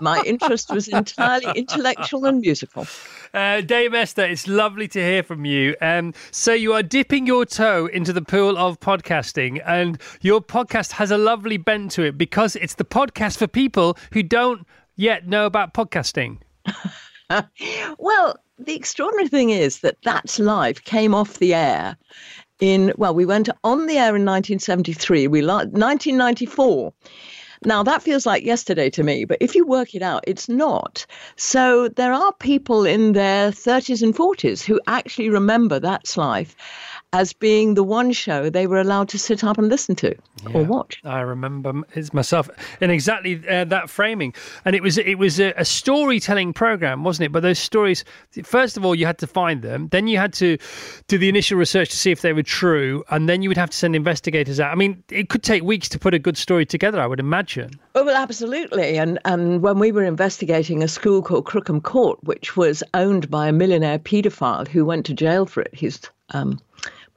My 0.02 0.22
interest 0.26 0.72
was 0.74 0.88
entirely 1.02 1.48
intellectual 1.56 2.26
and 2.26 2.40
musical. 2.40 2.88
Uh, 3.36 3.60
Dame 3.60 3.96
Esther, 3.96 4.24
it's 4.24 4.48
lovely 4.48 4.88
to 4.88 5.04
hear 5.04 5.22
from 5.22 5.44
you. 5.44 5.76
Um, 5.82 6.14
so 6.32 6.54
you 6.54 6.72
are 6.72 6.82
dipping 6.82 7.28
your 7.28 7.46
toe 7.46 7.88
into 7.88 8.14
the 8.14 8.22
pool 8.22 8.58
of 8.58 8.80
podcasting, 8.80 9.62
and 9.66 10.02
your 10.22 10.40
podcast 10.40 10.94
has 10.94 11.12
a 11.12 11.18
lovely 11.18 11.58
bent 11.58 11.92
to 11.92 12.04
it 12.04 12.18
because 12.18 12.56
it's 12.56 12.76
the 12.76 12.86
podcast 12.86 13.38
for 13.38 13.46
people 13.46 13.98
who 14.14 14.24
don't 14.24 14.66
yet 14.96 15.28
know 15.28 15.46
about 15.46 15.74
podcasting. 15.74 16.38
well, 18.00 18.38
the 18.58 18.74
extraordinary 18.74 19.28
thing 19.28 19.50
is 19.50 19.82
that 19.82 19.98
That's 20.06 20.40
Life 20.40 20.82
came 20.86 21.14
off 21.14 21.40
the 21.40 21.54
air 21.54 21.98
in, 22.62 22.94
well, 22.96 23.14
we 23.14 23.26
went 23.26 23.50
on 23.66 23.88
the 23.88 23.98
air 23.98 24.16
in 24.16 24.24
1973, 24.24 25.28
we 25.28 25.42
li- 25.42 25.48
1994. 25.48 26.94
Now, 27.66 27.82
that 27.84 28.04
feels 28.04 28.26
like 28.28 28.44
yesterday 28.44 28.90
to 28.92 29.04
me, 29.04 29.26
but 29.26 29.40
if 29.42 29.56
you 29.56 29.66
work 29.66 29.96
it 29.96 30.04
out, 30.04 30.24
it's 30.28 30.48
not. 30.48 31.06
So 31.36 31.90
there 31.90 32.14
are 32.14 32.32
people 32.34 32.86
in 32.86 33.14
their 33.14 33.50
30s 33.52 34.04
and 34.04 34.16
40s 34.16 34.64
who 34.64 34.80
actually 34.88 35.30
remember 35.30 35.80
That's 35.80 36.16
Life 36.16 36.56
as 37.16 37.32
being 37.32 37.76
the 37.76 37.84
one 37.84 38.12
show 38.12 38.50
they 38.50 38.68
were 38.68 38.80
allowed 38.80 39.08
to 39.08 39.18
sit 39.18 39.42
up 39.42 39.58
and 39.58 39.70
listen 39.70 39.96
to 39.96 40.14
or 40.54 40.64
watch. 40.64 41.00
I 41.06 41.22
remember 41.22 41.74
it's 41.94 42.14
myself 42.14 42.50
in 42.82 42.92
exactly 42.92 43.42
uh, 43.48 43.64
that 43.66 43.90
framing, 43.90 44.34
and 44.66 44.76
it 44.76 44.84
was 44.84 44.98
it 44.98 45.18
was 45.18 45.40
a, 45.40 45.54
a 45.56 45.64
storytelling 45.64 46.52
program, 46.52 47.06
wasn't 47.06 47.28
it? 47.28 47.32
But 47.32 47.40
those 47.40 47.58
stories, 47.58 48.04
first 48.44 48.76
of 48.76 48.86
all, 48.86 48.96
you 48.96 49.06
had 49.06 49.18
to 49.20 49.28
find 49.28 49.62
them, 49.62 49.88
then 49.90 50.08
you 50.08 50.18
had 50.18 50.34
to 50.34 50.58
do 51.08 51.18
the 51.18 51.30
initial 51.30 51.58
research 51.58 51.90
to 51.92 51.98
see 51.98 52.12
if 52.12 52.22
they 52.22 52.34
were 52.34 52.44
true, 52.44 53.04
and 53.10 53.30
then 53.30 53.42
you 53.42 53.50
would 53.50 53.58
have 53.58 53.70
to 53.70 53.78
send 53.78 53.96
investigators 53.96 54.60
out. 54.60 54.72
I 54.74 54.76
mean, 54.76 55.02
it 55.10 55.30
could 55.30 55.42
take 55.42 55.64
weeks 55.64 55.88
to 55.90 56.00
put 56.00 56.14
a 56.14 56.20
good 56.20 56.38
story 56.38 56.66
together. 56.66 57.00
I 57.00 57.08
would 57.08 57.22
imagine. 57.22 57.72
Oh, 57.96 58.04
well, 58.04 58.18
absolutely. 58.18 58.98
And 58.98 59.20
and 59.24 59.62
when 59.62 59.80
we 59.80 59.94
were 59.94 60.04
investigating 60.04 60.84
a 60.84 60.90
school 60.90 61.22
called 61.22 61.46
Crookham 61.46 61.80
Court, 61.80 62.22
which 62.24 62.58
was 62.58 62.84
owned 62.94 63.32
by 63.32 63.48
a 63.48 63.54
millionaire 63.54 64.00
paedophile 64.00 64.68
who 64.68 64.84
went 64.84 65.06
to 65.06 65.14
jail 65.14 65.46
for 65.46 65.62
it, 65.62 65.74
he's 65.74 66.02
um, 66.32 66.60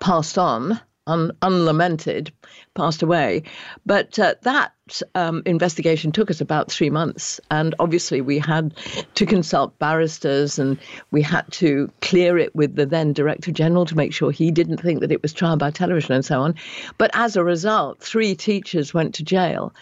passed 0.01 0.39
on, 0.39 0.81
un, 1.07 1.33
unlamented, 1.43 2.33
passed 2.75 3.03
away. 3.03 3.43
But 3.85 4.19
uh, 4.19 4.35
that 4.43 4.73
um, 5.15 5.43
investigation 5.47 6.13
took 6.13 6.31
us 6.31 6.41
about 6.41 6.71
three 6.71 6.91
months. 6.91 7.41
And 7.51 7.75
obviously, 7.79 8.21
we 8.21 8.39
had 8.39 8.75
to 9.15 9.27
consult 9.27 9.79
barristers 9.79 10.59
and 10.59 10.79
we 11.11 11.23
had 11.23 11.51
to 11.53 11.91
clear 12.01 12.39
it 12.39 12.55
with 12.55 12.77
the 12.77 12.87
then 12.87 13.13
Director 13.13 13.51
General 13.51 13.85
to 13.87 13.97
make 13.97 14.13
sure 14.13 14.31
he 14.31 14.51
didn't 14.51 14.79
think 14.79 15.01
that 15.01 15.13
it 15.13 15.23
was 15.23 15.33
trial 15.33 15.57
by 15.57 15.71
television 15.71 16.15
and 16.15 16.25
so 16.25 16.41
on. 16.41 16.55
But 16.99 17.11
as 17.15 17.37
a 17.37 17.45
result, 17.45 18.01
three 18.01 18.35
teachers 18.35 18.95
went 18.95 19.15
to 19.17 19.25
jail. 19.25 19.75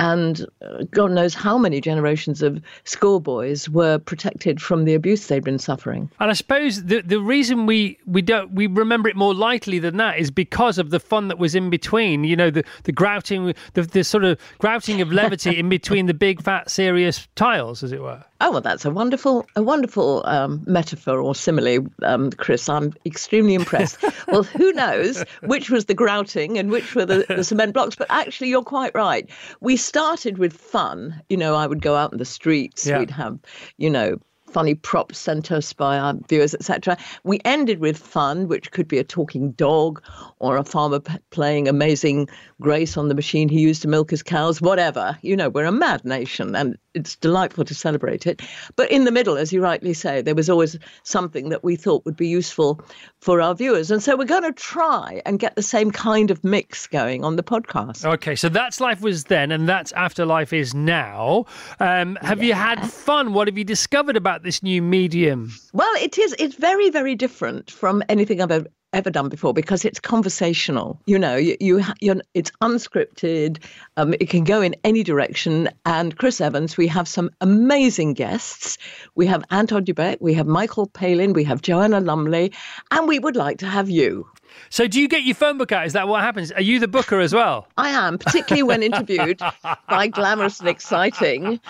And 0.00 0.46
uh, 0.62 0.84
God 0.90 1.12
knows 1.12 1.34
how 1.34 1.58
many 1.58 1.78
generations 1.78 2.40
of 2.40 2.58
schoolboys 2.84 3.68
were 3.68 3.98
protected 3.98 4.60
from 4.60 4.86
the 4.86 4.94
abuse 4.94 5.26
they'd 5.26 5.44
been 5.44 5.58
suffering. 5.58 6.10
And 6.20 6.30
I 6.30 6.32
suppose 6.32 6.84
the 6.84 7.02
the 7.02 7.20
reason 7.20 7.66
we, 7.66 7.98
we 8.06 8.22
don't 8.22 8.54
we 8.54 8.66
remember 8.66 9.10
it 9.10 9.16
more 9.16 9.34
lightly 9.34 9.78
than 9.78 9.98
that 9.98 10.18
is 10.18 10.30
because 10.30 10.78
of 10.78 10.88
the 10.88 11.00
fun 11.00 11.28
that 11.28 11.38
was 11.38 11.54
in 11.54 11.68
between. 11.68 12.24
You 12.24 12.34
know, 12.34 12.50
the 12.50 12.64
the 12.84 12.92
grouting, 12.92 13.52
the, 13.74 13.82
the 13.82 14.02
sort 14.02 14.24
of 14.24 14.40
grouting 14.56 15.02
of 15.02 15.12
levity 15.12 15.58
in 15.58 15.68
between 15.68 16.06
the 16.06 16.14
big 16.14 16.42
fat 16.42 16.70
serious 16.70 17.28
tiles, 17.36 17.82
as 17.82 17.92
it 17.92 18.00
were. 18.00 18.24
Oh 18.42 18.50
well, 18.52 18.60
that's 18.62 18.86
a 18.86 18.90
wonderful, 18.90 19.46
a 19.54 19.62
wonderful 19.62 20.22
um, 20.26 20.62
metaphor 20.66 21.18
or 21.18 21.34
simile, 21.34 21.86
um, 22.02 22.30
Chris. 22.30 22.68
I'm 22.70 22.94
extremely 23.04 23.54
impressed. 23.54 23.98
well, 24.28 24.44
who 24.44 24.72
knows 24.72 25.22
which 25.42 25.68
was 25.68 25.84
the 25.84 25.94
grouting 25.94 26.58
and 26.58 26.70
which 26.70 26.94
were 26.94 27.04
the, 27.04 27.26
the 27.28 27.44
cement 27.44 27.74
blocks? 27.74 27.96
But 27.96 28.06
actually, 28.08 28.48
you're 28.48 28.62
quite 28.62 28.94
right. 28.94 29.28
We 29.60 29.76
started 29.76 30.38
with 30.38 30.54
fun. 30.54 31.20
You 31.28 31.36
know, 31.36 31.54
I 31.54 31.66
would 31.66 31.82
go 31.82 31.96
out 31.96 32.12
in 32.12 32.18
the 32.18 32.24
streets. 32.24 32.86
Yeah. 32.86 33.00
We'd 33.00 33.10
have, 33.10 33.38
you 33.76 33.90
know. 33.90 34.18
Funny 34.46 34.74
props 34.74 35.16
sent 35.16 35.52
us 35.52 35.72
by 35.72 35.96
our 35.96 36.12
viewers, 36.28 36.54
etc. 36.54 36.96
We 37.22 37.40
ended 37.44 37.78
with 37.78 37.96
fun, 37.96 38.48
which 38.48 38.72
could 38.72 38.88
be 38.88 38.98
a 38.98 39.04
talking 39.04 39.52
dog 39.52 40.02
or 40.40 40.56
a 40.56 40.64
farmer 40.64 40.98
p- 40.98 41.14
playing 41.30 41.68
Amazing 41.68 42.28
Grace 42.60 42.96
on 42.96 43.06
the 43.06 43.14
machine 43.14 43.48
he 43.48 43.60
used 43.60 43.80
to 43.82 43.86
milk 43.86 44.10
his 44.10 44.24
cows, 44.24 44.60
whatever. 44.60 45.16
You 45.22 45.36
know, 45.36 45.50
we're 45.50 45.66
a 45.66 45.70
mad 45.70 46.04
nation 46.04 46.56
and 46.56 46.76
it's 46.94 47.16
delightful 47.16 47.64
to 47.64 47.74
celebrate 47.74 48.26
it. 48.26 48.42
But 48.76 48.90
in 48.90 49.04
the 49.04 49.12
middle, 49.12 49.36
as 49.36 49.52
you 49.52 49.62
rightly 49.62 49.94
say, 49.94 50.22
there 50.22 50.34
was 50.34 50.50
always 50.50 50.78
something 51.02 51.48
that 51.50 51.62
we 51.62 51.76
thought 51.76 52.04
would 52.04 52.16
be 52.16 52.28
useful 52.28 52.80
for 53.20 53.40
our 53.40 53.54
viewers. 53.54 53.90
And 53.90 54.02
so 54.02 54.16
we're 54.16 54.24
going 54.24 54.42
to 54.42 54.52
try 54.52 55.22
and 55.24 55.38
get 55.38 55.54
the 55.56 55.62
same 55.62 55.90
kind 55.90 56.30
of 56.30 56.42
mix 56.42 56.86
going 56.86 57.24
on 57.24 57.36
the 57.36 57.42
podcast. 57.42 58.04
Okay, 58.04 58.34
so 58.34 58.48
that's 58.48 58.80
life 58.80 59.00
was 59.00 59.24
then, 59.24 59.52
and 59.52 59.68
that's 59.68 59.92
afterlife 59.92 60.52
is 60.52 60.74
now. 60.74 61.44
Um, 61.78 62.16
have 62.22 62.42
you 62.42 62.54
had 62.54 62.84
fun? 62.90 63.32
What 63.32 63.48
have 63.48 63.56
you 63.56 63.64
discovered 63.64 64.16
about 64.16 64.42
this 64.42 64.62
new 64.62 64.82
medium? 64.82 65.52
Well, 65.72 65.94
it 65.96 66.18
is. 66.18 66.34
It's 66.38 66.56
very, 66.56 66.90
very 66.90 67.14
different 67.14 67.70
from 67.70 68.02
anything 68.08 68.40
I've 68.40 68.66
ever, 68.92 69.10
done 69.10 69.28
before 69.28 69.54
because 69.54 69.84
it's 69.84 70.00
conversational. 70.00 71.00
You 71.06 71.18
know, 71.18 71.36
you, 71.36 71.56
you 72.00 72.20
it's 72.34 72.50
unscripted. 72.62 73.62
Um, 73.96 74.14
it 74.14 74.28
can 74.28 74.44
go 74.44 74.60
in 74.60 74.74
any 74.84 75.02
direction. 75.02 75.68
And 75.86 76.16
Chris 76.16 76.40
Evans, 76.40 76.76
we 76.76 76.86
have 76.88 77.08
some 77.08 77.30
amazing 77.40 78.14
guests. 78.14 78.78
We 79.14 79.26
have 79.26 79.44
Anton 79.50 79.84
Du 79.84 79.94
Beke, 79.94 80.18
we 80.20 80.34
have 80.34 80.46
Michael 80.46 80.86
Palin, 80.86 81.32
we 81.32 81.44
have 81.44 81.62
Joanna 81.62 82.00
Lumley, 82.00 82.52
and 82.90 83.08
we 83.08 83.18
would 83.18 83.36
like 83.36 83.58
to 83.58 83.66
have 83.66 83.90
you. 83.90 84.26
So, 84.68 84.86
do 84.86 85.00
you 85.00 85.08
get 85.08 85.22
your 85.22 85.34
phone 85.34 85.58
book 85.58 85.72
out? 85.72 85.86
Is 85.86 85.92
that 85.94 86.08
what 86.08 86.22
happens? 86.22 86.52
Are 86.52 86.60
you 86.60 86.78
the 86.78 86.88
booker 86.88 87.20
as 87.20 87.34
well? 87.34 87.66
I 87.76 87.90
am, 87.90 88.18
particularly 88.18 88.62
when 88.62 88.82
interviewed 88.82 89.40
by 89.88 90.08
glamorous 90.08 90.60
and 90.60 90.68
exciting 90.68 91.60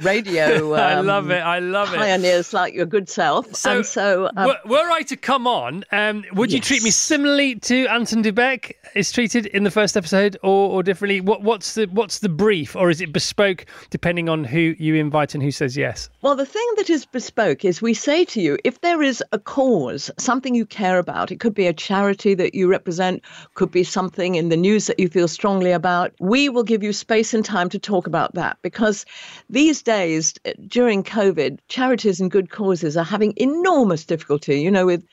radio. 0.00 0.72
I 0.74 0.94
um, 0.94 1.06
love 1.06 1.30
it. 1.30 1.40
I 1.40 1.58
love 1.58 1.92
it. 1.92 1.98
Pioneers 1.98 2.52
like 2.52 2.74
your 2.74 2.86
good 2.86 3.08
self. 3.08 3.54
So, 3.54 3.76
and 3.76 3.86
so, 3.86 4.30
um, 4.36 4.48
were, 4.48 4.58
were 4.66 4.90
I 4.90 5.02
to 5.02 5.16
come 5.16 5.46
on, 5.46 5.84
um, 5.92 6.24
would 6.34 6.52
you 6.52 6.60
treat 6.60 6.82
me 6.82 6.90
similarly 6.90 7.56
to 7.56 7.86
Anton 7.86 8.22
Du 8.22 8.32
Beke 8.32 8.78
is 8.94 9.10
treated 9.10 9.46
in 9.46 9.64
the 9.64 9.70
first 9.70 9.96
episode, 9.96 10.36
or, 10.42 10.70
or 10.70 10.82
differently? 10.82 11.20
What, 11.20 11.42
what's 11.42 11.74
the 11.74 11.86
what's 11.86 12.18
the 12.20 12.28
brief, 12.28 12.76
or 12.76 12.90
is 12.90 13.00
it 13.00 13.12
bespoke 13.12 13.66
depending 13.90 14.28
on 14.28 14.44
who 14.44 14.74
you 14.78 14.94
invite 14.94 15.34
and 15.34 15.42
who 15.42 15.50
says 15.50 15.76
yes? 15.76 16.08
Well, 16.22 16.36
the 16.36 16.46
thing 16.46 16.66
that 16.76 16.90
is 16.90 17.06
bespoke 17.06 17.64
is 17.64 17.82
we 17.82 17.94
say 17.94 18.24
to 18.26 18.40
you 18.40 18.58
if 18.64 18.80
there 18.80 19.02
is 19.02 19.22
a 19.32 19.38
cause, 19.38 20.10
something 20.18 20.54
you 20.54 20.66
care 20.66 20.98
about, 20.98 21.32
it 21.32 21.40
could 21.40 21.54
be 21.54 21.66
a 21.66 21.72
charity 21.72 22.01
that 22.10 22.54
you 22.54 22.68
represent, 22.68 23.22
could 23.54 23.70
be 23.70 23.84
something 23.84 24.34
in 24.34 24.48
the 24.48 24.56
news 24.56 24.86
that 24.86 24.98
you 24.98 25.08
feel 25.08 25.28
strongly 25.28 25.72
about, 25.72 26.12
we 26.20 26.48
will 26.48 26.62
give 26.62 26.82
you 26.82 26.92
space 26.92 27.34
and 27.34 27.44
time 27.44 27.68
to 27.68 27.78
talk 27.78 28.06
about 28.06 28.34
that 28.34 28.58
because 28.62 29.06
these 29.50 29.82
days 29.82 30.34
uh, 30.44 30.52
during 30.66 31.02
COVID, 31.02 31.58
charities 31.68 32.20
and 32.20 32.30
good 32.30 32.50
causes 32.50 32.96
are 32.96 33.04
having 33.04 33.34
enormous 33.36 34.04
difficulty, 34.04 34.60
you 34.60 34.70
know, 34.70 34.86
with 34.86 35.04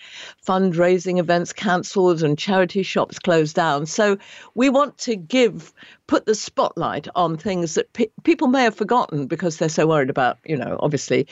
fundraising 0.46 1.20
events 1.20 1.54
cancelled 1.54 2.24
and 2.24 2.38
charity 2.38 2.84
shops 2.84 3.20
closed 3.20 3.56
down. 3.56 3.86
So 3.86 4.18
we 4.56 4.70
want 4.70 4.98
to 5.00 5.16
give 5.16 5.74
put 6.10 6.26
the 6.26 6.34
spotlight 6.34 7.08
on 7.14 7.38
things 7.38 7.76
that 7.76 7.94
pe- 7.94 8.10
people 8.24 8.48
may 8.48 8.64
have 8.64 8.76
forgotten 8.76 9.28
because 9.28 9.58
they're 9.58 9.70
so 9.70 9.86
worried 9.86 10.10
about, 10.10 10.40
you 10.44 10.58
know, 10.58 10.76
obviously 10.80 11.28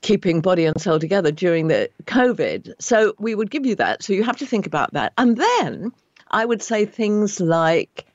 keeping 0.00 0.40
body 0.40 0.64
and 0.64 0.80
soul 0.80 0.98
together 0.98 1.30
during 1.30 1.68
the 1.68 1.90
COVID. 2.04 2.72
So 2.78 3.14
we 3.18 3.34
would 3.34 3.50
give 3.50 3.66
you 3.66 3.74
that. 3.74 4.02
So 4.02 4.14
you 4.14 4.24
have 4.24 4.38
to 4.38 4.46
think 4.46 4.66
about 4.66 4.85
that. 4.92 5.12
And 5.18 5.36
then 5.36 5.92
I 6.30 6.44
would 6.44 6.62
say 6.62 6.84
things 6.84 7.40
like, 7.40 8.06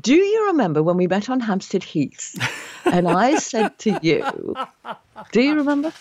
do 0.00 0.14
you 0.14 0.46
remember 0.46 0.82
when 0.82 0.96
we 0.96 1.06
met 1.06 1.30
on 1.30 1.40
Hampstead 1.40 1.82
Heath? 1.82 2.36
And 2.84 3.08
I 3.08 3.36
said 3.36 3.78
to 3.80 3.98
you, 4.02 4.54
Do 5.32 5.40
you 5.40 5.54
remember? 5.54 5.92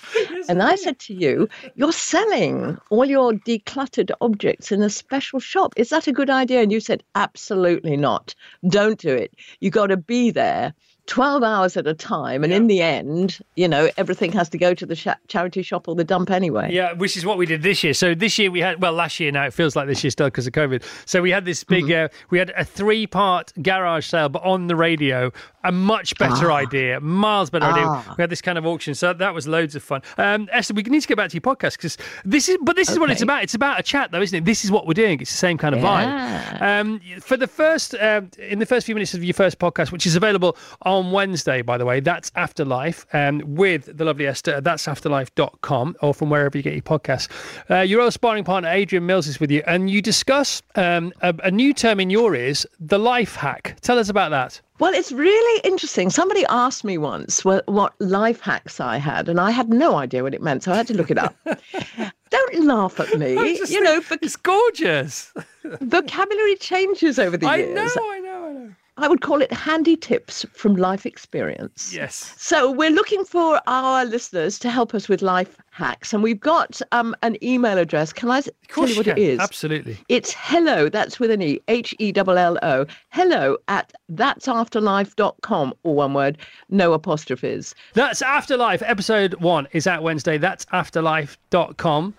and 0.49 0.61
I 0.61 0.76
said 0.76 0.99
to 0.99 1.13
you, 1.13 1.47
You're 1.76 1.93
selling 1.93 2.78
all 2.89 3.05
your 3.05 3.34
decluttered 3.34 4.11
objects 4.21 4.71
in 4.71 4.82
a 4.82 4.89
special 4.89 5.39
shop. 5.39 5.73
Is 5.78 5.89
that 5.89 6.07
a 6.07 6.11
good 6.11 6.30
idea? 6.30 6.61
And 6.61 6.71
you 6.71 6.80
said, 6.80 7.03
Absolutely 7.15 7.97
not. 7.97 8.36
Don't 8.67 8.99
do 8.99 9.13
it. 9.13 9.34
You 9.61 9.69
got 9.69 9.88
to 9.88 9.97
be 9.97 10.30
there 10.30 10.73
12 11.08 11.43
hours 11.43 11.78
at 11.78 11.86
a 11.86 11.93
time. 11.93 12.43
And 12.43 12.51
in 12.51 12.68
the 12.68 12.82
end, 12.82 13.39
you 13.56 13.68
know, 13.68 13.89
everything 13.97 14.32
has 14.32 14.49
to 14.49 14.58
go 14.58 14.74
to 14.74 14.86
the 14.86 14.95
sh- 14.95 15.08
charity 15.28 15.62
shop 15.62 15.88
or 15.88 15.93
the 15.95 16.03
dump 16.03 16.32
anyway. 16.32 16.74
Yeah, 16.74 16.93
which 16.93 17.16
is 17.16 17.26
what 17.26 17.38
we 17.38 17.45
did 17.45 17.62
this 17.62 17.84
year. 17.84 17.93
So 17.93 18.16
this 18.16 18.39
year 18.39 18.49
we 18.49 18.60
had, 18.60 18.82
well, 18.82 18.93
last 18.93 19.20
year 19.20 19.32
now 19.32 19.45
it 19.45 19.53
feels 19.53 19.76
like 19.76 19.88
this 19.88 20.03
year 20.03 20.10
still 20.12 20.28
because 20.28 20.47
of 20.47 20.53
COVID. 20.53 20.84
So 21.06 21.22
we 21.22 21.30
had 21.32 21.45
this 21.45 21.64
big, 21.64 21.86
Mm-hmm. 21.86 22.06
uh, 22.06 22.18
we 22.32 22.39
had 22.39 22.51
a 22.58 22.66
three 22.66 23.06
part 23.06 23.53
garage 23.62 24.08
sale, 24.08 24.30
but 24.30 24.41
on 24.43 24.66
the 24.68 24.76
radio, 24.76 25.32
a 25.66 25.72
much 25.72 26.18
better 26.18 26.51
Ah. 26.51 26.55
idea, 26.57 26.99
miles 26.99 27.49
better 27.49 27.66
idea. 27.66 27.84
Ah. 27.86 28.13
We 28.18 28.22
had 28.22 28.30
this 28.30 28.41
kind 28.41 28.57
of 28.57 28.66
auction. 28.66 28.95
So 28.95 29.13
that 29.13 29.34
was 29.34 29.47
loads 29.47 29.76
of 29.76 29.84
fun. 29.84 30.01
Um, 30.18 30.47
Esther, 30.51 30.74
we 30.74 30.84
need 30.84 31.01
to 31.01 31.07
get 31.07 31.18
back 31.18 31.30
to 31.32 31.34
your 31.36 31.41
podcast 31.41 31.74
because 31.78 31.97
this 32.24 32.47
is, 32.49 32.57
but 32.61 32.76
this 32.76 32.89
is 32.89 32.99
what 32.99 33.09
it's 33.11 33.22
about. 33.22 33.43
It's 33.43 33.53
about 33.55 33.80
a 33.80 33.84
chat 33.84 34.11
though, 34.11 34.22
isn't 34.22 34.38
it? 34.38 34.45
This 34.45 34.63
is 34.63 34.72
what 34.72 34.88
we're 34.88 34.93
doing. 34.93 35.20
It's 35.20 35.32
the 35.32 35.38
same 35.38 35.57
kind 35.57 35.76
of 35.76 35.82
vibe. 35.82 36.61
Um, 36.61 37.01
for 37.22 37.38
the 37.38 37.47
first, 37.47 37.95
um, 37.95 38.30
in 38.39 38.59
the 38.59 38.66
first 38.66 38.86
few 38.86 38.95
minutes 38.95 39.13
of 39.13 39.24
your 39.24 39.34
first 39.34 39.59
podcast, 39.59 39.91
which 39.91 40.05
is 40.05 40.16
available 40.16 40.57
on 40.84 41.11
Wednesday, 41.11 41.61
by 41.61 41.78
the 41.78 41.86
way, 41.86 41.99
that's 41.99 42.32
Afterlife 42.36 43.05
um, 43.13 43.41
with 43.45 43.97
the 43.97 44.05
lovely 44.05 44.28
Esther. 44.28 44.61
That's 44.61 44.88
afterlife.com 44.88 45.95
or 46.01 46.13
from 46.13 46.30
wherever 46.30 46.57
you 46.57 46.63
get 46.63 46.74
your 46.74 46.82
podcasts. 46.82 47.28
Uh, 47.70 47.80
your 47.82 48.01
old 48.01 48.13
sparring 48.13 48.43
partner, 48.43 48.70
Adrian 48.70 49.05
Mills, 49.05 49.28
is 49.28 49.39
with 49.39 49.51
you, 49.51 49.63
and 49.68 49.89
you 49.89 50.01
discuss 50.01 50.61
um, 50.76 51.11
a, 51.22 51.34
a 51.43 51.51
new 51.51 51.74
term 51.74 51.99
in 51.99 52.09
your 52.09 52.36
ears, 52.36 52.66
the 52.80 52.99
life 52.99 53.36
hack. 53.36 53.78
Tell 53.82 53.97
us 53.99 54.09
about 54.09 54.30
that. 54.32 54.61
Well, 54.78 54.93
it's 54.93 55.11
really 55.13 55.61
interesting. 55.63 56.09
Somebody 56.09 56.45
asked 56.47 56.84
me 56.84 56.97
once 56.97 57.45
what, 57.45 57.65
what 57.67 57.93
life 57.99 58.41
hacks 58.41 58.82
I 58.82 58.97
had, 58.97 59.30
and 59.30 59.39
I 59.39 59.51
had 59.51 59.69
no 59.69 59.95
idea 59.95 60.21
what 60.21 60.34
it 60.34 60.41
meant, 60.41 60.63
so 60.63 60.73
I 60.73 60.76
had 60.76 60.88
to 60.88 60.93
look 60.93 61.09
it 61.09 61.17
up. 61.17 61.34
Don't 62.30 62.65
laugh 62.65 62.99
at 62.99 63.17
me. 63.17 63.36
You 63.69 63.82
know, 63.82 64.01
voc- 64.01 64.19
It's 64.21 64.36
gorgeous. 64.36 65.34
vocabulary 65.82 66.55
changes 66.57 67.17
over 67.19 67.38
the 67.38 67.47
I 67.47 67.55
years. 67.57 67.80
I 67.80 67.99
know, 67.99 68.11
I 68.11 68.19
know, 68.19 68.45
I 68.47 68.51
know. 68.51 68.76
I 68.98 69.10
would 69.10 69.22
call 69.22 69.41
it 69.41 69.52
handy 69.52 69.98
tips 69.98 70.46
from 70.54 70.76
life 70.76 71.06
experience. 71.06 71.93
Yes. 71.93 72.34
So 72.38 72.72
we're 72.72 72.91
looking 72.91 73.26
for 73.26 73.60
our 73.68 74.06
listeners 74.06 74.58
to 74.60 74.70
help 74.70 74.96
us 74.96 75.10
with 75.10 75.22
life 75.22 75.58
hacks, 75.72 76.14
and 76.14 76.24
we've 76.24 76.39
got 76.39 76.82
um, 76.93 77.14
an 77.22 77.38
email 77.43 77.78
address. 77.78 78.14
Can 78.14 78.32
I 78.32 78.41
tell 78.70 78.88
you 78.88 78.96
what 78.96 79.08
it 79.08 79.18
is? 79.18 79.39
Absolutely. 79.39 79.98
It's 80.08 80.34
hello, 80.34 80.88
that's 80.88 81.20
with 81.20 81.30
an 81.30 81.41
E, 81.41 81.60
H 81.68 81.93
E 82.00 82.14
L 82.16 82.38
L 82.38 82.58
O, 82.64 82.86
hello 83.10 83.58
at 83.68 83.91
that'safterlife.com, 84.14 85.74
all 85.84 85.96
one 85.96 86.14
word, 86.14 86.38
no 86.70 86.93
apostrophes. 86.93 87.76
That's 87.93 88.22
Afterlife. 88.22 88.82
Episode 88.84 89.34
one 89.36 89.68
is 89.74 89.88
out 89.88 90.04
Wednesday. 90.04 90.38
That's 90.38 90.66
afterlife.com. 90.72 92.14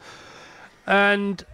And 0.86 1.44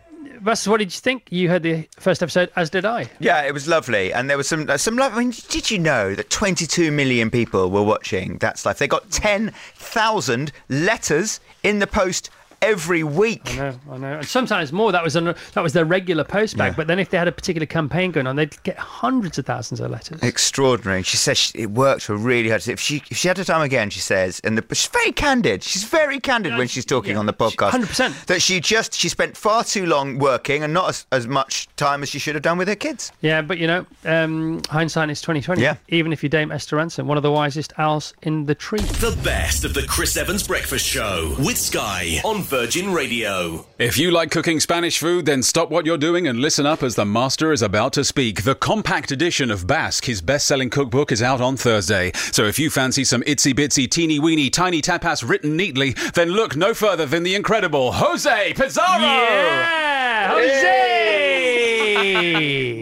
Russ, 0.42 0.66
what 0.66 0.78
did 0.78 0.92
you 0.92 1.00
think? 1.00 1.26
You 1.30 1.48
heard 1.48 1.62
the 1.62 1.88
first 1.98 2.22
episode, 2.22 2.50
as 2.56 2.70
did 2.70 2.84
I. 2.84 3.10
Yeah, 3.20 3.42
it 3.42 3.52
was 3.52 3.68
lovely, 3.68 4.12
and 4.12 4.28
there 4.28 4.36
was 4.36 4.48
some 4.48 4.68
uh, 4.68 4.76
some 4.76 4.96
love. 4.96 5.14
I 5.14 5.20
mean, 5.20 5.32
did 5.48 5.70
you 5.70 5.78
know 5.78 6.14
that 6.14 6.30
22 6.30 6.90
million 6.90 7.30
people 7.30 7.70
were 7.70 7.82
watching 7.82 8.38
That's 8.38 8.66
Life? 8.66 8.78
They 8.78 8.88
got 8.88 9.10
10,000 9.10 10.52
letters 10.68 11.40
in 11.62 11.78
the 11.78 11.86
post 11.86 12.30
every 12.62 13.02
week. 13.02 13.42
I 13.52 13.56
know, 13.56 13.74
I 13.90 13.98
know. 13.98 14.18
And 14.18 14.26
sometimes 14.26 14.72
more. 14.72 14.92
That 14.92 15.04
was 15.04 15.16
an, 15.16 15.34
that 15.54 15.62
was 15.62 15.72
their 15.72 15.84
regular 15.84 16.24
post 16.24 16.56
bag. 16.56 16.72
Yeah. 16.72 16.76
But 16.76 16.86
then 16.86 16.98
if 16.98 17.10
they 17.10 17.18
had 17.18 17.28
a 17.28 17.32
particular 17.32 17.66
campaign 17.66 18.12
going 18.12 18.26
on, 18.26 18.36
they'd 18.36 18.62
get 18.62 18.78
hundreds 18.78 19.38
of 19.38 19.46
thousands 19.46 19.80
of 19.80 19.90
letters. 19.90 20.22
Extraordinary. 20.22 21.02
She 21.02 21.16
says 21.16 21.38
she, 21.38 21.58
it 21.58 21.70
worked 21.70 22.06
her 22.06 22.16
really 22.16 22.48
hard. 22.48 22.66
If 22.68 22.80
she 22.80 23.02
if 23.10 23.16
she 23.16 23.28
had 23.28 23.36
the 23.36 23.44
time 23.44 23.62
again, 23.62 23.90
she 23.90 24.00
says, 24.00 24.40
and 24.44 24.56
the, 24.56 24.74
she's 24.74 24.86
very 24.88 25.12
candid. 25.12 25.62
She's 25.62 25.84
very 25.84 26.20
candid 26.20 26.56
when 26.56 26.68
she's 26.68 26.84
talking 26.84 27.16
on 27.16 27.26
the 27.26 27.32
podcast. 27.32 27.70
Hundred 27.70 27.88
percent. 27.88 28.14
That 28.26 28.40
she 28.40 28.60
just 28.60 28.94
she 28.94 29.08
spent 29.08 29.36
far 29.36 29.64
too 29.64 29.86
long 29.86 30.18
working 30.18 30.62
and 30.62 30.72
not 30.72 30.88
as, 30.88 31.06
as 31.12 31.26
much 31.26 31.68
time 31.76 32.02
as 32.02 32.08
she 32.08 32.18
should 32.18 32.34
have 32.34 32.42
done 32.42 32.58
with 32.58 32.68
her 32.68 32.76
kids. 32.76 33.12
Yeah, 33.20 33.42
but 33.42 33.58
you 33.58 33.66
know, 33.66 33.86
um, 34.04 34.62
hindsight 34.68 35.10
is 35.10 35.20
twenty 35.20 35.40
twenty. 35.40 35.62
Yeah. 35.62 35.76
Even 35.88 36.12
if 36.12 36.22
you 36.22 36.28
dame 36.28 36.52
Esther 36.52 36.76
Rantzen, 36.76 37.06
one 37.06 37.16
of 37.16 37.22
the 37.22 37.32
wisest 37.32 37.72
owls 37.78 38.14
in 38.22 38.46
the 38.46 38.54
tree. 38.54 38.78
The 38.80 39.18
best 39.24 39.64
of 39.64 39.74
the 39.74 39.82
Chris 39.82 40.16
Evans 40.16 40.46
Breakfast 40.46 40.86
Show 40.86 41.34
with 41.38 41.58
Sky 41.58 42.20
on 42.24 42.42
Virgin 42.52 42.92
Radio. 42.92 43.64
If 43.78 43.96
you 43.96 44.10
like 44.10 44.30
cooking 44.30 44.60
Spanish 44.60 44.98
food, 44.98 45.24
then 45.24 45.42
stop 45.42 45.70
what 45.70 45.86
you're 45.86 45.96
doing 45.96 46.28
and 46.28 46.38
listen 46.38 46.66
up 46.66 46.82
as 46.82 46.96
the 46.96 47.06
master 47.06 47.50
is 47.50 47.62
about 47.62 47.94
to 47.94 48.04
speak. 48.04 48.42
The 48.42 48.54
compact 48.54 49.10
edition 49.10 49.50
of 49.50 49.66
Basque, 49.66 50.04
his 50.04 50.20
best 50.20 50.46
selling 50.46 50.68
cookbook, 50.68 51.12
is 51.12 51.22
out 51.22 51.40
on 51.40 51.56
Thursday. 51.56 52.12
So 52.30 52.44
if 52.44 52.58
you 52.58 52.68
fancy 52.68 53.04
some 53.04 53.22
itsy 53.22 53.54
bitsy, 53.54 53.90
teeny 53.90 54.18
weeny, 54.18 54.50
tiny 54.50 54.82
tapas 54.82 55.26
written 55.26 55.56
neatly, 55.56 55.92
then 56.12 56.32
look 56.32 56.54
no 56.54 56.74
further 56.74 57.06
than 57.06 57.22
the 57.22 57.34
incredible 57.34 57.92
Jose 57.92 58.52
Pizarro! 58.52 59.00
Yeah! 59.00 60.28
Jose! 60.28 61.78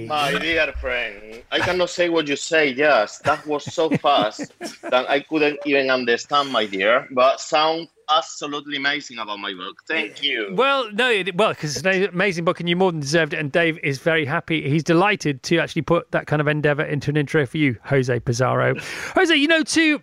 My 0.09 0.37
dear 0.37 0.73
friend, 0.81 1.30
I 1.53 1.59
cannot 1.59 1.91
say 1.91 2.09
what 2.09 2.29
you 2.29 2.37
say. 2.37 2.71
Yes, 2.71 3.19
that 3.19 3.45
was 3.47 3.65
so 3.65 3.91
fast 4.07 4.53
that 4.83 5.09
I 5.09 5.21
couldn't 5.21 5.59
even 5.67 5.91
understand, 5.91 6.51
my 6.51 6.67
dear. 6.67 7.09
But 7.11 7.41
sound 7.41 7.89
absolutely 8.11 8.77
amazing 8.77 9.19
about 9.19 9.39
my 9.39 9.53
book. 9.55 9.83
Thank 9.87 10.23
you. 10.23 10.53
Well, 10.55 10.91
no, 10.93 11.11
it, 11.11 11.35
well, 11.37 11.51
because 11.51 11.77
it's 11.77 11.87
an 11.87 12.05
amazing 12.05 12.45
book 12.45 12.61
and 12.61 12.69
you 12.69 12.77
more 12.77 12.93
than 12.93 13.01
deserved 13.01 13.35
it. 13.35 13.39
And 13.39 13.51
Dave 13.51 13.79
is 13.83 13.99
very 13.99 14.25
happy. 14.25 14.69
He's 14.69 14.85
delighted 14.85 15.43
to 15.45 15.59
actually 15.59 15.83
put 15.83 16.11
that 16.13 16.27
kind 16.27 16.41
of 16.41 16.49
endeavour 16.49 16.85
into 16.85 17.11
an 17.11 17.17
intro 17.17 17.47
for 17.47 17.59
you, 17.59 17.77
Jose 17.85 18.21
Pizarro. 18.21 18.75
Jose, 19.15 19.35
you 19.35 19.49
know, 19.49 19.63
to 19.63 20.01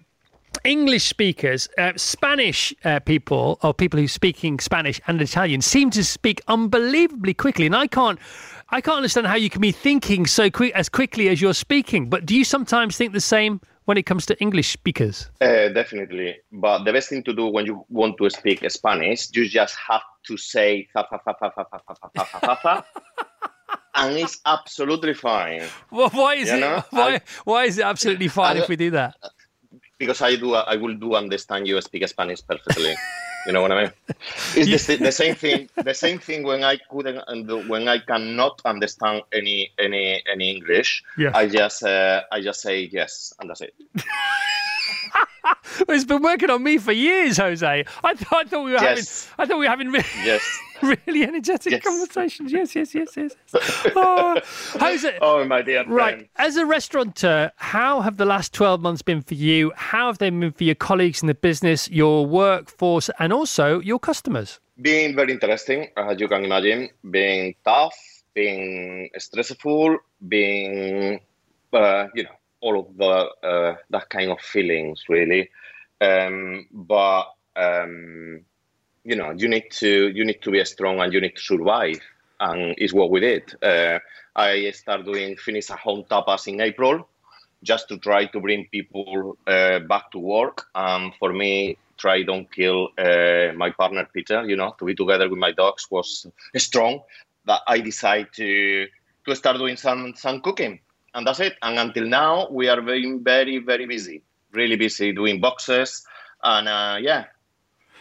English 0.63 1.05
speakers, 1.05 1.69
uh, 1.77 1.93
Spanish 1.95 2.73
uh, 2.83 2.99
people, 2.99 3.59
or 3.63 3.73
people 3.73 3.99
who 3.99 4.07
speaking 4.07 4.59
Spanish 4.59 4.99
and 5.07 5.21
Italian, 5.21 5.61
seem 5.61 5.89
to 5.91 6.03
speak 6.03 6.41
unbelievably 6.47 7.33
quickly. 7.33 7.65
And 7.65 7.75
I 7.75 7.87
can't. 7.87 8.19
I 8.69 8.81
can't 8.81 8.97
understand 8.97 9.27
how 9.27 9.35
you 9.35 9.49
can 9.49 9.61
be 9.61 9.71
thinking 9.71 10.25
so 10.25 10.49
quick 10.49 10.73
as 10.75 10.89
quickly 10.89 11.29
as 11.29 11.41
you're 11.41 11.53
speaking. 11.53 12.09
But 12.09 12.25
do 12.25 12.35
you 12.35 12.43
sometimes 12.43 12.97
think 12.97 13.13
the 13.13 13.21
same 13.21 13.61
when 13.85 13.97
it 13.97 14.03
comes 14.05 14.25
to 14.25 14.37
English 14.41 14.71
speakers? 14.73 15.29
Uh, 15.39 15.69
definitely. 15.69 16.35
But 16.51 16.83
the 16.83 16.91
best 16.91 17.07
thing 17.09 17.23
to 17.23 17.33
do 17.33 17.47
when 17.47 17.65
you 17.65 17.85
want 17.89 18.17
to 18.17 18.29
speak 18.29 18.69
Spanish, 18.69 19.27
you 19.33 19.47
just 19.47 19.75
have 19.87 20.01
to 20.27 20.35
say 20.35 20.87
fa 20.91 21.05
fa 21.09 21.19
fa 21.23 21.33
fa 21.39 21.51
fa 21.55 21.65
fa 21.69 21.79
fa 21.87 21.95
fa 22.13 22.25
fa 22.25 22.39
fa 22.41 22.55
fa. 22.61 22.85
And 23.95 24.17
it's 24.17 24.39
absolutely 24.45 25.13
fine. 25.13 25.63
Well, 25.89 26.09
why 26.09 26.35
is 26.35 26.49
You 26.49 26.57
it? 26.57 26.59
know, 26.59 26.83
why? 26.91 27.13
I- 27.15 27.21
why 27.45 27.63
is 27.65 27.77
it 27.77 27.83
absolutely 27.85 28.27
fine 28.27 28.57
I- 28.57 28.59
if 28.63 28.69
we 28.69 28.75
do 28.75 28.91
that? 28.91 29.15
because 29.97 30.21
I 30.21 30.35
do 30.35 30.53
I 30.53 30.75
will 30.75 30.93
do 30.95 31.15
understand 31.15 31.67
you 31.67 31.81
speak 31.81 32.07
Spanish 32.07 32.41
perfectly. 32.45 32.93
You 33.47 33.53
know 33.53 33.61
what 33.61 33.71
I 33.71 33.83
mean? 33.83 33.93
It's 34.55 34.87
the, 34.87 34.97
the 34.97 35.11
same 35.11 35.33
thing. 35.33 35.69
The 35.75 35.93
same 35.93 36.19
thing 36.19 36.43
when 36.43 36.65
I 36.65 36.77
couldn't 36.91 37.23
and 37.27 37.69
when 37.69 37.87
I 37.87 37.99
cannot 37.99 38.61
understand 38.65 39.23
any 39.31 39.71
any 39.79 40.21
any 40.29 40.51
English. 40.57 41.01
Yeah. 41.17 41.31
I 41.33 41.47
just 41.47 41.81
uh, 41.83 42.23
I 42.29 42.41
just 42.41 42.61
say 42.61 42.89
yes 42.91 43.33
and 43.39 43.49
that's 43.49 43.61
it. 43.61 43.73
It's 45.89 46.03
been 46.05 46.21
working 46.21 46.49
on 46.49 46.63
me 46.63 46.77
for 46.77 46.91
years, 46.91 47.37
Jose. 47.37 47.65
I, 48.03 48.13
th- 48.13 48.27
I 48.31 48.43
thought 48.43 48.65
we 48.65 48.71
were 48.71 48.77
Yes. 48.81 49.27
having. 49.27 49.33
I 49.39 49.45
thought 49.45 49.59
we 49.59 49.65
were 49.65 49.69
having 49.69 49.91
re- 49.91 50.03
Yes. 50.23 50.43
really 51.07 51.23
energetic 51.23 51.71
Yes. 51.71 51.83
conversations. 51.83 52.51
Yes, 52.51 52.75
yes, 52.75 52.93
yes, 52.93 53.09
yes. 53.15 53.35
Oh, 53.95 54.39
Jose. 54.79 55.17
Oh 55.21 55.45
my 55.45 55.61
dear 55.61 55.85
Right. 55.87 56.15
friend. 56.15 56.29
As 56.35 56.57
a 56.57 56.65
restaurateur, 56.65 57.51
how 57.55 58.01
have 58.01 58.17
the 58.17 58.25
last 58.25 58.53
12 58.53 58.81
months 58.81 59.01
been 59.01 59.21
for 59.21 59.33
you? 59.35 59.71
How 59.75 60.07
have 60.07 60.17
they 60.17 60.29
been 60.29 60.51
for 60.51 60.63
your 60.65 60.75
colleagues 60.75 61.21
in 61.21 61.27
the 61.27 61.35
business, 61.35 61.89
your 61.89 62.25
workforce, 62.25 63.09
and 63.19 63.31
also 63.31 63.79
your 63.79 63.99
customers? 63.99 64.59
Being 64.81 65.15
very 65.15 65.31
interesting, 65.33 65.87
as 65.95 66.19
you 66.19 66.27
can 66.27 66.43
imagine. 66.45 66.89
Being 67.09 67.55
tough, 67.65 67.95
being 68.35 69.09
stressful, 69.17 69.97
being 70.27 71.19
uh, 71.73 72.07
you 72.13 72.23
know 72.23 72.29
all 72.61 72.79
of 72.79 72.97
the 72.97 73.47
uh, 73.47 73.75
that 73.89 74.09
kind 74.09 74.31
of 74.31 74.39
feelings 74.41 75.03
really. 75.09 75.49
Um, 75.99 76.67
but 76.71 77.25
um, 77.55 78.41
you 79.03 79.15
know 79.15 79.31
you 79.31 79.47
need 79.47 79.71
to 79.71 80.09
you 80.09 80.25
need 80.25 80.41
to 80.41 80.51
be 80.51 80.63
strong 80.65 80.99
and 80.99 81.13
you 81.13 81.21
need 81.21 81.35
to 81.35 81.41
survive, 81.41 81.99
and 82.39 82.75
it's 82.77 82.93
what 82.93 83.09
we 83.09 83.19
did. 83.19 83.43
Uh, 83.63 83.99
I 84.35 84.71
started 84.71 85.05
doing 85.05 85.35
finish 85.37 85.71
at 85.71 85.79
home 85.79 86.03
tapas 86.09 86.47
in 86.47 86.61
April, 86.61 87.07
just 87.63 87.87
to 87.89 87.97
try 87.97 88.25
to 88.25 88.39
bring 88.39 88.67
people 88.71 89.37
uh, 89.47 89.79
back 89.79 90.11
to 90.11 90.19
work. 90.19 90.67
Um, 90.75 91.13
for 91.17 91.33
me, 91.33 91.77
try 91.97 92.21
don't 92.23 92.51
kill 92.51 92.89
uh, 92.97 93.53
my 93.55 93.71
partner 93.71 94.07
Peter. 94.13 94.45
You 94.45 94.55
know, 94.55 94.75
to 94.77 94.85
be 94.85 94.93
together 94.93 95.27
with 95.29 95.39
my 95.39 95.51
dogs 95.51 95.87
was 95.89 96.27
strong. 96.57 97.01
That 97.45 97.61
I 97.67 97.79
decided 97.79 98.33
to 98.33 98.87
to 99.25 99.35
start 99.35 99.57
doing 99.57 99.77
some 99.77 100.13
some 100.15 100.41
cooking, 100.41 100.79
and 101.13 101.25
that's 101.25 101.39
it. 101.39 101.55
And 101.61 101.79
until 101.79 102.05
now, 102.05 102.49
we 102.51 102.67
are 102.69 102.81
very 102.81 103.17
very 103.17 103.57
very 103.59 103.85
busy, 103.85 104.21
really 104.57 104.75
busy 104.75 105.13
doing 105.13 105.39
boxes, 105.39 106.03
and 106.43 106.67
uh, 106.67 106.97
yeah, 106.99 107.25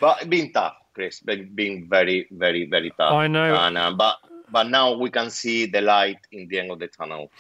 but 0.01 0.29
being 0.29 0.53
tough. 0.53 0.75
Chris, 0.97 1.21
being 1.55 1.87
very, 1.93 2.27
very, 2.33 2.65
very 2.65 2.91
tough. 2.97 3.13
I 3.13 3.29
know. 3.29 3.55
And, 3.55 3.77
uh, 3.77 3.93
but 3.93 4.17
but 4.51 4.69
now 4.69 4.93
we 4.93 5.11
can 5.11 5.31
see 5.31 5.67
the 5.67 5.81
light 5.81 6.19
in 6.33 6.49
the 6.49 6.61
end 6.61 6.71
of 6.71 6.79
the 6.79 6.89
tunnel. 6.89 7.31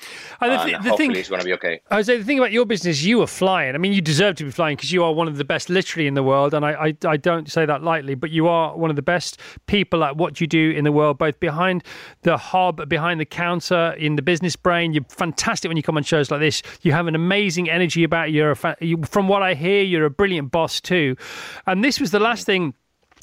And 0.40 0.52
the 0.52 0.60
and 0.60 0.70
the 0.70 0.76
hopefully 0.90 0.96
thing- 0.96 1.16
it's 1.16 1.28
going 1.28 1.40
to 1.40 1.46
be 1.46 1.52
okay. 1.54 1.80
Jose, 1.90 2.16
the 2.16 2.24
thing 2.24 2.38
about 2.38 2.52
your 2.52 2.66
business, 2.66 3.02
you 3.02 3.22
are 3.22 3.26
flying. 3.26 3.74
I 3.74 3.78
mean, 3.78 3.92
you 3.92 4.00
deserve 4.00 4.36
to 4.36 4.44
be 4.44 4.50
flying 4.50 4.76
because 4.76 4.92
you 4.92 5.04
are 5.04 5.12
one 5.12 5.28
of 5.28 5.36
the 5.36 5.44
best 5.44 5.70
literally 5.70 6.06
in 6.06 6.14
the 6.14 6.22
world. 6.22 6.54
And 6.54 6.64
I, 6.64 6.72
I, 6.72 6.96
I 7.06 7.16
don't 7.16 7.50
say 7.50 7.66
that 7.66 7.82
lightly, 7.82 8.14
but 8.14 8.30
you 8.30 8.48
are 8.48 8.76
one 8.76 8.90
of 8.90 8.96
the 8.96 9.02
best 9.02 9.40
people 9.66 10.04
at 10.04 10.16
what 10.16 10.40
you 10.40 10.46
do 10.46 10.70
in 10.70 10.84
the 10.84 10.92
world, 10.92 11.18
both 11.18 11.38
behind 11.40 11.84
the 12.22 12.36
hob, 12.36 12.88
behind 12.88 13.20
the 13.20 13.24
counter, 13.24 13.94
in 13.98 14.16
the 14.16 14.22
business 14.22 14.56
brain. 14.56 14.92
You're 14.92 15.04
fantastic 15.08 15.68
when 15.68 15.76
you 15.76 15.82
come 15.82 15.96
on 15.96 16.02
shows 16.02 16.30
like 16.30 16.40
this. 16.40 16.62
You 16.82 16.92
have 16.92 17.06
an 17.06 17.14
amazing 17.14 17.70
energy 17.70 18.04
about 18.04 18.32
you. 18.32 18.54
Fa- 18.54 18.76
you. 18.80 19.02
From 19.04 19.28
what 19.28 19.42
I 19.42 19.54
hear, 19.54 19.82
you're 19.82 20.06
a 20.06 20.10
brilliant 20.10 20.50
boss 20.50 20.80
too. 20.80 21.16
And 21.66 21.84
this 21.84 22.00
was 22.00 22.10
the 22.10 22.20
last 22.20 22.42
mm. 22.42 22.46
thing 22.46 22.74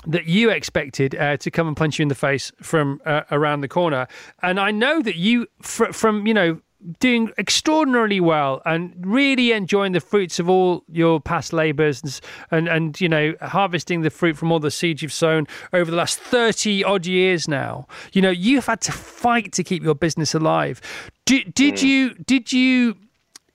that 0.07 0.25
you 0.25 0.49
expected 0.49 1.15
uh, 1.15 1.37
to 1.37 1.51
come 1.51 1.67
and 1.67 1.77
punch 1.77 1.99
you 1.99 2.03
in 2.03 2.09
the 2.09 2.15
face 2.15 2.51
from 2.61 3.01
uh, 3.05 3.21
around 3.31 3.61
the 3.61 3.67
corner. 3.67 4.07
And 4.41 4.59
I 4.59 4.71
know 4.71 5.01
that 5.01 5.15
you, 5.15 5.47
fr- 5.61 5.91
from, 5.91 6.27
you 6.27 6.33
know, 6.33 6.61
doing 6.99 7.31
extraordinarily 7.37 8.19
well 8.19 8.61
and 8.65 8.93
really 8.99 9.51
enjoying 9.51 9.93
the 9.93 10.01
fruits 10.01 10.39
of 10.39 10.49
all 10.49 10.83
your 10.91 11.19
past 11.19 11.53
labours 11.53 12.01
and, 12.03 12.21
and, 12.51 12.67
and, 12.67 13.01
you 13.01 13.07
know, 13.07 13.33
harvesting 13.41 14.01
the 14.01 14.09
fruit 14.09 14.37
from 14.37 14.51
all 14.51 14.59
the 14.59 14.71
seeds 14.71 15.01
you've 15.01 15.13
sown 15.13 15.47
over 15.71 15.89
the 15.89 15.97
last 15.97 16.19
30 16.19 16.83
odd 16.83 17.05
years 17.05 17.47
now. 17.47 17.87
You 18.11 18.21
know, 18.21 18.29
you've 18.29 18.65
had 18.65 18.81
to 18.81 18.91
fight 18.91 19.53
to 19.53 19.63
keep 19.63 19.83
your 19.83 19.95
business 19.95 20.33
alive. 20.33 20.81
Did, 21.25 21.53
did 21.53 21.81
you, 21.81 22.15
did 22.15 22.51
you, 22.51 22.97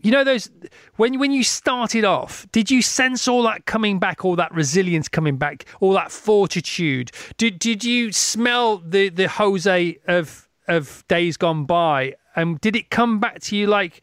you 0.00 0.12
know 0.12 0.22
those 0.22 0.50
when 0.96 1.18
when 1.18 1.32
you 1.32 1.42
started 1.42 2.04
off 2.04 2.46
did 2.52 2.70
you 2.70 2.82
sense 2.82 3.26
all 3.26 3.42
that 3.42 3.66
coming 3.66 3.98
back 3.98 4.24
all 4.24 4.36
that 4.36 4.52
resilience 4.54 5.08
coming 5.08 5.36
back 5.36 5.64
all 5.80 5.92
that 5.92 6.12
fortitude? 6.12 7.10
Did 7.36 7.58
did 7.58 7.84
you 7.84 8.12
smell 8.12 8.78
the 8.78 9.08
the 9.08 9.28
jose 9.28 9.98
of 10.06 10.48
of 10.68 11.04
days 11.08 11.36
gone 11.36 11.64
by? 11.64 12.14
And 12.36 12.60
did 12.60 12.76
it 12.76 12.90
come 12.90 13.18
back 13.18 13.40
to 13.40 13.56
you 13.56 13.66
like 13.66 14.02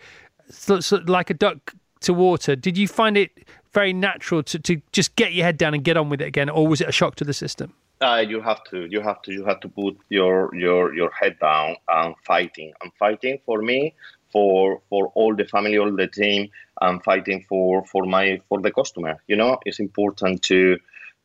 like 1.08 1.30
a 1.30 1.34
duck 1.34 1.74
to 2.02 2.14
water? 2.14 2.56
Did 2.56 2.78
you 2.78 2.88
find 2.88 3.18
it 3.18 3.32
very 3.74 3.94
natural 3.94 4.44
to, 4.44 4.60
to 4.60 4.82
just 4.92 5.16
get 5.16 5.34
your 5.34 5.46
head 5.46 5.58
down 5.58 5.74
and 5.74 5.84
get 5.84 5.98
on 5.98 6.10
with 6.10 6.22
it 6.22 6.28
again 6.28 6.50
or 6.50 6.68
was 6.68 6.82
it 6.82 6.90
a 6.90 6.92
shock 6.92 7.16
to 7.16 7.24
the 7.24 7.34
system? 7.34 7.74
Uh, 8.02 8.24
you 8.28 8.42
have 8.42 8.62
to, 8.66 8.88
you 8.88 9.00
have 9.00 9.22
to, 9.22 9.32
you 9.32 9.46
have 9.46 9.62
to 9.62 9.70
put 9.70 9.98
your 10.10 10.54
your 10.54 10.94
your 10.94 11.10
head 11.12 11.40
down 11.40 11.78
and 11.88 12.14
fighting. 12.26 12.74
and 12.82 12.92
fighting 13.00 13.40
for 13.46 13.62
me, 13.62 13.94
for 14.32 14.82
for 14.90 15.08
all 15.16 15.36
the 15.36 15.46
family, 15.46 15.78
all 15.78 15.92
the 15.92 16.08
team. 16.08 16.50
I'm 16.82 17.00
fighting 17.00 17.46
for 17.48 17.86
for 17.86 18.06
my 18.06 18.42
for 18.50 18.62
the 18.62 18.72
customer. 18.72 19.18
You 19.28 19.36
know, 19.36 19.60
it's 19.66 19.80
important 19.80 20.42
to 20.44 20.78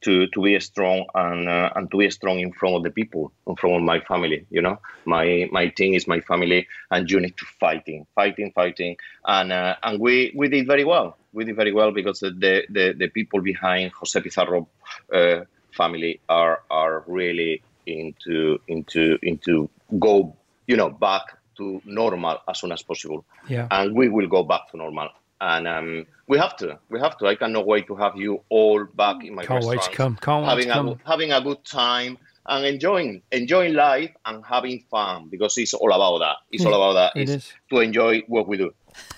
to 0.03 0.27
to 0.29 0.43
be 0.43 0.59
strong 0.61 1.07
and 1.15 1.49
uh, 1.49 1.71
and 1.75 1.91
to 1.91 1.99
be 1.99 2.11
strong 2.11 2.41
in 2.41 2.53
front 2.53 2.77
of 2.77 2.83
the 2.83 2.91
people, 2.91 3.33
in 3.47 3.57
front 3.57 3.77
of 3.77 3.83
my 3.83 4.01
family. 4.01 4.47
You 4.51 4.63
know, 4.63 4.81
my 5.05 5.49
my 5.51 5.69
team 5.69 5.95
is 5.95 6.07
my 6.07 6.21
family, 6.21 6.69
and 6.91 7.11
you 7.11 7.21
need 7.21 7.37
to 7.37 7.47
fighting, 7.59 8.07
fighting, 8.15 8.53
fighting, 8.53 8.97
and 9.25 9.53
uh, 9.53 9.77
and 9.83 10.01
we 10.01 10.33
we 10.37 10.49
did 10.49 10.67
very 10.67 10.85
well. 10.85 11.17
We 11.33 11.45
did 11.45 11.57
very 11.57 11.73
well 11.73 11.91
because 11.91 12.21
the 12.21 12.65
the, 12.69 12.95
the 12.97 13.09
people 13.09 13.41
behind 13.41 13.93
Jose 13.93 14.21
Pizarro. 14.21 14.69
Uh, 15.13 15.45
family 15.73 16.21
are 16.29 16.63
are 16.71 17.05
really 17.07 17.63
into 17.87 18.59
into 18.69 19.19
into 19.23 19.69
go 19.99 20.37
you 20.67 20.77
know 20.77 20.91
back 20.91 21.23
to 21.61 21.81
normal 21.85 22.37
as 22.51 22.57
soon 22.61 22.73
as 22.73 22.83
possible. 22.91 23.25
Yeah. 23.49 23.69
And 23.71 23.95
we 23.95 24.09
will 24.09 24.27
go 24.37 24.43
back 24.53 24.63
to 24.71 24.77
normal. 24.85 25.09
And 25.43 25.67
um, 25.77 26.07
we 26.31 26.37
have 26.45 26.55
to 26.63 26.79
we 26.93 26.99
have 27.05 27.17
to. 27.19 27.27
I 27.33 27.35
cannot 27.43 27.65
wait 27.73 27.87
to 27.91 27.95
have 28.05 28.15
you 28.25 28.33
all 28.49 28.85
back 29.03 29.25
in 29.25 29.35
my 29.37 29.45
can't 29.47 29.65
wait 29.65 29.81
to 29.83 29.89
restaurant, 29.89 29.97
come. 29.97 30.17
Can't 30.27 30.43
wait 30.45 30.51
having 30.51 30.67
to 30.67 30.71
a 30.71 30.75
come. 30.75 30.87
good- 30.89 31.01
having 31.13 31.33
a 31.33 31.41
good 31.49 31.65
time 31.65 32.13
and 32.53 32.65
enjoying 32.73 33.23
enjoying 33.33 33.75
life 33.75 34.13
and 34.27 34.37
having 34.55 34.77
fun 34.91 35.29
because 35.31 35.57
it's 35.63 35.73
all 35.81 35.93
about 35.99 36.19
that. 36.25 36.37
It's 36.53 36.65
all 36.67 36.75
about 36.81 36.95
that. 37.01 37.11
it 37.21 37.23
It's 37.31 37.47
is. 37.47 37.53
to 37.71 37.81
enjoy 37.89 38.13
what 38.35 38.45
we 38.49 38.57
do. 38.65 38.69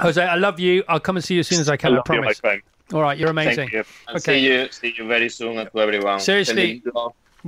Jose 0.00 0.22
i 0.22 0.36
love 0.46 0.60
you. 0.60 0.84
I'll 0.88 1.00
come 1.08 1.16
and 1.16 1.24
see 1.24 1.34
you 1.34 1.40
as 1.40 1.48
soon 1.48 1.60
as 1.60 1.68
i 1.68 1.76
can 1.82 1.90
I 1.90 1.94
i, 1.94 1.96
love 1.96 2.06
you, 2.08 2.14
my 2.14 2.20
promise. 2.20 2.40
friend. 2.40 2.62
all 2.94 3.02
right 3.06 3.16
you're 3.18 3.30
amazing. 3.30 3.68
Thank 3.70 3.72
you. 3.72 3.84
And 4.08 4.16
Okay. 4.18 4.32
see 4.34 4.40
you 4.46 4.58
see 4.78 4.90
you 4.98 5.04
very 5.16 5.28
soon 5.38 5.54
and 5.58 5.66
to 5.72 5.76
everyone. 5.86 6.20
Seriously, 6.20 6.82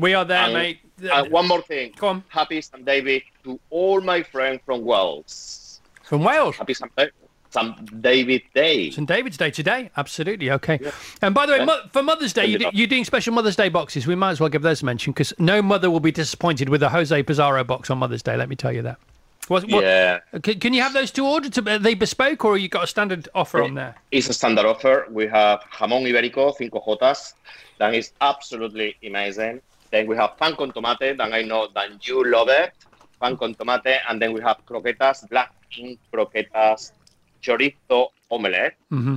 we 0.05 0.15
are 0.19 0.25
there 0.33 0.45
And- 0.47 0.55
mate 0.55 0.79
And 1.01 1.11
uh, 1.11 1.25
one 1.27 1.49
more 1.49 1.63
thing. 1.63 1.93
Come 1.93 2.09
on. 2.09 2.25
Happy 2.29 2.61
St. 2.61 2.85
David 2.85 3.23
to 3.45 3.59
all 3.71 4.01
my 4.01 4.23
friends 4.23 4.61
from 4.65 4.85
Wales. 4.85 5.81
From 6.03 6.23
Wales? 6.23 6.57
Happy 6.57 6.75
St. 6.75 6.95
Da- 6.97 7.07
St. 7.51 8.03
David 8.03 8.43
Day. 8.55 8.91
St. 8.91 9.07
David's 9.07 9.37
Day 9.37 9.51
today. 9.51 9.91
Absolutely. 9.97 10.51
Okay. 10.51 10.79
And 11.23 11.35
by 11.35 11.47
the 11.47 11.53
way, 11.53 11.59
Yeah. 11.59 11.65
mo- 11.67 11.81
for 11.93 12.03
Mother's 12.03 12.33
Day, 12.33 12.47
you 12.47 12.57
it 12.57 12.59
do, 12.59 12.71
you're 12.73 12.87
doing 12.89 13.05
special 13.05 13.33
Mother's 13.33 13.57
Day 13.57 13.69
boxes. 13.69 14.07
We 14.07 14.15
might 14.17 14.31
as 14.33 14.41
well 14.41 14.49
give 14.49 14.63
those 14.63 14.83
a 14.83 14.85
mention 14.85 15.13
because 15.13 15.33
no 15.39 15.63
mother 15.63 15.91
will 15.91 16.01
be 16.01 16.11
disappointed 16.13 16.69
with 16.69 16.83
a 16.83 16.89
Jose 16.89 17.23
Pizarro 17.23 17.63
box 17.65 17.91
on 17.91 17.99
Mother's 17.99 18.23
Day. 18.23 18.37
Let 18.37 18.49
me 18.49 18.57
tell 18.57 18.73
you 18.73 18.83
that. 18.83 18.99
What, 19.49 19.65
what- 19.71 19.85
Yeah. 19.85 20.21
Can, 20.43 20.59
can 20.59 20.73
you 20.75 20.83
have 20.83 20.95
those 20.95 21.11
two 21.13 21.27
ordered? 21.27 21.53
To, 21.55 21.75
are 21.75 21.79
they 21.79 21.95
bespoke 21.95 22.45
or 22.45 22.57
you 22.59 22.69
got 22.69 22.85
a 22.85 22.87
standard 22.89 23.29
offer 23.35 23.63
on 23.63 23.75
there? 23.75 23.95
It's 24.11 24.29
a 24.29 24.33
standard 24.33 24.65
offer. 24.67 25.07
We 25.11 25.27
have 25.29 25.61
jamón 25.73 26.03
ibérico, 26.11 26.55
cinco 26.57 26.81
jotas. 26.81 27.35
That 27.79 27.95
is 27.95 28.13
absolutely 28.21 28.97
amazing. 29.07 29.61
Then 29.95 30.07
we 30.11 30.17
have 30.23 30.33
pan 30.41 30.53
con 30.59 30.71
tomate. 30.77 31.17
That 31.19 31.33
I 31.41 31.43
know 31.51 31.63
that 31.77 31.89
you 32.09 32.19
love 32.37 32.49
it. 32.63 32.73
Pan 33.21 33.37
con 33.41 33.55
tomate. 33.55 33.95
And 34.09 34.21
then 34.21 34.31
we 34.37 34.41
have 34.49 34.59
croquetas, 34.69 35.19
black 35.33 35.51
bean 35.71 35.97
croquetas, 36.13 36.81
chorizo 37.45 38.01
omelette, 38.31 38.77
Mm-hmm. 38.93 39.17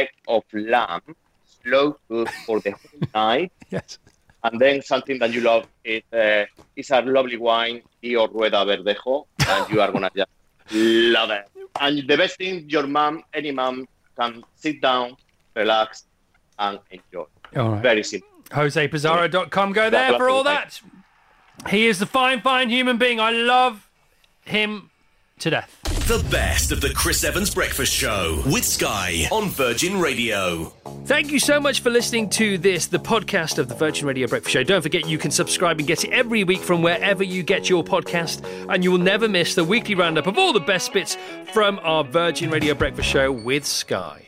egg 0.00 0.08
of 0.34 0.44
lamb, 0.52 1.02
slow 1.62 1.86
cooked 2.08 2.32
for 2.46 2.60
the 2.60 2.70
whole 2.78 3.00
night. 3.14 3.52
Yes. 3.70 3.98
And 4.44 4.60
then 4.62 4.80
something 4.82 5.18
that 5.18 5.30
you 5.36 5.40
love 5.40 5.64
is 5.84 6.02
uh, 6.12 6.44
is 6.76 6.90
a 6.90 7.00
lovely 7.16 7.36
wine, 7.36 7.82
Io 8.04 8.26
Rueda 8.28 8.60
Verdejo, 8.68 9.14
and 9.52 9.62
you 9.72 9.80
are 9.84 9.90
gonna 9.94 10.10
just 10.16 10.30
love 11.16 11.30
it. 11.38 11.44
And 11.80 12.06
the 12.08 12.16
best 12.16 12.38
thing, 12.38 12.54
your 12.68 12.86
mom, 12.86 13.14
any 13.34 13.50
mom, 13.50 13.86
can 14.18 14.42
sit 14.54 14.80
down, 14.80 15.16
relax, 15.56 16.04
and 16.58 16.78
enjoy. 16.96 17.26
All 17.56 17.70
right. 17.72 17.82
Very 17.82 18.04
simple. 18.04 18.28
JosePizarro.com. 18.50 19.72
Go 19.72 19.90
there 19.90 20.16
for 20.16 20.28
all 20.28 20.44
that. 20.44 20.80
He 21.68 21.86
is 21.86 21.98
the 21.98 22.06
fine, 22.06 22.40
fine 22.40 22.70
human 22.70 22.98
being. 22.98 23.20
I 23.20 23.30
love 23.30 23.88
him 24.44 24.90
to 25.40 25.50
death. 25.50 25.74
The 26.08 26.26
best 26.30 26.72
of 26.72 26.80
the 26.80 26.90
Chris 26.90 27.22
Evans 27.22 27.54
Breakfast 27.54 27.92
Show 27.92 28.42
with 28.46 28.64
Sky 28.64 29.26
on 29.30 29.50
Virgin 29.50 30.00
Radio. 30.00 30.72
Thank 31.04 31.30
you 31.30 31.38
so 31.38 31.60
much 31.60 31.80
for 31.80 31.90
listening 31.90 32.30
to 32.30 32.56
this, 32.58 32.86
the 32.86 32.98
podcast 32.98 33.58
of 33.58 33.68
the 33.68 33.74
Virgin 33.74 34.06
Radio 34.06 34.26
Breakfast 34.26 34.52
Show. 34.54 34.62
Don't 34.62 34.80
forget 34.82 35.06
you 35.06 35.18
can 35.18 35.30
subscribe 35.30 35.78
and 35.78 35.86
get 35.86 36.04
it 36.04 36.10
every 36.10 36.44
week 36.44 36.60
from 36.60 36.80
wherever 36.80 37.22
you 37.22 37.42
get 37.42 37.68
your 37.68 37.84
podcast, 37.84 38.42
and 38.72 38.82
you 38.82 38.90
will 38.90 38.98
never 38.98 39.28
miss 39.28 39.54
the 39.54 39.64
weekly 39.64 39.94
roundup 39.94 40.26
of 40.26 40.38
all 40.38 40.52
the 40.52 40.60
best 40.60 40.92
bits 40.94 41.18
from 41.52 41.78
our 41.82 42.04
Virgin 42.04 42.50
Radio 42.50 42.72
Breakfast 42.74 43.08
Show 43.08 43.30
with 43.30 43.66
Sky. 43.66 44.27